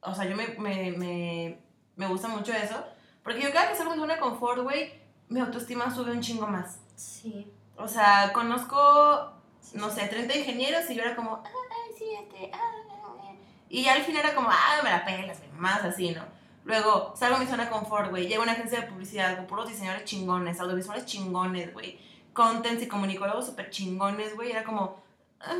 O 0.00 0.14
sea, 0.14 0.24
yo 0.24 0.36
me, 0.36 0.48
me, 0.58 0.92
me, 0.92 1.58
me 1.96 2.06
gusta 2.06 2.28
mucho 2.28 2.52
eso. 2.52 2.82
Porque 3.22 3.40
yo 3.42 3.52
cada 3.52 3.70
que 3.70 3.76
salgo 3.76 3.94
de 3.94 4.14
de 4.14 4.20
confort, 4.20 4.62
güey, 4.62 4.92
mi 5.28 5.40
autoestima 5.40 5.94
sube 5.94 6.12
un 6.12 6.20
chingo 6.20 6.46
más. 6.46 6.78
Sí. 6.96 7.50
O 7.76 7.88
sea, 7.88 8.32
conozco, 8.32 9.32
no 9.72 9.90
sé, 9.90 10.06
30 10.06 10.36
ingenieros 10.36 10.88
y 10.90 10.94
yo 10.94 11.02
era 11.02 11.16
como, 11.16 11.42
ay, 11.44 11.94
sí, 11.98 12.04
este, 12.20 12.50
ah, 12.52 12.58
ah, 12.90 13.16
ah". 13.20 13.32
Y 13.68 13.82
ya 13.84 13.94
al 13.94 14.02
final 14.02 14.24
era 14.24 14.34
como, 14.34 14.48
ah, 14.50 14.80
me 14.84 14.90
la 14.90 15.04
pelas, 15.04 15.38
güey, 15.38 15.50
más 15.52 15.82
así, 15.82 16.10
¿no? 16.10 16.22
Luego 16.64 17.14
salgo 17.16 17.38
de 17.38 17.44
mi 17.44 17.50
zona 17.50 17.64
de 17.64 17.70
confort, 17.70 18.10
güey, 18.10 18.26
llego 18.26 18.42
a 18.42 18.44
una 18.44 18.52
agencia 18.52 18.80
de 18.80 18.86
publicidad 18.86 19.36
con 19.36 19.46
puros 19.46 19.68
diseñadores 19.68 20.04
chingones, 20.04 20.60
audiovisuales 20.60 21.04
chingones, 21.04 21.72
güey, 21.72 22.00
contents 22.32 22.82
y 22.82 22.88
comunicólogos 22.88 23.46
súper 23.46 23.70
chingones, 23.70 24.34
güey, 24.34 24.50
era 24.50 24.64
como, 24.64 25.02
ah, 25.40 25.56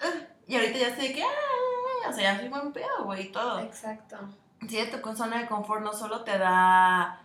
ah. 0.00 0.12
y 0.46 0.56
ahorita 0.56 0.78
ya 0.78 0.90
de 0.90 1.12
que, 1.14 1.22
ah, 1.22 1.26
ah, 1.26 2.04
ah", 2.04 2.10
o 2.10 2.12
sea, 2.12 2.34
ya 2.34 2.38
soy 2.38 2.48
buen 2.48 2.72
pedo, 2.72 3.04
güey, 3.04 3.22
y 3.22 3.32
todo. 3.32 3.60
Exacto. 3.60 4.18
Sí, 4.68 4.78
tu 4.90 5.16
zona 5.16 5.40
de 5.40 5.46
confort 5.46 5.82
no 5.82 5.92
solo 5.92 6.22
te 6.24 6.38
da 6.38 7.24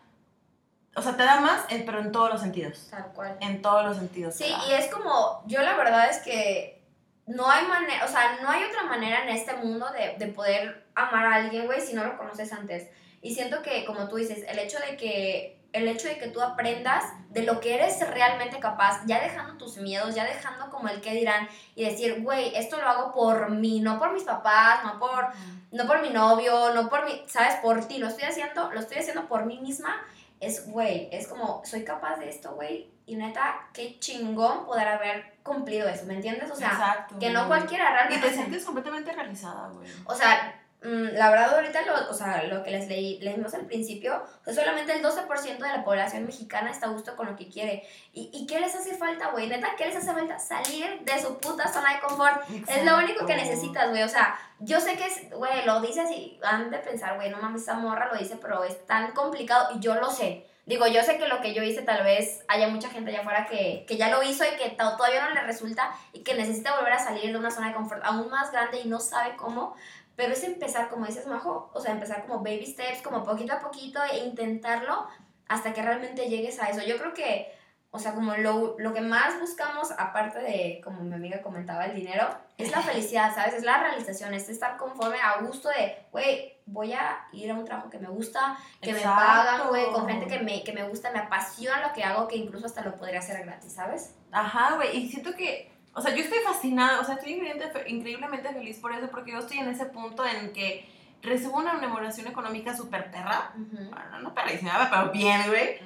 o 0.95 1.01
sea, 1.01 1.15
te 1.15 1.23
da 1.23 1.39
más, 1.39 1.65
eh, 1.69 1.83
pero 1.85 1.99
en 1.99 2.11
todos 2.11 2.29
los 2.29 2.41
sentidos. 2.41 2.87
Tal 2.89 3.05
cual. 3.13 3.37
En 3.41 3.61
todos 3.61 3.85
los 3.85 3.97
sentidos. 3.97 4.35
Sí, 4.35 4.53
y 4.67 4.73
es 4.73 4.87
como, 4.91 5.43
yo 5.45 5.61
la 5.61 5.77
verdad 5.77 6.09
es 6.09 6.17
que 6.19 6.83
no 7.25 7.49
hay 7.49 7.65
manera, 7.67 8.03
o 8.03 8.07
sea, 8.07 8.39
no 8.41 8.49
hay 8.49 8.63
otra 8.63 8.83
manera 8.83 9.23
en 9.23 9.29
este 9.29 9.53
mundo 9.55 9.87
de, 9.91 10.17
de 10.17 10.31
poder 10.31 10.87
amar 10.95 11.25
a 11.25 11.35
alguien, 11.35 11.67
güey, 11.67 11.79
si 11.79 11.93
no 11.93 12.03
lo 12.03 12.17
conoces 12.17 12.51
antes. 12.51 12.89
Y 13.21 13.35
siento 13.35 13.61
que, 13.61 13.85
como 13.85 14.07
tú 14.07 14.15
dices, 14.15 14.45
el 14.47 14.59
hecho 14.59 14.77
de 14.79 14.97
que 14.97 15.59
el 15.73 15.87
hecho 15.87 16.07
de 16.07 16.17
que 16.17 16.27
tú 16.27 16.41
aprendas 16.41 17.03
de 17.29 17.43
lo 17.43 17.59
que 17.59 17.75
eres 17.75 17.99
realmente 18.09 18.59
capaz, 18.59 19.01
ya 19.05 19.21
dejando 19.21 19.57
tus 19.57 19.77
miedos, 19.77 20.15
ya 20.15 20.25
dejando 20.25 20.69
como 20.69 20.89
el 20.89 20.99
que 21.01 21.13
dirán 21.13 21.47
y 21.75 21.85
decir, 21.85 22.23
güey, 22.23 22.55
esto 22.55 22.77
lo 22.77 22.87
hago 22.87 23.13
por 23.13 23.51
mí, 23.51 23.79
no 23.79 23.99
por 23.99 24.13
mis 24.13 24.23
papás, 24.23 24.83
no 24.83 24.99
por, 24.99 25.27
no 25.71 25.85
por 25.85 26.01
mi 26.01 26.09
novio, 26.09 26.73
no 26.73 26.89
por 26.89 27.05
mi, 27.05 27.23
sabes, 27.27 27.55
por 27.55 27.85
ti, 27.87 27.99
lo 27.99 28.07
estoy 28.07 28.23
haciendo, 28.23 28.71
lo 28.71 28.79
estoy 28.79 28.97
haciendo 28.97 29.27
por 29.27 29.45
mí 29.45 29.59
misma, 29.59 29.95
es, 30.39 30.67
güey, 30.71 31.09
es 31.11 31.27
como, 31.27 31.61
soy 31.65 31.83
capaz 31.83 32.15
de 32.17 32.29
esto, 32.29 32.53
güey, 32.55 32.89
y 33.05 33.15
neta, 33.15 33.67
qué 33.73 33.99
chingón 33.99 34.65
poder 34.65 34.87
haber 34.87 35.37
cumplido 35.43 35.87
eso, 35.87 36.05
¿me 36.05 36.15
entiendes? 36.15 36.49
O 36.49 36.55
sea, 36.55 36.71
Exacto, 36.71 37.19
que 37.19 37.29
no 37.29 37.47
cualquiera 37.47 37.89
Y 37.89 37.93
realmente... 37.93 38.27
te 38.27 38.33
sientes 38.33 38.65
completamente 38.65 39.11
realizada, 39.11 39.69
güey. 39.69 39.87
O 40.05 40.15
sea, 40.15 40.63
la 40.81 41.29
verdad 41.29 41.55
ahorita 41.55 41.81
lo, 41.81 42.09
o 42.09 42.13
sea, 42.13 42.43
lo 42.43 42.63
que 42.63 42.71
les 42.71 42.87
leí, 42.87 43.19
leímos 43.19 43.53
al 43.53 43.65
principio, 43.65 44.23
pues 44.45 44.55
solamente 44.55 44.93
el 44.93 45.03
12% 45.03 45.57
de 45.57 45.67
la 45.67 45.83
población 45.83 46.25
mexicana 46.25 46.71
está 46.71 46.85
a 46.87 46.89
gusto 46.89 47.15
con 47.17 47.27
lo 47.27 47.35
que 47.35 47.49
quiere. 47.49 47.83
¿Y, 48.13 48.29
y 48.33 48.47
qué 48.47 48.59
les 48.61 48.73
hace 48.75 48.95
falta, 48.95 49.27
güey? 49.31 49.47
Neta, 49.47 49.69
¿qué 49.77 49.87
les 49.87 49.95
hace 49.97 50.13
falta? 50.13 50.39
Salir 50.39 51.01
de 51.01 51.21
su 51.21 51.37
puta 51.39 51.67
zona 51.67 51.95
de 51.95 51.99
confort. 51.99 52.41
Es 52.67 52.85
lo 52.85 52.97
único 52.97 53.25
que 53.25 53.35
necesitas, 53.35 53.89
güey. 53.89 54.03
O 54.03 54.09
sea, 54.09 54.39
yo 54.59 54.79
sé 54.79 54.95
que 54.95 55.35
güey, 55.35 55.65
lo 55.65 55.81
dices 55.81 56.09
y 56.11 56.39
han 56.43 56.69
de 56.71 56.77
pensar, 56.79 57.15
güey, 57.15 57.29
no 57.29 57.37
mames, 57.41 57.63
esa 57.63 57.73
morra 57.73 58.07
lo 58.11 58.17
dice, 58.17 58.37
pero 58.41 58.63
es 58.63 58.85
tan 58.85 59.11
complicado 59.11 59.75
y 59.75 59.79
yo 59.79 59.95
lo 59.95 60.09
sé. 60.09 60.45
Digo, 60.65 60.85
yo 60.85 61.01
sé 61.01 61.17
que 61.17 61.27
lo 61.27 61.41
que 61.41 61.55
yo 61.55 61.63
hice 61.63 61.81
tal 61.81 62.03
vez 62.03 62.43
haya 62.47 62.67
mucha 62.67 62.89
gente 62.91 63.09
allá 63.09 63.21
afuera 63.21 63.47
que, 63.47 63.85
que 63.87 63.97
ya 63.97 64.09
lo 64.09 64.21
hizo 64.21 64.43
y 64.45 64.55
que 64.55 64.69
to- 64.69 64.97
todavía 64.97 65.27
no 65.27 65.33
le 65.33 65.41
resulta 65.41 65.91
y 66.13 66.19
que 66.21 66.35
necesita 66.35 66.75
volver 66.75 66.93
a 66.93 66.99
salir 66.99 67.31
de 67.31 67.39
una 67.39 67.49
zona 67.49 67.69
de 67.69 67.73
confort 67.73 68.03
aún 68.05 68.29
más 68.29 68.51
grande 68.51 68.79
y 68.81 68.87
no 68.87 68.99
sabe 68.99 69.35
cómo. 69.35 69.75
Pero 70.19 70.33
es 70.33 70.43
empezar, 70.43 70.89
como 70.89 71.05
dices, 71.05 71.27
Majo, 71.27 71.71
o 71.73 71.79
sea, 71.79 71.93
empezar 71.93 72.25
como 72.27 72.39
baby 72.39 72.65
steps, 72.65 73.01
como 73.01 73.23
poquito 73.23 73.53
a 73.53 73.61
poquito 73.61 74.01
e 74.03 74.17
intentarlo 74.17 75.07
hasta 75.47 75.71
que 75.71 75.81
realmente 75.81 76.27
llegues 76.27 76.59
a 76.59 76.69
eso. 76.69 76.81
Yo 76.85 76.97
creo 76.97 77.13
que, 77.13 77.49
o 77.89 77.99
sea, 77.99 78.13
como 78.13 78.35
lo, 78.35 78.75
lo 78.79 78.93
que 78.93 78.99
más 78.99 79.39
buscamos, 79.39 79.91
aparte 79.97 80.39
de, 80.39 80.81
como 80.83 81.03
mi 81.03 81.15
amiga 81.15 81.41
comentaba, 81.41 81.85
el 81.85 81.95
dinero, 81.95 82.27
es 82.57 82.69
la 82.69 82.81
felicidad, 82.81 83.33
¿sabes? 83.33 83.53
Es 83.53 83.63
la 83.63 83.77
realización, 83.77 84.33
es 84.33 84.49
estar 84.49 84.75
conforme 84.75 85.21
a 85.21 85.39
gusto 85.39 85.69
de, 85.69 86.05
güey, 86.11 86.53
voy 86.65 86.91
a 86.91 87.25
ir 87.31 87.49
a 87.49 87.53
un 87.53 87.63
trabajo 87.63 87.89
que 87.89 87.99
me 87.99 88.09
gusta, 88.09 88.57
que 88.81 88.91
me 88.91 88.99
pagan, 88.99 89.69
güey, 89.69 89.85
con 89.93 90.05
gente 90.05 90.27
que 90.27 90.39
me, 90.39 90.65
que 90.65 90.73
me 90.73 90.83
gusta, 90.83 91.11
me 91.11 91.19
apasiona 91.19 91.87
lo 91.87 91.93
que 91.93 92.03
hago, 92.03 92.27
que 92.27 92.35
incluso 92.35 92.65
hasta 92.65 92.83
lo 92.83 92.97
podría 92.97 93.19
hacer 93.19 93.41
gratis, 93.45 93.71
¿sabes? 93.71 94.15
Ajá, 94.33 94.75
güey, 94.75 94.97
y 94.97 95.09
siento 95.09 95.33
que, 95.33 95.71
o 95.93 96.01
sea, 96.01 96.15
yo 96.15 96.23
estoy 96.23 96.39
fascinada, 96.39 96.99
o 96.99 97.03
sea, 97.03 97.15
estoy 97.15 97.33
increíblemente, 97.33 97.89
increíblemente 97.89 98.49
feliz 98.49 98.77
por 98.79 98.93
eso, 98.93 99.09
porque 99.09 99.31
yo 99.31 99.39
estoy 99.39 99.57
en 99.59 99.69
ese 99.69 99.85
punto 99.85 100.25
en 100.25 100.53
que 100.53 100.87
recibo 101.21 101.57
una 101.57 101.73
remuneración 101.73 102.27
económica 102.27 102.75
súper 102.75 103.11
perra, 103.11 103.51
bueno, 103.55 104.19
no 104.21 104.33
perrísima, 104.33 104.87
pero 104.89 105.11
bien, 105.11 105.41
güey, 105.47 105.79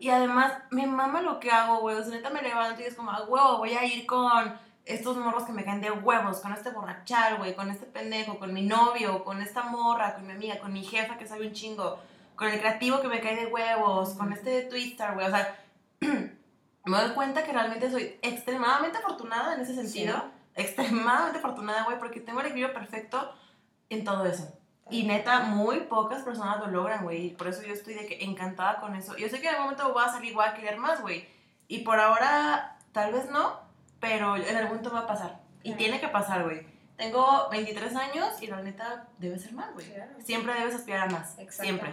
y 0.00 0.08
además 0.08 0.52
me 0.70 0.86
mama 0.86 1.20
lo 1.20 1.38
que 1.38 1.50
hago, 1.50 1.80
güey, 1.80 1.96
o 1.96 2.02
sea, 2.02 2.12
neta 2.12 2.30
me 2.30 2.42
levanto 2.42 2.80
y 2.80 2.84
es 2.84 2.94
como, 2.94 3.10
a 3.10 3.24
huevo, 3.24 3.58
voy 3.58 3.74
a 3.74 3.84
ir 3.84 4.06
con 4.06 4.58
estos 4.84 5.16
morros 5.16 5.44
que 5.44 5.52
me 5.52 5.64
caen 5.64 5.80
de 5.80 5.90
huevos, 5.90 6.40
con 6.40 6.52
este 6.52 6.70
borrachal, 6.70 7.36
güey, 7.36 7.54
con 7.54 7.70
este 7.70 7.86
pendejo, 7.86 8.38
con 8.38 8.52
mi 8.52 8.62
novio, 8.62 9.22
con 9.24 9.40
esta 9.42 9.62
morra, 9.64 10.14
con 10.14 10.26
mi 10.26 10.32
amiga, 10.32 10.58
con 10.58 10.72
mi 10.72 10.82
jefa 10.82 11.18
que 11.18 11.26
sabe 11.26 11.46
un 11.46 11.52
chingo, 11.52 12.00
con 12.34 12.48
el 12.48 12.58
creativo 12.58 13.00
que 13.00 13.08
me 13.08 13.20
cae 13.20 13.36
de 13.36 13.46
huevos, 13.46 14.14
con 14.14 14.32
este 14.32 14.62
twister, 14.62 15.12
güey, 15.14 15.26
o 15.26 15.30
sea, 15.30 15.56
me 16.84 16.98
doy 17.00 17.10
cuenta 17.12 17.44
que 17.44 17.52
realmente 17.52 17.90
soy 17.90 18.18
extremadamente 18.22 18.98
afortunada 18.98 19.54
en 19.54 19.60
ese 19.60 19.74
sentido, 19.74 20.24
extremadamente 20.54 21.38
afortunada, 21.38 21.84
güey, 21.84 21.98
porque 21.98 22.20
tengo 22.20 22.40
el 22.40 22.46
equilibrio 22.46 22.74
perfecto 22.74 23.32
en 23.88 24.04
todo 24.04 24.24
eso. 24.26 24.52
Y 24.90 25.04
neta, 25.04 25.40
muy 25.40 25.80
pocas 25.80 26.22
personas 26.22 26.58
lo 26.58 26.66
logran, 26.66 27.04
güey. 27.04 27.26
y 27.26 27.30
Por 27.30 27.46
eso 27.48 27.62
yo 27.62 27.72
estoy 27.72 27.94
de 27.94 28.06
que 28.06 28.24
encantada 28.24 28.80
con 28.80 28.96
eso. 28.96 29.16
Yo 29.16 29.28
sé 29.28 29.40
que 29.40 29.46
en 29.48 29.54
algún 29.54 29.66
momento 29.66 29.92
voy 29.92 30.02
a 30.04 30.08
salir 30.08 30.32
igual 30.32 30.48
a 30.50 30.54
querer 30.54 30.78
más, 30.78 31.00
güey. 31.00 31.28
Y 31.68 31.80
por 31.80 32.00
ahora, 32.00 32.76
tal 32.92 33.12
vez 33.12 33.30
no, 33.30 33.60
pero 34.00 34.36
en 34.36 34.56
algún 34.56 34.70
momento 34.78 34.92
va 34.92 35.00
a 35.00 35.06
pasar. 35.06 35.40
Y 35.62 35.68
Claro. 35.70 35.78
tiene 35.78 36.00
que 36.00 36.08
pasar, 36.08 36.42
güey. 36.42 36.66
Tengo 36.96 37.48
23 37.50 37.94
años 37.94 38.42
y 38.42 38.48
la 38.48 38.60
neta 38.62 39.06
debe 39.18 39.38
ser 39.38 39.52
más, 39.52 39.72
güey. 39.74 39.86
Claro. 39.92 40.10
Siempre 40.24 40.54
debes 40.54 40.74
aspirar 40.74 41.08
a 41.08 41.12
más. 41.12 41.36
Siempre. 41.50 41.92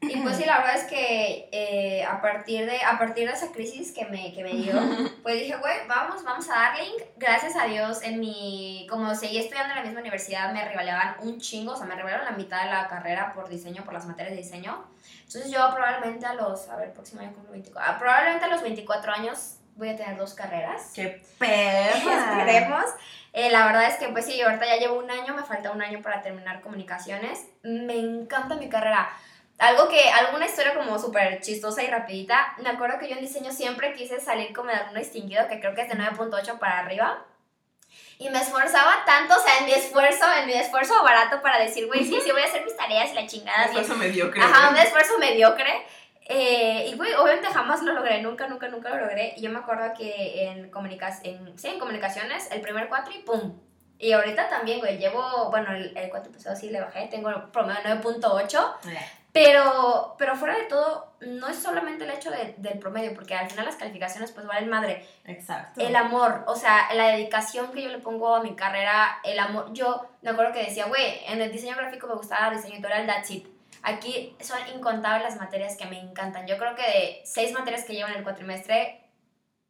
Y 0.00 0.20
pues 0.20 0.36
sí, 0.36 0.44
la 0.44 0.58
verdad 0.58 0.76
es 0.76 0.84
que 0.84 1.48
eh, 1.52 2.04
a, 2.04 2.20
partir 2.20 2.66
de, 2.66 2.82
a 2.82 2.98
partir 2.98 3.26
de 3.26 3.34
esa 3.34 3.50
crisis 3.50 3.92
que 3.92 4.04
me, 4.04 4.32
que 4.32 4.42
me 4.42 4.52
dio, 4.52 4.74
pues 5.22 5.40
dije, 5.40 5.56
güey, 5.56 5.86
vamos, 5.88 6.22
vamos 6.22 6.48
a 6.50 6.54
darle. 6.54 6.84
Gracias 7.16 7.56
a 7.56 7.64
Dios, 7.64 8.02
en 8.02 8.20
mi, 8.20 8.86
como 8.90 9.14
seguí 9.14 9.38
estudiando 9.38 9.72
en 9.72 9.78
la 9.78 9.84
misma 9.84 10.00
universidad, 10.00 10.52
me 10.52 10.68
rivaleaban 10.68 11.16
un 11.22 11.40
chingo, 11.40 11.72
o 11.72 11.76
sea, 11.76 11.86
me 11.86 11.96
rivalearon 11.96 12.26
la 12.26 12.36
mitad 12.36 12.64
de 12.64 12.70
la 12.70 12.88
carrera 12.88 13.32
por 13.34 13.48
diseño, 13.48 13.84
por 13.84 13.94
las 13.94 14.06
materias 14.06 14.34
de 14.34 14.42
diseño. 14.42 14.84
Entonces 15.24 15.50
yo 15.50 15.58
probablemente 15.72 16.26
a 16.26 16.34
los, 16.34 16.68
a 16.68 16.76
ver, 16.76 16.92
próximo 16.92 17.22
año 17.22 17.32
cumplo 17.32 17.52
24, 17.52 17.92
ah, 17.92 17.98
probablemente 17.98 18.44
a 18.44 18.48
los 18.48 18.62
24 18.62 19.12
años 19.12 19.56
voy 19.76 19.90
a 19.90 19.96
tener 19.96 20.16
dos 20.16 20.34
carreras. 20.34 20.92
¡Qué 20.94 21.22
perra! 21.38 21.94
Esperemos. 22.38 22.84
Eh, 23.32 23.50
la 23.50 23.66
verdad 23.66 23.86
es 23.86 23.96
que, 23.96 24.08
pues 24.08 24.24
sí, 24.24 24.38
yo 24.38 24.46
ahorita 24.46 24.66
ya 24.66 24.76
llevo 24.76 24.98
un 24.98 25.10
año, 25.10 25.34
me 25.34 25.42
falta 25.42 25.70
un 25.70 25.82
año 25.82 26.00
para 26.02 26.22
terminar 26.22 26.62
comunicaciones. 26.62 27.46
Me 27.62 27.98
encanta 27.98 28.56
mi 28.56 28.68
carrera. 28.68 29.08
Algo 29.58 29.88
que, 29.88 30.10
alguna 30.10 30.46
historia 30.46 30.74
como 30.74 30.98
súper 30.98 31.40
chistosa 31.40 31.82
y 31.82 31.86
rapidita. 31.86 32.54
Me 32.58 32.68
acuerdo 32.68 32.98
que 32.98 33.08
yo 33.08 33.16
en 33.16 33.22
diseño 33.22 33.50
siempre 33.52 33.94
quise 33.94 34.20
salir 34.20 34.52
como 34.52 34.70
de 34.70 34.76
alumno 34.76 34.98
distinguido, 34.98 35.48
que 35.48 35.60
creo 35.60 35.74
que 35.74 35.82
es 35.82 35.88
de 35.88 35.94
9.8 35.94 36.58
para 36.58 36.80
arriba. 36.80 37.24
Y 38.18 38.28
me 38.30 38.38
esforzaba 38.38 39.04
tanto, 39.06 39.34
o 39.34 39.42
sea, 39.42 39.58
en 39.58 39.66
mi 39.66 39.72
esfuerzo, 39.72 40.24
en 40.40 40.46
mi 40.46 40.54
esfuerzo 40.54 41.02
barato 41.02 41.40
para 41.42 41.58
decir, 41.58 41.86
güey, 41.86 42.04
sí, 42.04 42.18
sí, 42.22 42.30
voy 42.32 42.42
a 42.42 42.46
hacer 42.46 42.64
mis 42.64 42.76
tareas 42.76 43.12
y 43.12 43.14
la 43.14 43.26
chingada. 43.26 43.68
bien. 43.68 43.84
Eso 43.84 43.94
mediocre. 43.96 44.42
Ajá, 44.42 44.70
un 44.70 44.76
esfuerzo 44.76 45.18
mediocre. 45.18 45.86
Eh, 46.28 46.88
y 46.88 46.96
güey, 46.96 47.12
obviamente 47.14 47.46
jamás 47.48 47.82
lo 47.82 47.92
logré, 47.92 48.20
nunca, 48.20 48.48
nunca, 48.48 48.68
nunca 48.68 48.90
lo 48.90 49.00
logré. 49.00 49.34
Y 49.36 49.42
yo 49.42 49.50
me 49.50 49.58
acuerdo 49.58 49.92
que 49.96 50.48
en, 50.48 50.70
comunicas 50.70 51.20
en, 51.24 51.58
sí, 51.58 51.68
en 51.68 51.78
comunicaciones, 51.78 52.50
el 52.50 52.60
primer 52.60 52.88
cuatro 52.88 53.14
y 53.14 53.18
pum. 53.20 53.58
Y 53.98 54.12
ahorita 54.12 54.48
también, 54.48 54.80
güey, 54.80 54.98
llevo, 54.98 55.50
bueno, 55.50 55.74
el, 55.74 55.96
el 55.96 56.10
cuatro 56.10 56.30
pasado 56.32 56.56
sí 56.56 56.68
le 56.68 56.80
bajé, 56.80 57.08
tengo 57.08 57.30
promedio 57.52 57.80
9.8. 57.84 58.74
Pero, 59.36 60.14
pero 60.18 60.34
fuera 60.36 60.56
de 60.56 60.64
todo, 60.64 61.12
no 61.20 61.48
es 61.48 61.56
solamente 61.58 62.04
el 62.04 62.10
hecho 62.10 62.30
de- 62.30 62.54
del 62.56 62.78
promedio, 62.78 63.14
porque 63.14 63.34
al 63.34 63.48
final 63.50 63.66
las 63.66 63.76
calificaciones 63.76 64.32
pues 64.32 64.46
valen 64.46 64.68
madre. 64.70 65.06
Exacto. 65.24 65.80
El 65.80 65.94
amor, 65.94 66.44
o 66.46 66.56
sea, 66.56 66.92
la 66.94 67.08
dedicación 67.08 67.70
que 67.72 67.82
yo 67.82 67.88
le 67.90 67.98
pongo 67.98 68.34
a 68.34 68.42
mi 68.42 68.54
carrera, 68.56 69.18
el 69.24 69.38
amor. 69.38 69.72
Yo 69.72 70.06
me 70.22 70.30
acuerdo 70.30 70.52
que 70.52 70.64
decía, 70.64 70.86
güey, 70.86 71.20
en 71.26 71.40
el 71.42 71.52
diseño 71.52 71.76
gráfico 71.76 72.06
me 72.06 72.14
gustaba 72.14 72.50
diseño 72.54 72.74
editorial, 72.74 73.06
that's 73.06 73.30
it. 73.30 73.46
Aquí 73.82 74.36
son 74.40 74.58
incontables 74.74 75.22
las 75.22 75.36
materias 75.36 75.76
que 75.76 75.86
me 75.86 76.00
encantan. 76.00 76.46
Yo 76.46 76.56
creo 76.58 76.74
que 76.74 76.82
de 76.82 77.20
seis 77.24 77.52
materias 77.52 77.84
que 77.84 77.92
llevo 77.94 78.08
en 78.08 78.16
el 78.16 78.24
cuatrimestre, 78.24 79.02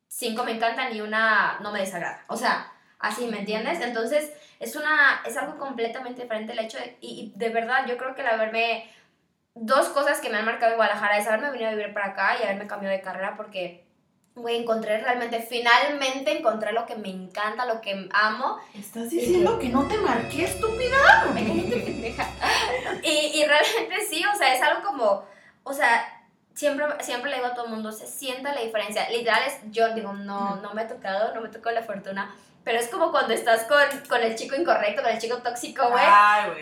cinco 0.09 0.45
me 0.45 0.53
encantan 0.53 0.95
y 0.95 1.01
una 1.01 1.59
no 1.61 1.73
me 1.73 1.81
desagrada. 1.81 2.25
O 2.29 2.37
sea, 2.37 2.73
así, 2.99 3.27
¿me 3.27 3.41
entiendes? 3.41 3.81
Entonces, 3.81 4.33
es, 4.59 4.75
una, 4.77 5.21
es 5.27 5.37
algo 5.37 5.59
completamente 5.59 6.23
diferente 6.23 6.53
el 6.53 6.61
hecho 6.61 6.79
de... 6.79 6.97
Y, 7.01 7.33
y 7.35 7.39
de 7.39 7.49
verdad, 7.51 7.85
yo 7.87 7.97
creo 7.99 8.15
que 8.15 8.23
el 8.23 8.29
haberme... 8.29 8.91
Dos 9.59 9.89
cosas 9.89 10.21
que 10.21 10.29
me 10.29 10.37
han 10.37 10.45
marcado 10.45 10.73
en 10.73 10.77
Guadalajara 10.77 11.17
es 11.17 11.27
haberme 11.27 11.51
venido 11.51 11.71
a 11.71 11.75
vivir 11.75 11.95
para 11.95 12.09
acá 12.09 12.37
y 12.39 12.45
haberme 12.45 12.67
cambiado 12.67 12.95
de 12.95 13.01
carrera 13.01 13.35
porque, 13.37 13.87
güey, 14.35 14.59
encontré 14.59 14.99
realmente, 14.99 15.41
finalmente 15.41 16.39
encontré 16.39 16.73
lo 16.73 16.85
que 16.85 16.95
me 16.95 17.09
encanta, 17.09 17.65
lo 17.65 17.81
que 17.81 18.07
amo 18.13 18.59
¿Estás 18.75 19.09
diciendo 19.09 19.59
que 19.59 19.71
no 19.71 19.89
te 19.89 19.97
marqué, 19.97 20.45
estúpida? 20.45 20.99
y, 23.03 23.09
y 23.09 23.45
realmente 23.47 24.05
sí, 24.07 24.23
o 24.31 24.37
sea, 24.37 24.55
es 24.55 24.63
algo 24.63 24.83
como, 24.87 25.25
o 25.65 25.73
sea, 25.73 26.07
siempre, 26.53 26.85
siempre 27.01 27.31
le 27.31 27.37
digo 27.37 27.49
a 27.49 27.55
todo 27.55 27.65
el 27.65 27.71
mundo, 27.71 27.93
se 27.93 28.07
sienta 28.07 28.55
la 28.55 28.61
diferencia. 28.61 29.09
Literal 29.09 29.43
es, 29.47 29.59
yo 29.71 29.95
digo, 29.95 30.13
no, 30.13 30.57
no 30.57 30.75
me 30.75 30.83
ha 30.83 30.89
tocado, 30.89 31.35
no 31.35 31.41
me 31.41 31.49
tocó 31.49 31.71
la 31.71 31.83
fortuna, 31.83 32.35
pero 32.67 32.81
es 32.81 32.89
como 32.89 33.13
cuando 33.13 33.33
estás 33.33 33.63
con, 33.63 33.79
con 34.09 34.21
el 34.21 34.35
chico 34.35 34.57
incorrecto, 34.57 35.01
con 35.01 35.13
el 35.13 35.21
chico 35.21 35.37
tóxico, 35.39 35.89
güey. 35.89 36.05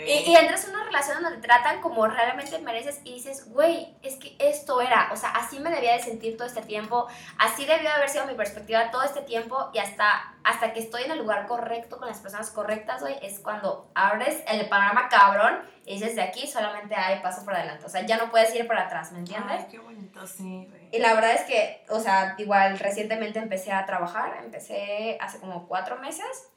Y, 0.06 0.30
y 0.30 0.36
entras 0.36 0.66
en 0.66 0.74
una 0.74 0.84
relación 0.84 1.22
donde 1.22 1.38
te 1.38 1.46
tratan 1.46 1.80
como 1.80 2.06
realmente 2.06 2.58
mereces 2.58 3.00
y 3.04 3.14
dices, 3.14 3.50
güey, 3.50 3.96
es 4.02 4.16
que 4.16 4.36
esto 4.38 4.82
era, 4.82 5.08
o 5.14 5.16
sea, 5.16 5.30
así 5.30 5.60
me 5.60 5.70
debía 5.70 5.94
de 5.94 6.00
sentir 6.00 6.36
todo 6.36 6.46
este 6.46 6.60
tiempo, 6.60 7.08
así 7.38 7.64
debió 7.64 7.84
de 7.84 7.94
haber 7.94 8.10
sido 8.10 8.26
mi 8.26 8.34
perspectiva 8.34 8.90
todo 8.90 9.02
este 9.02 9.22
tiempo 9.22 9.70
y 9.72 9.78
hasta, 9.78 10.34
hasta 10.44 10.74
que 10.74 10.80
estoy 10.80 11.04
en 11.04 11.12
el 11.12 11.20
lugar 11.20 11.46
correcto 11.46 11.96
con 11.96 12.06
las 12.06 12.18
personas 12.18 12.50
correctas, 12.50 13.00
güey, 13.00 13.16
es 13.22 13.40
cuando 13.40 13.90
abres 13.94 14.42
el 14.46 14.68
panorama 14.68 15.08
cabrón 15.08 15.73
y 15.86 15.94
dices, 15.94 16.16
de 16.16 16.22
aquí 16.22 16.46
solamente 16.46 16.94
hay 16.94 17.20
paso 17.20 17.44
por 17.44 17.54
adelante, 17.54 17.84
o 17.84 17.88
sea, 17.88 18.06
ya 18.06 18.16
no 18.16 18.30
puedes 18.30 18.54
ir 18.54 18.66
para 18.66 18.82
atrás, 18.82 19.12
¿me 19.12 19.18
entiendes? 19.18 19.60
Ay, 19.60 19.66
qué 19.70 19.78
bonito, 19.78 20.26
sí, 20.26 20.66
güey. 20.70 20.88
Y 20.92 20.98
la 20.98 21.14
verdad 21.14 21.32
es 21.32 21.42
que, 21.42 21.84
o 21.88 22.00
sea, 22.00 22.34
igual 22.38 22.78
recientemente 22.78 23.38
empecé 23.38 23.72
a 23.72 23.84
trabajar, 23.84 24.38
empecé 24.42 25.18
hace 25.20 25.38
como 25.40 25.66
cuatro 25.68 25.98
meses 25.98 26.48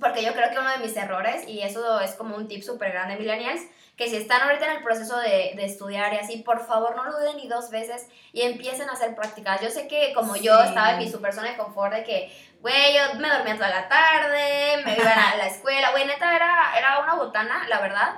porque 0.00 0.22
yo 0.22 0.32
creo 0.32 0.50
que 0.50 0.58
uno 0.58 0.70
de 0.70 0.78
mis 0.78 0.96
errores, 0.96 1.46
y 1.48 1.62
eso 1.62 2.00
es 2.00 2.12
como 2.14 2.36
un 2.36 2.48
tip 2.48 2.62
súper 2.62 2.92
grande, 2.92 3.16
millennials, 3.16 3.62
que 3.96 4.10
si 4.10 4.16
están 4.16 4.42
ahorita 4.42 4.66
en 4.66 4.76
el 4.78 4.82
proceso 4.82 5.18
de, 5.18 5.52
de, 5.56 5.64
estudiar 5.64 6.12
y 6.12 6.18
así, 6.18 6.38
por 6.38 6.66
favor 6.66 6.94
no 6.96 7.04
lo 7.04 7.18
duden 7.18 7.38
ni 7.38 7.48
dos 7.48 7.70
veces 7.70 8.06
y 8.32 8.42
empiecen 8.42 8.90
a 8.90 8.92
hacer 8.92 9.14
prácticas. 9.14 9.62
Yo 9.62 9.70
sé 9.70 9.88
que 9.88 10.12
como 10.12 10.36
yo 10.36 10.60
estaba 10.62 10.92
en 10.92 10.98
mi 10.98 11.10
super 11.10 11.32
zona 11.32 11.50
de 11.50 11.56
confort 11.56 11.94
de 11.94 12.04
que, 12.04 12.30
güey, 12.60 12.94
yo 12.94 13.18
me 13.18 13.28
dormía 13.30 13.54
toda 13.54 13.70
la 13.70 13.88
tarde, 13.88 14.82
me 14.84 14.96
iba 14.96 15.10
a 15.10 15.36
la 15.36 15.46
escuela, 15.46 15.92
güey, 15.92 16.04
neta 16.04 16.36
era, 16.36 16.76
era 16.76 17.00
una 17.00 17.14
botana, 17.14 17.66
la 17.68 17.80
verdad, 17.80 18.16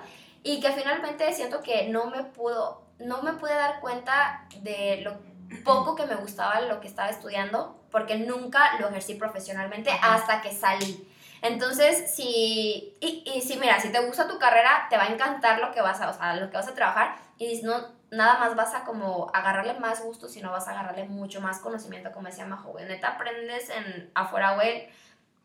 y 0.49 0.61
que 0.61 0.73
finalmente 0.73 1.31
siento 1.35 1.61
que 1.61 1.89
no 1.89 2.07
me 2.07 2.25
pudo, 2.25 2.87
no 3.01 3.21
me 3.21 3.35
pude 3.35 3.55
dar 3.55 3.81
cuenta 3.81 4.47
de 4.63 5.03
lo 5.03 5.19
poco 5.63 5.95
que 5.95 6.07
me 6.07 6.15
gustaba 6.15 6.63
lo 6.63 6.81
que 6.81 6.89
estaba 6.89 7.11
estudiando, 7.11 7.79
porque 7.91 8.17
nunca 8.17 8.79
lo 8.81 8.89
ejercí 8.89 9.15
profesionalmente 9.15 9.91
hasta 10.03 10.41
que 10.41 10.51
salí. 10.51 11.07
Entonces, 11.43 12.15
si, 12.15 12.97
y, 12.99 13.25
y 13.27 13.43
si, 13.43 13.59
mira, 13.59 13.79
si 13.79 13.93
te 13.93 14.01
gusta 14.01 14.27
tu 14.27 14.39
carrera, 14.39 14.87
te 14.89 14.97
va 14.97 15.03
a 15.03 15.13
encantar 15.13 15.59
lo 15.59 15.71
que 15.71 15.83
vas 15.83 16.01
a, 16.01 16.09
o 16.09 16.15
sea, 16.15 16.35
lo 16.37 16.49
que 16.49 16.57
vas 16.57 16.69
a 16.69 16.75
trabajar 16.75 17.17
y 17.37 17.61
no, 17.61 17.87
nada 18.11 18.39
más 18.39 18.57
vas 18.57 18.75
a 18.75 18.85
como 18.85 19.31
agarrarle 19.35 19.75
más 19.75 20.03
gusto, 20.03 20.29
sino 20.29 20.51
vas 20.51 20.67
a 20.67 20.71
agarrarle 20.71 21.05
mucho 21.05 21.43
más 21.43 21.59
conocimiento, 21.59 22.11
como 22.11 22.29
decía 22.29 22.47
Majo. 22.47 22.75
Neta, 22.81 23.09
aprendes 23.09 23.69
en 23.69 24.11
afuera, 24.15 24.55
güey. 24.55 24.89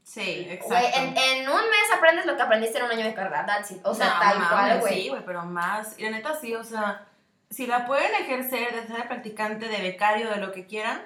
Sí, 0.04 0.48
exacto. 0.50 0.68
Güey, 0.68 0.86
en, 0.96 1.18
en, 1.18 1.50
un 1.50 1.70
mes 1.70 1.92
aprendes 1.96 2.26
lo 2.26 2.36
que 2.36 2.42
aprendiste 2.42 2.78
en 2.78 2.86
un 2.86 2.92
año 2.92 3.06
de 3.06 3.14
carrera, 3.14 3.46
that's 3.46 3.72
it. 3.72 3.86
O 3.86 3.94
sea, 3.94 4.14
No, 4.14 4.20
tal 4.20 4.50
cual, 4.50 4.80
güey. 4.82 5.02
Sí, 5.02 5.10
güey, 5.10 5.26
pero 5.26 5.46
más. 5.46 5.98
Y 5.98 6.04
la 6.04 6.12
neta 6.12 6.38
sí, 6.40 6.54
o 6.54 6.64
sea, 6.64 7.08
si 7.50 7.68
la 7.68 7.86
pueden 7.86 8.14
ejercer 8.16 8.74
de 8.74 8.88
ser 8.88 9.08
practicante, 9.08 9.68
de 9.68 9.82
becario, 9.82 10.30
de 10.30 10.38
lo 10.38 10.52
que 10.52 10.66
quieran, 10.66 11.02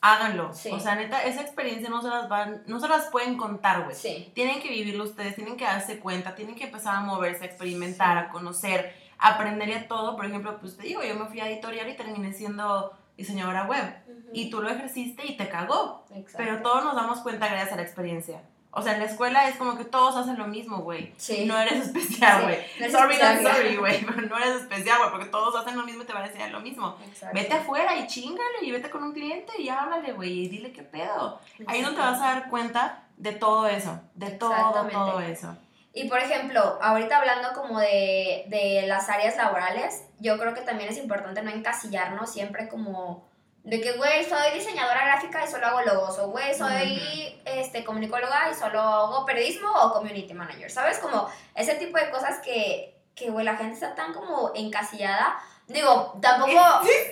háganlo. 0.00 0.52
Sí. 0.52 0.70
O 0.72 0.80
sea, 0.80 0.94
neta, 0.94 1.22
esa 1.24 1.42
experiencia 1.42 1.88
no 1.88 2.02
se 2.02 2.08
las 2.08 2.28
van, 2.28 2.62
no 2.66 2.80
se 2.80 2.88
las 2.88 3.06
pueden 3.06 3.36
contar, 3.36 3.84
güey. 3.84 3.94
Sí. 3.94 4.32
Tienen 4.34 4.60
que 4.60 4.68
vivirlo 4.68 5.04
ustedes, 5.04 5.36
tienen 5.36 5.56
que 5.56 5.64
darse 5.64 6.00
cuenta, 6.00 6.34
tienen 6.34 6.56
que 6.56 6.64
empezar 6.64 6.96
a 6.96 7.00
moverse, 7.00 7.44
a 7.44 7.46
experimentar, 7.46 8.18
a 8.18 8.28
conocer, 8.30 8.94
aprender 9.18 9.68
ya 9.68 9.88
todo. 9.88 10.16
Por 10.16 10.26
ejemplo, 10.26 10.58
pues 10.58 10.76
te 10.76 10.84
digo, 10.84 11.02
yo 11.02 11.14
me 11.14 11.26
fui 11.26 11.40
a 11.40 11.48
editorial 11.48 11.88
y 11.88 11.96
terminé 11.96 12.32
siendo 12.32 12.92
diseñadora 13.20 13.64
web. 13.64 13.94
Y 14.32 14.50
tú 14.50 14.62
lo 14.62 14.70
ejerciste 14.70 15.26
y 15.26 15.36
te 15.36 15.48
cagó. 15.48 16.04
Exacto. 16.10 16.38
Pero 16.38 16.62
todos 16.62 16.84
nos 16.84 16.94
damos 16.94 17.20
cuenta 17.20 17.48
gracias 17.48 17.72
a 17.72 17.76
la 17.76 17.82
experiencia. 17.82 18.42
O 18.72 18.82
sea, 18.82 18.92
en 18.94 19.00
la 19.00 19.06
escuela 19.06 19.48
es 19.48 19.56
como 19.56 19.76
que 19.76 19.84
todos 19.84 20.14
hacen 20.14 20.38
lo 20.38 20.46
mismo, 20.46 20.78
güey. 20.78 21.12
Sí. 21.16 21.44
No 21.44 21.58
eres 21.58 21.86
especial, 21.86 22.38
Sí, 22.38 22.44
güey. 22.44 22.56
no 22.78 22.84
eres 22.84 22.92
sorry, 22.92 23.14
especial, 23.14 23.42
not 23.42 23.52
sorry, 23.52 23.76
güey. 23.76 24.06
Pero 24.06 24.22
no 24.28 24.38
eres 24.38 24.60
especial, 24.62 24.98
güey, 24.98 25.10
porque 25.10 25.26
todos 25.26 25.56
hacen 25.56 25.76
lo 25.76 25.84
mismo 25.84 26.04
y 26.04 26.06
te 26.06 26.12
van 26.12 26.22
a 26.22 26.26
enseñar 26.26 26.50
lo 26.52 26.60
mismo. 26.60 26.96
Exacto. 27.04 27.34
Vete 27.36 27.54
afuera 27.54 27.96
y 27.96 28.06
chingale 28.06 28.58
y 28.62 28.70
vete 28.70 28.88
con 28.88 29.02
un 29.02 29.12
cliente 29.12 29.52
y 29.60 29.68
háblale, 29.68 30.12
güey, 30.12 30.44
y 30.44 30.48
dile 30.48 30.72
qué 30.72 30.82
pedo. 30.82 31.40
Ahí 31.66 31.82
no 31.82 31.90
te 31.90 32.00
vas 32.00 32.20
a 32.20 32.26
dar 32.34 32.48
cuenta 32.48 33.02
de 33.16 33.32
todo 33.32 33.66
eso, 33.66 34.00
de 34.14 34.30
todo, 34.30 34.54
todo 34.92 35.20
eso. 35.20 35.56
Y 35.92 36.08
por 36.08 36.18
ejemplo, 36.20 36.78
ahorita 36.80 37.18
hablando 37.18 37.52
como 37.52 37.80
de, 37.80 38.44
de 38.48 38.84
las 38.86 39.08
áreas 39.08 39.36
laborales, 39.36 40.04
yo 40.20 40.38
creo 40.38 40.54
que 40.54 40.60
también 40.60 40.90
es 40.90 40.98
importante 40.98 41.42
no 41.42 41.50
encasillarnos 41.50 42.30
siempre 42.30 42.68
como 42.68 43.28
de 43.64 43.80
que, 43.80 43.92
güey, 43.92 44.24
soy 44.24 44.52
diseñadora 44.54 45.04
gráfica 45.04 45.44
y 45.44 45.48
solo 45.50 45.66
hago 45.66 45.82
logos, 45.82 46.18
o 46.18 46.30
güey, 46.30 46.54
soy 46.54 47.40
este, 47.44 47.84
comunicóloga 47.84 48.50
y 48.50 48.54
solo 48.54 48.80
hago 48.80 49.26
periodismo 49.26 49.70
o 49.70 49.92
community 49.92 50.32
manager, 50.32 50.70
¿sabes? 50.70 50.98
Como 50.98 51.28
ese 51.54 51.74
tipo 51.74 51.98
de 51.98 52.10
cosas 52.10 52.38
que, 52.38 52.96
que 53.14 53.30
güey, 53.30 53.44
la 53.44 53.56
gente 53.56 53.74
está 53.74 53.94
tan 53.94 54.14
como 54.14 54.52
encasillada. 54.54 55.38
Digo, 55.66 56.18
tampoco, 56.22 56.52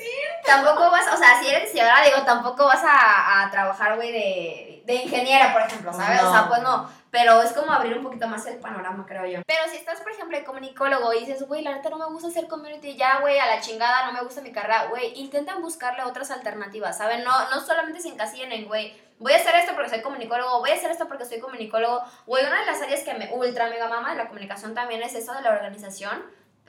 tampoco 0.46 0.90
vas, 0.90 1.06
o 1.12 1.16
sea, 1.16 1.38
si 1.38 1.48
eres 1.48 1.64
diseñadora, 1.64 2.04
digo, 2.04 2.22
tampoco 2.24 2.64
vas 2.64 2.82
a, 2.82 3.42
a 3.42 3.50
trabajar, 3.50 3.96
güey, 3.96 4.10
de, 4.10 4.67
de 4.88 5.02
ingeniera, 5.02 5.52
por 5.52 5.60
ejemplo, 5.62 5.92
¿sabes? 5.92 6.22
O 6.22 6.32
sea, 6.32 6.42
No. 6.42 6.48
pues 6.48 6.62
no. 6.62 6.90
Pero 7.10 7.42
es 7.42 7.52
como 7.52 7.70
abrir 7.72 7.96
un 7.96 8.02
poquito 8.02 8.26
más 8.26 8.44
el 8.46 8.56
panorama, 8.58 9.04
creo 9.06 9.26
yo. 9.26 9.40
Pero 9.46 9.62
si 9.70 9.76
estás, 9.76 10.00
por 10.00 10.12
ejemplo, 10.12 10.36
de 10.36 10.44
comunicólogo 10.44 11.12
y 11.12 11.20
dices, 11.20 11.46
güey, 11.46 11.62
la 11.62 11.72
neta 11.72 11.90
no 11.90 11.98
me 11.98 12.06
gusta 12.06 12.28
hacer 12.28 12.48
community, 12.48 12.96
ya, 12.96 13.20
güey, 13.20 13.38
a 13.38 13.46
la 13.46 13.60
chingada, 13.60 14.06
no 14.06 14.12
me 14.12 14.22
gusta 14.22 14.40
mi 14.40 14.50
carrera, 14.50 14.86
güey, 14.86 15.12
intentan 15.18 15.60
buscarle 15.62 16.02
otras 16.04 16.30
alternativas, 16.30 16.96
¿saben? 16.98 17.22
No, 17.22 17.50
no 17.50 17.60
solamente 17.60 18.00
se 18.00 18.08
encasillen 18.08 18.50
en, 18.52 18.66
güey, 18.66 18.98
voy 19.18 19.32
a 19.32 19.36
hacer 19.36 19.54
esto 19.56 19.74
porque 19.74 19.90
soy 19.90 20.00
comunicólogo, 20.00 20.60
voy 20.60 20.70
a 20.70 20.74
hacer 20.74 20.90
esto 20.90 21.06
porque 21.06 21.24
soy 21.26 21.38
comunicólogo. 21.40 22.02
Güey, 22.26 22.46
una 22.46 22.60
de 22.60 22.66
las 22.66 22.80
áreas 22.82 23.00
que 23.02 23.14
me 23.14 23.30
ultra 23.32 23.68
mega 23.68 23.88
mama 23.88 24.10
de 24.10 24.16
la 24.16 24.28
comunicación 24.28 24.74
también 24.74 25.02
es 25.02 25.14
eso 25.14 25.32
de 25.34 25.42
la 25.42 25.50
organización. 25.50 26.22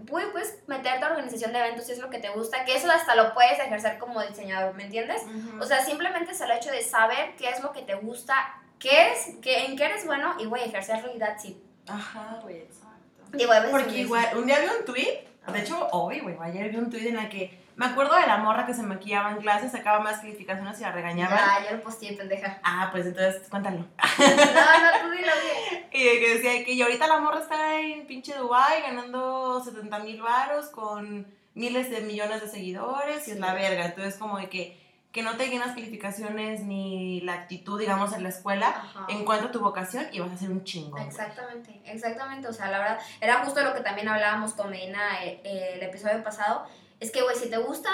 Puedes 0.07 0.57
meterte 0.67 1.05
a 1.05 1.09
organización 1.09 1.51
de 1.51 1.59
eventos 1.59 1.85
si 1.85 1.93
es 1.93 1.99
lo 1.99 2.09
que 2.09 2.19
te 2.19 2.29
gusta, 2.29 2.63
que 2.65 2.75
eso 2.75 2.89
hasta 2.91 3.15
lo 3.15 3.33
puedes 3.33 3.59
ejercer 3.59 3.97
como 3.97 4.21
diseñador, 4.21 4.73
¿me 4.75 4.83
entiendes? 4.83 5.21
O 5.59 5.65
sea, 5.65 5.83
simplemente 5.83 6.31
es 6.31 6.41
el 6.41 6.51
hecho 6.51 6.71
de 6.71 6.81
saber 6.81 7.35
qué 7.37 7.49
es 7.49 7.61
lo 7.61 7.71
que 7.73 7.81
te 7.81 7.95
gusta, 7.95 8.35
qué 8.79 9.11
es, 9.11 9.35
qué, 9.41 9.65
en 9.65 9.75
qué 9.75 9.85
eres 9.85 10.05
bueno 10.05 10.35
y, 10.39 10.45
güey, 10.45 10.63
ejercerlo 10.63 11.13
y 11.13 11.19
that's 11.19 11.45
it. 11.45 11.57
Ajá, 11.87 12.39
güey, 12.41 12.57
exacto. 12.57 12.87
Digo, 13.33 13.51
a 13.51 13.59
veces 13.59 13.71
Porque 13.71 13.97
igual, 13.99 14.37
un 14.37 14.45
día 14.45 14.59
vi 14.59 14.67
un 14.79 14.85
tweet, 14.85 15.27
de 15.51 15.59
hecho, 15.59 15.87
hoy, 15.91 16.19
güey, 16.19 16.35
ayer 16.41 16.69
vi 16.69 16.77
un 16.77 16.89
tweet 16.89 17.07
en 17.07 17.15
la 17.15 17.27
que 17.27 17.58
me 17.79 17.85
acuerdo 17.85 18.13
de 18.17 18.27
la 18.27 18.35
morra 18.35 18.65
que 18.65 18.73
se 18.73 18.83
maquillaba 18.83 19.31
en 19.31 19.37
clase, 19.37 19.69
sacaba 19.69 20.01
más 20.01 20.19
calificaciones 20.19 20.77
y 20.79 20.81
la 20.81 20.91
regañaban. 20.91 21.39
Ah, 21.41 21.59
yo 21.63 21.77
lo 21.77 21.81
posteé, 21.81 22.11
pendeja. 22.11 22.59
Ah, 22.61 22.89
pues 22.91 23.05
entonces, 23.05 23.47
cuéntalo. 23.49 23.77
No, 24.19 24.25
no, 24.25 24.99
tú 25.01 25.11
dilo 25.11 25.31
bien. 25.41 25.87
Y 25.93 26.19
que 26.19 26.33
decía 26.35 26.65
que 26.65 26.73
y 26.73 26.81
ahorita 26.81 27.07
la 27.07 27.19
morra 27.19 27.39
está 27.39 27.79
en 27.79 28.05
pinche 28.05 28.35
Dubai 28.35 28.81
ganando 28.81 29.63
70 29.63 29.97
mil 29.99 30.21
varos 30.21 30.67
con 30.67 31.25
miles 31.53 31.89
de 31.89 32.01
millones 32.01 32.41
de 32.41 32.49
seguidores 32.49 33.25
y 33.29 33.31
es 33.31 33.39
la 33.39 33.53
verga. 33.53 33.85
Entonces, 33.85 34.17
como 34.17 34.37
de 34.39 34.49
que, 34.49 34.77
que 35.13 35.23
no 35.23 35.37
te 35.37 35.45
lleguen 35.45 35.61
las 35.61 35.73
calificaciones 35.73 36.59
ni 36.65 37.21
la 37.21 37.33
actitud, 37.35 37.79
digamos, 37.79 38.11
en 38.11 38.23
la 38.23 38.29
escuela, 38.29 38.67
Ajá. 38.67 39.05
encuentra 39.07 39.51
tu 39.51 39.61
vocación 39.61 40.05
y 40.11 40.19
vas 40.19 40.33
a 40.33 40.37
ser 40.37 40.49
un 40.49 40.65
chingo. 40.65 40.97
Exactamente, 40.97 41.79
exactamente. 41.85 42.49
O 42.49 42.53
sea, 42.53 42.69
la 42.69 42.79
verdad, 42.79 42.99
era 43.21 43.35
justo 43.45 43.61
lo 43.63 43.73
que 43.73 43.79
también 43.79 44.09
hablábamos 44.09 44.51
con 44.51 44.69
Medina 44.69 45.23
eh, 45.23 45.39
el 45.75 45.81
episodio 45.81 46.21
pasado. 46.25 46.67
Es 46.99 47.11
que, 47.11 47.21
güey, 47.21 47.35
si 47.35 47.49
te 47.49 47.57
gusta, 47.57 47.89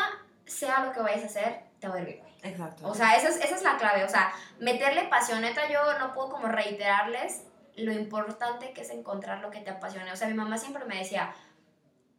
sea 0.46 0.86
lo 0.86 0.92
que 0.92 1.00
vayas 1.00 1.24
a 1.24 1.28
hacer, 1.28 1.62
te 1.80 1.88
va 1.88 1.96
a 1.96 2.00
ir 2.00 2.06
bien, 2.06 2.20
güey. 2.20 2.34
Exacto. 2.44 2.88
O 2.88 2.94
sea, 2.94 3.16
esa 3.16 3.30
es, 3.30 3.38
esa 3.38 3.56
es 3.56 3.64
la 3.64 3.78
clave. 3.78 4.04
O 4.04 4.10
sea, 4.10 4.32
meterle 4.60 5.04
pasión. 5.06 5.42
Neta, 5.42 5.70
yo 5.70 5.98
no 6.00 6.14
puedo 6.14 6.30
como 6.30 6.48
reiterarles 6.48 7.44
lo 7.76 7.92
importante 7.92 8.72
que 8.74 8.82
es 8.82 8.90
encontrar 8.90 9.40
lo 9.40 9.52
que 9.52 9.60
te 9.60 9.72
apasione. 9.72 10.12
O 10.12 10.16
sea, 10.16 10.28
mi 10.28 10.34
mamá 10.34 10.58
siempre 10.58 10.86
me 10.86 10.98
decía, 10.98 11.34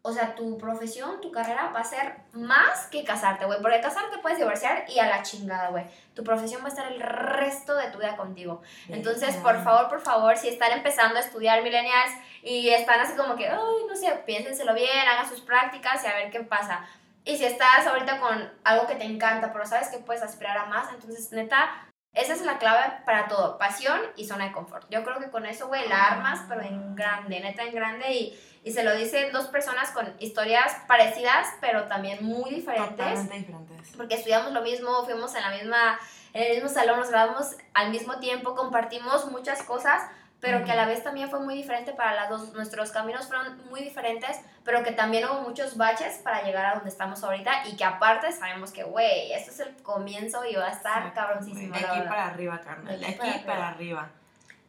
o 0.07 0.13
sea, 0.13 0.37
tu 0.37 0.57
profesión, 0.57 1.21
tu 1.21 1.33
carrera 1.33 1.73
va 1.75 1.81
a 1.81 1.85
ser 1.85 2.15
más 2.33 2.87
que 2.87 3.03
casarte, 3.03 3.45
güey. 3.45 3.61
Porque 3.61 3.81
casarte 3.81 4.19
puedes 4.19 4.39
divorciar 4.39 4.85
y 4.89 5.01
a 5.01 5.09
la 5.09 5.23
chingada, 5.23 5.71
güey. 5.71 5.85
Tu 6.15 6.23
profesión 6.23 6.63
va 6.63 6.67
a 6.67 6.69
estar 6.69 6.93
el 6.93 7.01
resto 7.01 7.75
de 7.75 7.91
tu 7.91 7.99
vida 7.99 8.17
contigo. 8.17 8.63
Entonces, 8.89 9.35
por 9.39 9.61
favor, 9.65 9.89
por 9.89 10.01
favor, 10.01 10.37
si 10.37 10.49
están 10.49 10.71
empezando 10.71 11.17
a 11.17 11.21
estudiar 11.21 11.61
millennials 11.65 12.13
y 12.45 12.69
están 12.69 13.01
así 13.01 13.15
como 13.17 13.35
que, 13.35 13.49
ay, 13.49 13.59
no 13.89 13.97
sé, 13.97 14.23
piénsenselo 14.25 14.75
bien, 14.75 15.09
hagan 15.09 15.29
sus 15.29 15.41
prácticas 15.41 16.05
y 16.05 16.07
a 16.07 16.15
ver 16.15 16.31
qué 16.31 16.41
pasa. 16.41 16.87
Y 17.25 17.37
si 17.37 17.45
estás 17.45 17.85
ahorita 17.85 18.21
con 18.21 18.49
algo 18.63 18.87
que 18.87 18.95
te 18.95 19.05
encanta, 19.05 19.53
pero 19.53 19.67
sabes 19.67 19.89
que 19.89 19.99
puedes 19.99 20.23
aspirar 20.23 20.57
a 20.57 20.67
más, 20.67 20.89
entonces, 20.93 21.33
neta, 21.33 21.89
esa 22.17 22.33
es 22.33 22.41
la 22.41 22.57
clave 22.57 22.95
para 23.05 23.29
todo, 23.29 23.59
pasión 23.59 24.01
y 24.17 24.25
zona 24.25 24.47
de 24.47 24.53
confort. 24.53 24.89
Yo 24.89 25.05
creo 25.05 25.19
que 25.19 25.31
con 25.31 25.45
eso, 25.45 25.69
güey, 25.69 25.87
la 25.87 26.03
armas, 26.03 26.47
pero 26.49 26.63
en 26.63 26.97
grande, 26.97 27.41
neta 27.41 27.63
en 27.65 27.75
grande, 27.75 28.11
y, 28.11 28.41
y 28.67 28.73
se 28.73 28.83
lo 28.83 28.97
dicen 28.97 29.31
dos 29.31 29.47
personas 29.47 29.93
con 29.93 30.13
historias 30.19 30.77
parecidas, 30.89 31.47
pero 31.61 31.85
también 31.85 32.19
muy 32.27 32.51
diferentes 32.51 32.97
Totalmente 32.97 33.39
diferentes. 33.39 33.97
porque 33.97 34.17
estudiamos 34.17 34.51
lo 34.51 34.61
mismo, 34.61 35.05
fuimos 35.05 35.37
en 35.37 35.43
la 35.43 35.51
misma, 35.51 36.01
en 36.33 36.43
el 36.43 36.55
mismo 36.55 36.69
salón, 36.69 36.99
nos 36.99 37.11
graduamos 37.11 37.55
al 37.75 37.93
mismo 37.93 38.19
tiempo, 38.19 38.57
compartimos 38.57 39.31
muchas 39.31 39.63
cosas, 39.63 40.03
pero 40.41 40.65
que 40.65 40.73
a 40.73 40.75
la 40.75 40.85
vez 40.85 41.05
también 41.05 41.31
fue 41.31 41.39
muy 41.39 41.55
diferente 41.55 41.93
para 41.93 42.17
las 42.17 42.29
dos, 42.29 42.55
nuestros 42.55 42.91
caminos 42.91 43.29
fueron 43.29 43.57
muy 43.71 43.83
diferentes, 43.83 44.37
pero 44.65 44.83
que 44.83 44.91
también 44.91 45.27
hubo 45.27 45.43
muchos 45.43 45.77
baches 45.77 46.17
para 46.25 46.43
llegar 46.43 46.67
a 46.67 46.75
donde 46.75 46.91
estamos 46.91 47.23
ahorita 47.23 47.69
y 47.69 47.77
que 47.77 47.85
aparte 47.85 48.33
sabemos 48.33 48.73
que, 48.73 48.83
güey, 48.83 49.31
esto 49.31 49.53
es 49.53 49.61
el 49.61 49.77
comienzo 49.85 50.45
y 50.45 50.57
va 50.57 50.67
a 50.67 50.73
estar 50.73 51.07
Exacto, 51.07 51.21
cabroncísimo. 51.21 51.73
De 51.73 51.87
aquí 51.87 52.01
para 52.01 52.27
arriba, 52.27 52.61
carnal. 52.61 52.99
De 52.99 53.07
aquí 53.07 53.45
para 53.47 53.69
arriba. 53.69 54.11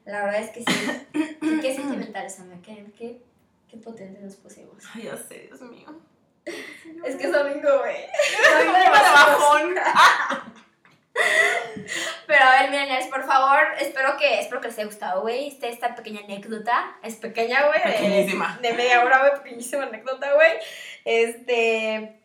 La 0.06 0.24
verdad 0.24 0.42
es 0.42 0.52
que 0.52 0.60
sí. 0.60 1.08
qué, 1.42 1.60
qué 1.62 1.76
sentimental, 1.76 2.30
Samia, 2.30 2.58
qué, 2.64 2.86
qué, 2.96 3.27
qué 3.70 3.78
potente 3.78 4.20
nos 4.22 4.36
pusimos. 4.36 4.84
Ay, 4.94 5.04
ya 5.04 5.18
sé, 5.18 5.48
Dios 5.48 5.62
mío. 5.62 5.88
Es 7.06 7.16
que 7.18 7.24
es 7.26 7.32
domingo, 7.32 7.80
güey. 7.80 8.06
Domingo 8.58 8.78
de 8.80 8.90
bajón. 8.90 9.76
Pero 12.28 12.44
a 12.44 12.62
ver, 12.62 12.70
miren, 12.70 13.10
por 13.10 13.26
favor, 13.26 13.60
espero 13.80 14.18
que, 14.18 14.40
espero 14.40 14.62
que 14.62 14.68
les 14.68 14.78
haya 14.78 14.86
gustado, 14.86 15.22
güey, 15.22 15.48
este- 15.48 15.70
esta 15.70 15.96
pequeña 15.96 16.22
anécdota. 16.22 16.96
Es 17.04 17.16
pequeña, 17.16 17.66
güey. 17.68 17.80
de- 17.84 17.92
Pequeñísima. 17.92 18.60
De, 18.62 18.74
media 18.74 19.04
hora, 19.04 19.20
güey, 19.20 19.42
pequeñísima 19.42 19.84
anécdota, 19.84 20.34
güey. 20.34 20.52
Este, 21.06 22.22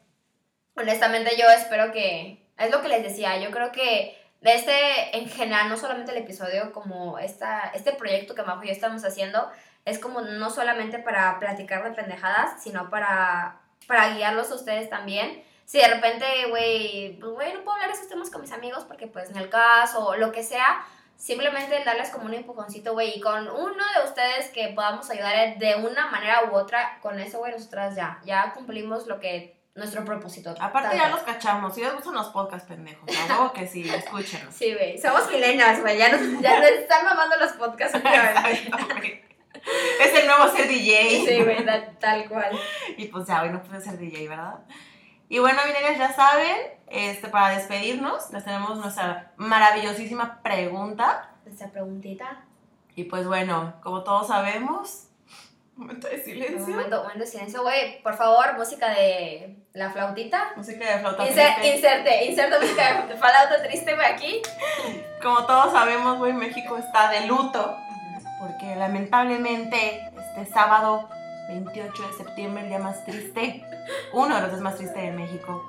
honestamente 0.75 1.37
yo 1.39 1.49
espero 1.51 1.93
que, 1.93 2.45
es 2.59 2.71
lo 2.71 2.83
que 2.83 2.89
les 2.89 3.03
decía, 3.03 3.39
yo 3.39 3.51
creo 3.51 3.73
que 3.73 4.19
de 4.41 4.55
este, 4.55 5.17
en 5.17 5.29
general, 5.29 5.69
no 5.69 5.77
solamente 5.77 6.11
el 6.11 6.19
episodio, 6.19 6.73
como 6.73 7.19
esta, 7.19 7.71
este 7.75 7.93
proyecto 7.93 8.35
que 8.35 8.43
Majo 8.43 8.65
y 8.65 8.67
yo 8.67 8.73
estamos 8.73 9.05
haciendo, 9.05 9.49
es 9.85 9.99
como 9.99 10.21
no 10.21 10.51
solamente 10.51 10.99
para 10.99 11.39
platicar 11.39 11.85
de 11.85 11.91
pendejadas, 11.91 12.63
sino 12.63 12.91
para, 12.91 13.61
para 13.87 14.15
guiarlos 14.15 14.51
a 14.51 14.55
ustedes 14.55 14.89
también. 14.89 15.43
Si 15.65 15.79
de 15.79 15.89
repente, 15.89 16.27
güey, 16.51 17.19
pues, 17.19 17.33
güey, 17.33 17.53
no 17.55 17.61
puedo 17.61 17.73
hablar 17.73 17.89
de 17.91 17.95
esos 17.95 18.09
temas 18.09 18.31
con 18.31 18.43
mis 18.43 18.53
amigos 18.53 18.85
porque 18.85 19.07
pues 19.07 19.31
en 19.31 19.37
el 19.37 19.49
caso 19.49 20.07
o 20.07 20.17
lo 20.17 20.31
que 20.31 20.43
sea, 20.43 20.85
simplemente 21.17 21.83
darles 21.85 22.11
como 22.11 22.27
un 22.27 22.35
empujoncito, 22.35 22.93
güey, 22.93 23.17
y 23.17 23.21
con 23.21 23.49
uno 23.49 23.85
de 23.97 24.09
ustedes 24.09 24.51
que 24.51 24.69
podamos 24.75 25.09
ayudar 25.11 25.57
de 25.59 25.77
una 25.77 26.11
manera 26.11 26.51
u 26.51 26.55
otra, 26.55 26.99
con 27.01 27.19
eso, 27.21 27.39
güey, 27.39 27.53
nosotras 27.53 27.95
ya, 27.97 28.21
ya 28.25 28.53
cumplimos 28.53 29.07
lo 29.07 29.21
que, 29.21 29.57
nuestro 29.75 30.05
propósito. 30.05 30.55
Aparte 30.61 30.91
Tal 30.91 30.99
ya 30.99 31.09
los 31.09 31.21
cachamos. 31.21 31.75
Si 31.75 31.81
les 31.81 31.95
gustan 31.95 32.15
los 32.15 32.27
podcasts 32.29 32.69
pendejos, 32.69 33.09
huevo 33.09 33.53
que 33.53 33.67
sí, 33.67 33.89
escúchenos. 33.89 34.55
Sí, 34.55 34.75
güey, 34.75 34.99
somos 34.99 35.31
milenials, 35.31 35.81
güey, 35.81 35.97
ya 35.97 36.11
nos, 36.11 36.41
ya 36.43 36.59
nos 36.59 36.71
están 36.71 37.05
mamando 37.05 37.37
los 37.37 37.53
podcasts. 37.53 37.99
Es 40.01 40.15
el 40.21 40.27
nuevo 40.27 40.49
ser 40.49 40.69
DJ. 40.69 41.25
Sí, 41.27 41.65
ta- 41.65 41.91
tal 42.01 42.29
cual. 42.29 42.59
Y 42.97 43.07
pues 43.07 43.27
ya, 43.27 43.43
hoy 43.43 43.51
no 43.51 43.63
pude 43.63 43.81
ser 43.81 43.99
DJ, 43.99 44.29
¿verdad? 44.29 44.59
Y 45.29 45.39
bueno, 45.39 45.61
miren, 45.67 45.99
ya 45.99 46.13
saben, 46.13 46.57
este, 46.89 47.29
para 47.29 47.57
despedirnos, 47.57 48.31
les 48.33 48.45
tenemos 48.45 48.77
nuestra 48.79 49.33
maravillosísima 49.37 50.43
pregunta. 50.43 51.31
Nuestra 51.47 51.69
preguntita. 51.71 52.45
Y 52.95 53.05
pues 53.05 53.27
bueno, 53.27 53.75
como 53.83 54.03
todos 54.03 54.27
sabemos, 54.29 55.09
momento 55.77 56.07
de 56.09 56.17
Un 56.17 56.23
silencio. 56.23 56.59
momento, 56.69 56.97
un 56.99 57.03
momento 57.05 57.25
de 57.25 57.31
silencio, 57.31 57.63
güey. 57.63 58.03
Por 58.03 58.15
favor, 58.17 58.55
música 58.59 58.91
de 58.91 59.57
la 59.73 59.91
flautita. 59.91 60.53
Música 60.57 60.85
de 60.93 60.99
flauta 61.01 61.27
Inser- 61.27 61.55
triste. 61.61 61.77
inserte, 61.77 62.25
inserte 62.27 62.59
música 62.61 63.03
de 63.07 63.17
flauta 63.17 63.63
triste, 63.63 63.95
güey, 63.95 64.07
aquí. 64.07 64.43
Como 65.23 65.47
todos 65.47 65.73
sabemos, 65.73 66.19
güey, 66.19 66.35
México 66.35 66.77
está 66.77 67.09
de 67.11 67.27
luto. 67.27 67.79
Porque 68.43 68.75
lamentablemente 68.75 70.11
este 70.19 70.53
sábado 70.53 71.09
28 71.47 72.09
de 72.09 72.13
septiembre, 72.25 72.65
el 72.65 72.71
día 72.71 72.81
más 72.81 73.05
triste, 73.05 73.65
uno 74.13 74.35
de 74.35 74.41
los 74.41 74.51
días 74.51 74.61
más 74.61 74.75
tristes 74.75 75.01
de 75.01 75.13
México, 75.13 75.65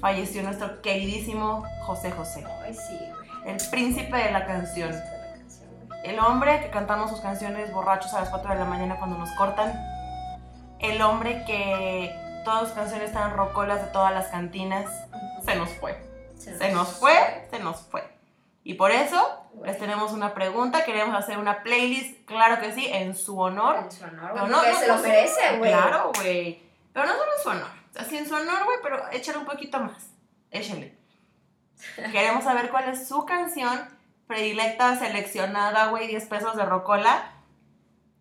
falleció 0.00 0.42
nuestro 0.42 0.80
queridísimo 0.80 1.62
José 1.82 2.12
José, 2.12 2.46
Ay, 2.64 2.72
sí, 2.72 2.98
güey. 2.98 3.52
el 3.56 3.68
príncipe 3.68 4.16
de 4.16 4.30
la 4.32 4.46
canción. 4.46 4.90
El 6.02 6.18
hombre 6.18 6.60
que 6.62 6.70
cantamos 6.70 7.10
sus 7.10 7.20
canciones 7.20 7.70
borrachos 7.74 8.14
a 8.14 8.20
las 8.20 8.30
4 8.30 8.52
de 8.54 8.58
la 8.60 8.64
mañana 8.64 8.96
cuando 8.96 9.18
nos 9.18 9.30
cortan. 9.32 9.70
El 10.78 11.02
hombre 11.02 11.44
que 11.46 12.10
todas 12.46 12.68
sus 12.68 12.72
canciones 12.72 13.08
estaban 13.08 13.36
rocolas 13.36 13.82
de 13.82 13.88
todas 13.88 14.14
las 14.14 14.28
cantinas. 14.28 14.86
Se 15.44 15.56
nos 15.56 15.68
fue. 15.74 15.94
Se 16.38 16.72
nos 16.72 16.88
fue, 16.88 17.46
se 17.50 17.58
nos 17.58 17.82
fue. 17.82 18.02
Y 18.62 18.74
por 18.74 18.90
eso 18.90 19.43
les 19.64 19.78
tenemos 19.78 20.12
una 20.12 20.34
pregunta. 20.34 20.84
Queremos 20.84 21.16
hacer 21.16 21.38
una 21.38 21.62
playlist, 21.62 22.26
claro 22.26 22.60
que 22.60 22.72
sí, 22.72 22.86
en 22.90 23.14
su 23.14 23.38
honor. 23.38 23.76
En 23.76 23.92
su 23.92 24.04
honor, 24.04 24.30
Pero 24.32 24.46
güey, 24.46 24.50
no, 24.50 24.62
no, 24.62 24.78
se 24.78 24.86
lo 24.88 24.96
merece, 24.98 25.58
güey. 25.58 25.70
Claro, 25.72 26.12
güey. 26.16 26.62
Pero 26.92 27.06
no 27.06 27.12
solo 27.12 27.32
en 27.36 27.42
su 27.42 27.48
honor. 27.50 27.70
O 27.90 27.92
sea, 27.92 28.04
sí 28.04 28.16
en 28.16 28.28
su 28.28 28.34
honor, 28.34 28.64
güey, 28.64 28.78
pero 28.82 29.10
échale 29.10 29.38
un 29.38 29.44
poquito 29.44 29.78
más. 29.80 30.10
Échale. 30.50 30.96
Queremos 32.12 32.44
saber 32.44 32.70
cuál 32.70 32.88
es 32.88 33.08
su 33.08 33.24
canción 33.24 33.88
predilecta, 34.26 34.96
seleccionada, 34.96 35.88
güey, 35.88 36.08
10 36.08 36.26
pesos 36.26 36.56
de 36.56 36.64
rocola. 36.64 37.30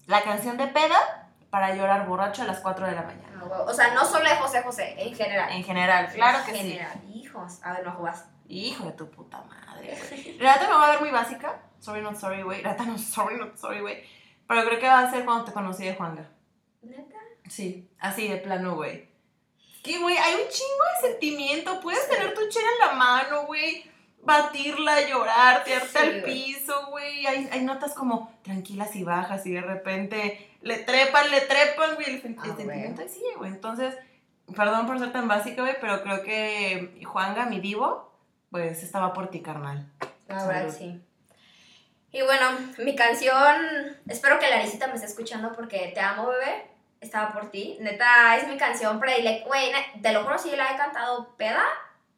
La 0.05 0.21
canción 0.21 0.57
de 0.57 0.67
peda 0.67 1.29
para 1.49 1.75
llorar 1.75 2.05
borracho 2.07 2.41
a 2.41 2.45
las 2.45 2.59
4 2.59 2.87
de 2.87 2.91
la 2.93 3.03
mañana. 3.03 3.43
Ah. 3.43 3.65
O 3.67 3.73
sea, 3.73 3.93
no 3.93 4.05
solo 4.05 4.27
de 4.29 4.35
José 4.35 4.63
José, 4.63 4.95
en 4.97 5.15
general. 5.15 5.51
En 5.51 5.63
general, 5.63 6.11
claro 6.13 6.39
En 6.39 6.45
que 6.45 6.51
sí. 6.51 6.57
general. 6.57 7.01
Hijos. 7.13 7.59
A 7.63 7.73
ver, 7.73 7.85
no 7.85 7.91
jugas. 7.91 8.25
Hijo 8.47 8.85
de 8.85 8.91
tu 8.93 9.09
puta 9.09 9.41
madre, 9.43 9.97
güey. 10.09 10.37
Renata 10.39 10.67
me 10.67 10.73
va 10.73 10.87
a 10.87 10.91
ver 10.91 11.01
muy 11.01 11.11
básica. 11.11 11.61
Sorry, 11.79 12.01
not 12.01 12.15
sorry, 12.15 12.41
güey. 12.43 12.61
Renata 12.61 12.85
no, 12.85 12.97
sorry, 12.97 13.37
not 13.37 13.57
sorry, 13.57 13.81
güey. 13.81 14.03
Pero 14.47 14.65
creo 14.65 14.79
que 14.79 14.87
va 14.87 14.99
a 14.99 15.11
ser 15.11 15.25
cuando 15.25 15.45
te 15.45 15.51
conocí 15.53 15.83
de 15.85 15.95
Juanga. 15.95 16.29
¿Neta? 16.81 17.17
Sí, 17.49 17.89
así 17.99 18.27
de 18.27 18.37
plano, 18.37 18.75
güey. 18.75 19.09
Que, 19.83 19.99
güey, 19.99 20.17
hay 20.17 20.33
un 20.35 20.49
chingo 20.49 20.83
de 21.01 21.09
sentimiento. 21.09 21.79
Puedes 21.81 22.07
tener 22.09 22.33
tu 22.33 22.47
chela 22.49 22.67
en 22.73 22.87
la 22.87 22.93
mano, 22.93 23.45
güey. 23.45 23.83
Batirla, 24.21 25.01
llorar, 25.09 25.65
tirarte 25.65 25.87
Sí, 25.87 25.97
al 25.97 26.23
piso, 26.23 26.87
güey. 26.89 27.25
Hay, 27.25 27.49
hay 27.51 27.61
notas 27.63 27.93
como 27.93 28.31
tranquilas 28.43 28.95
y 28.95 29.03
bajas 29.03 29.45
y 29.45 29.51
de 29.51 29.61
repente 29.61 30.57
le 30.61 30.77
trepan, 30.77 31.29
le 31.29 31.41
trepan, 31.41 31.95
güey. 31.95 32.07
El, 32.15 32.37
Ah, 32.39 32.45
sentimiento 32.45 33.01
ahí 33.01 33.09
sigue, 33.09 33.35
güey. 33.37 33.51
Entonces, 33.51 33.97
perdón 34.55 34.87
por 34.87 34.99
ser 34.99 35.11
tan 35.11 35.27
básica, 35.27 35.61
güey, 35.61 35.75
pero 35.81 36.01
creo 36.03 36.23
que 36.23 37.01
Juanga, 37.05 37.45
mi 37.47 37.59
divo, 37.59 38.12
pues 38.53 38.83
estaba 38.83 39.13
por 39.13 39.31
ti, 39.31 39.41
carnal. 39.41 39.83
La 40.27 40.45
verdad, 40.45 40.71
sí. 40.71 41.01
Y 42.11 42.21
bueno, 42.21 42.51
mi 42.77 42.95
canción, 42.95 43.97
espero 44.07 44.37
que 44.37 44.47
Larisita 44.47 44.85
me 44.85 44.93
esté 44.93 45.07
escuchando 45.07 45.51
porque 45.53 45.91
te 45.95 45.99
amo, 45.99 46.27
bebé. 46.27 46.67
Estaba 47.01 47.33
por 47.33 47.49
ti. 47.49 47.77
Neta, 47.81 48.37
es 48.37 48.47
mi 48.47 48.55
canción 48.55 48.99
predilecta. 48.99 49.47
Güey, 49.47 49.71
te 50.03 50.11
lo 50.11 50.21
juro, 50.21 50.37
sí 50.37 50.55
la 50.55 50.71
he 50.71 50.77
cantado 50.77 51.35
peda 51.35 51.63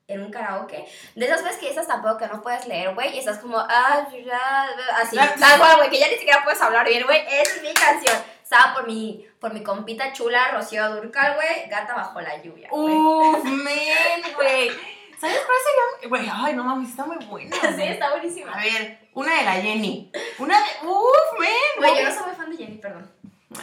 en 0.09 0.23
un 0.23 0.29
karaoke. 0.29 0.85
De 1.15 1.25
esas 1.25 1.41
veces 1.41 1.57
que 1.57 1.81
tan 1.81 2.01
pedo 2.01 2.17
que 2.17 2.27
no 2.27 2.41
puedes 2.41 2.67
leer, 2.67 2.93
güey, 2.93 3.15
y 3.15 3.19
estás 3.19 3.39
como, 3.39 3.57
ah, 3.57 4.05
ya, 4.11 4.67
así, 5.01 5.15
tal 5.39 5.57
cual, 5.57 5.77
güey, 5.77 5.89
que 5.89 5.99
ya 5.99 6.09
ni 6.09 6.15
siquiera 6.15 6.43
puedes 6.43 6.61
hablar 6.61 6.85
bien, 6.85 7.05
güey. 7.05 7.21
Esa 7.29 7.55
es 7.55 7.61
mi 7.61 7.73
canción. 7.73 8.17
Estaba 8.43 8.73
por 8.73 8.87
mi, 8.87 9.25
por 9.39 9.53
mi 9.53 9.63
compita 9.63 10.11
chula, 10.11 10.51
Rocío 10.51 10.95
Durcal, 10.95 11.35
güey, 11.35 11.69
gata 11.69 11.95
bajo 11.95 12.19
la 12.19 12.43
lluvia. 12.43 12.67
Uf, 12.71 13.41
men, 13.45 14.33
güey. 14.35 14.94
¿Sabes 15.25 15.41
cuál 15.45 15.57
sería? 15.65 16.09
Güey, 16.09 16.29
ay, 16.31 16.55
no 16.55 16.63
mames, 16.63 16.89
está 16.89 17.05
muy 17.05 17.17
buena. 17.25 17.55
sí, 17.75 17.81
está 17.83 18.11
buenísima. 18.11 18.53
A 18.53 18.61
ver, 18.63 19.09
una 19.13 19.35
de 19.37 19.43
la 19.43 19.53
Jenny. 19.53 20.11
Una 20.39 20.59
de. 20.59 20.87
Uf, 20.87 21.39
men. 21.39 21.49
Güey, 21.77 21.97
yo 21.97 22.09
no 22.09 22.15
soy 22.15 22.25
muy 22.27 22.35
fan 22.35 22.51
de 22.51 22.57
Jenny, 22.57 22.77
perdón. 22.77 23.11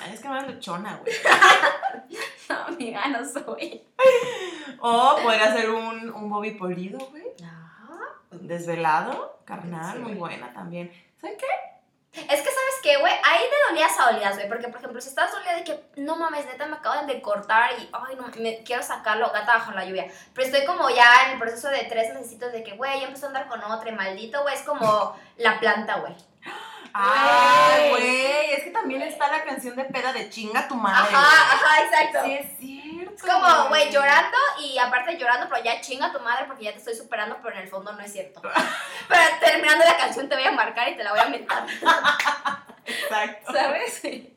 Ay, 0.02 0.14
Es 0.14 0.20
que 0.20 0.28
no 0.28 0.36
eres 0.38 0.54
luchona, 0.54 0.96
güey. 1.02 1.14
No, 2.48 2.56
amiga, 2.66 3.08
no 3.08 3.24
soy. 3.24 3.82
O 4.80 5.16
podría 5.22 5.54
ser 5.54 5.70
un, 5.70 6.10
un 6.12 6.28
Bobby 6.28 6.50
Polido, 6.50 6.98
güey. 6.98 7.24
Ajá. 7.42 7.98
Desvelado, 8.30 9.38
carnal, 9.46 9.96
Sí, 9.96 10.02
muy 10.02 10.14
buena 10.14 10.52
también. 10.52 10.92
¿Sabes 11.18 11.38
qué? 11.38 11.46
Es 12.14 12.22
que, 12.42 12.48
¿sabes 12.50 12.74
qué, 12.82 12.98
güey? 12.98 13.12
Ahí 13.24 13.40
de 13.42 13.56
dolidas 13.70 13.98
a 13.98 14.12
dolidas, 14.12 14.34
güey. 14.36 14.46
Porque, 14.48 14.68
por 14.68 14.78
ejemplo, 14.78 15.00
si 15.00 15.08
estás 15.08 15.32
dolida 15.32 15.54
de 15.54 15.64
que, 15.64 15.82
no 15.96 16.16
mames, 16.16 16.44
neta, 16.44 16.66
me 16.66 16.76
acaban 16.76 17.06
de 17.06 17.22
cortar 17.22 17.70
y, 17.78 17.88
ay, 17.90 18.16
no, 18.16 18.26
me 18.38 18.62
quiero 18.64 18.82
sacarlo, 18.82 19.30
gata 19.32 19.54
bajo 19.54 19.72
la 19.72 19.84
lluvia. 19.86 20.06
Pero 20.34 20.46
estoy 20.46 20.66
como 20.66 20.90
ya 20.90 21.10
en 21.26 21.32
el 21.32 21.38
proceso 21.38 21.68
de 21.68 21.84
tres 21.84 22.12
necesitos 22.12 22.52
de 22.52 22.62
que, 22.62 22.72
güey, 22.72 23.00
ya 23.00 23.06
empezó 23.06 23.26
a 23.26 23.28
andar 23.28 23.48
con 23.48 23.62
otra 23.64 23.88
y 23.88 23.92
maldito, 23.92 24.42
güey. 24.42 24.54
Es 24.54 24.62
como 24.62 25.16
la 25.38 25.58
planta, 25.58 25.96
güey. 26.00 26.14
Ay, 26.94 27.88
Güey. 27.90 28.52
es 28.52 28.64
que 28.64 28.70
también 28.70 29.00
está 29.00 29.28
la 29.30 29.44
canción 29.44 29.74
de 29.76 29.84
peda 29.84 30.12
de 30.12 30.28
chinga 30.28 30.68
tu 30.68 30.74
madre. 30.74 31.14
Ajá, 31.14 31.54
ajá, 31.54 31.84
exacto. 31.84 32.18
güey. 32.20 32.56
Sí, 32.60 32.91
es 33.14 33.20
cierto. 33.20 33.38
Es 33.38 33.44
como, 33.54 33.68
güey, 33.68 33.90
llorando 33.90 34.36
y 34.60 34.78
aparte 34.78 35.16
llorando, 35.18 35.48
pero 35.50 35.62
ya 35.64 35.80
chinga 35.80 36.12
tu 36.12 36.20
madre 36.20 36.44
porque 36.46 36.64
ya 36.64 36.72
te 36.72 36.78
estoy 36.78 36.94
superando, 36.94 37.38
pero 37.42 37.56
en 37.56 37.62
el 37.62 37.68
fondo 37.68 37.92
no 37.92 38.00
es 38.00 38.12
cierto. 38.12 38.40
pero 39.08 39.20
terminando 39.40 39.84
la 39.84 39.96
canción 39.96 40.28
te 40.28 40.34
voy 40.34 40.44
a 40.44 40.52
marcar 40.52 40.88
y 40.88 40.96
te 40.96 41.04
la 41.04 41.10
voy 41.12 41.20
a 41.20 41.28
mentar. 41.28 41.66
Exacto. 42.84 43.52
¿Sabes? 43.52 44.00
güey. 44.02 44.32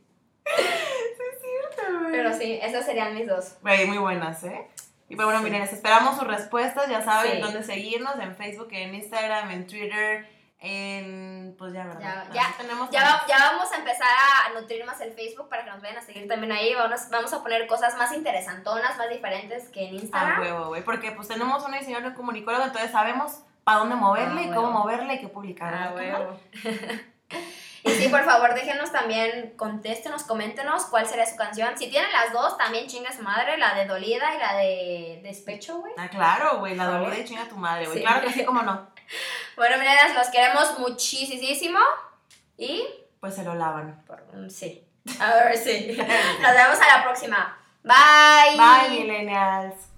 Pero 2.11 2.33
sí, 2.37 2.59
esas 2.61 2.85
serían 2.85 3.13
mis 3.15 3.27
dos. 3.27 3.55
Güey, 3.61 3.85
muy 3.87 3.97
buenas, 3.97 4.43
¿eh? 4.43 4.67
Y 5.09 5.15
pues 5.15 5.25
bueno, 5.25 5.39
Sí. 5.39 5.45
miren, 5.45 5.61
esperamos 5.63 6.17
sus 6.17 6.27
respuestas, 6.27 6.87
ya 6.89 7.01
saben 7.03 7.33
Sí. 7.33 7.41
dónde 7.41 7.63
seguirnos, 7.63 8.15
en 8.19 8.35
Facebook, 8.35 8.69
en 8.71 8.95
Instagram, 8.95 9.51
en 9.51 9.67
Twitter, 9.67 10.27
en... 10.59 11.55
pues 11.57 11.73
ya, 11.73 11.85
¿verdad? 11.85 12.27
Ya, 12.27 12.33
ya, 12.33 12.57
tenemos 12.57 12.89
Ya, 12.89 13.03
va- 13.03 13.25
ya 13.27 13.37
vamos 13.51 13.71
a 13.71 13.75
empezar 13.77 14.07
a 14.07 14.59
nutrir 14.59 14.85
más 14.85 14.99
el 15.01 15.13
Facebook 15.13 15.47
para 15.49 15.63
que 15.65 15.71
nos 15.71 15.81
vayan 15.81 15.97
a 15.97 16.01
seguir 16.01 16.27
también 16.27 16.51
ahí. 16.51 16.73
Vamos, 16.73 17.01
vamos 17.11 17.33
a 17.33 17.41
poner 17.43 17.67
cosas 17.67 17.95
más 17.97 18.11
interesantonas, 18.13 18.97
más 18.97 19.09
diferentes 19.09 19.69
que 19.69 19.87
en 19.87 19.95
Instagram. 19.95 20.41
huevo, 20.41 20.67
güey, 20.67 20.83
porque 20.83 21.11
pues 21.11 21.27
tenemos 21.27 21.63
una 21.65 21.77
diseñadora 21.77 22.09
de 22.11 22.15
comunicólogo, 22.15 22.63
entonces 22.65 22.91
sabemos 22.91 23.39
para 23.63 23.79
dónde 23.79 23.95
moverle 23.95 24.49
Ah, 24.51 24.55
cómo 24.55 24.71
moverle 24.71 25.15
y 25.15 25.19
qué 25.21 25.27
publicar. 25.27 25.73
Ah, 25.73 25.91
huevo. 25.95 26.39
Y 27.85 27.91
sí, 27.91 28.09
por 28.09 28.25
favor, 28.25 28.55
déjenos 28.55 28.91
también, 28.91 29.53
contéstenos, 29.55 30.23
coméntenos 30.23 30.85
cuál 30.85 31.05
sería 31.07 31.27
su 31.27 31.35
canción. 31.35 31.77
Si 31.77 31.87
tienen 31.87 32.11
las 32.11 32.33
dos, 32.33 32.57
también 32.57 32.87
chinga 32.87 33.13
su 33.13 33.21
madre, 33.21 33.59
la 33.59 33.75
de 33.75 33.85
Dolida 33.85 34.33
y 34.33 34.39
la 34.39 34.55
de 34.55 35.19
Despecho, 35.21 35.77
güey. 35.77 35.93
Ah, 35.95 36.09
claro, 36.09 36.57
güey, 36.57 36.75
la 36.75 36.85
dolida 36.87 37.19
y 37.19 37.25
chinga 37.25 37.47
tu 37.47 37.57
madre, 37.57 37.85
güey. 37.85 37.99
Sí. 37.99 38.03
Claro 38.03 38.21
que 38.21 38.33
sí, 38.33 38.43
cómo 38.43 38.63
no. 38.63 38.87
Bueno, 39.55 39.77
miren, 39.77 40.15
los 40.15 40.27
queremos 40.29 40.79
muchísimo. 40.79 41.79
Y, 42.57 42.83
Pues 43.19 43.35
se 43.35 43.43
lo 43.43 43.53
lavan. 43.53 44.03
por, 44.07 44.19
sí. 44.49 44.83
A 45.19 45.35
ver, 45.35 45.55
sí. 45.55 45.95
Nos 46.41 46.53
vemos 46.53 46.79
a 46.81 46.97
la 46.97 47.03
próxima. 47.03 47.57
Bye. 47.83 48.57
Bye, 48.57 48.99
millennials. 48.99 49.94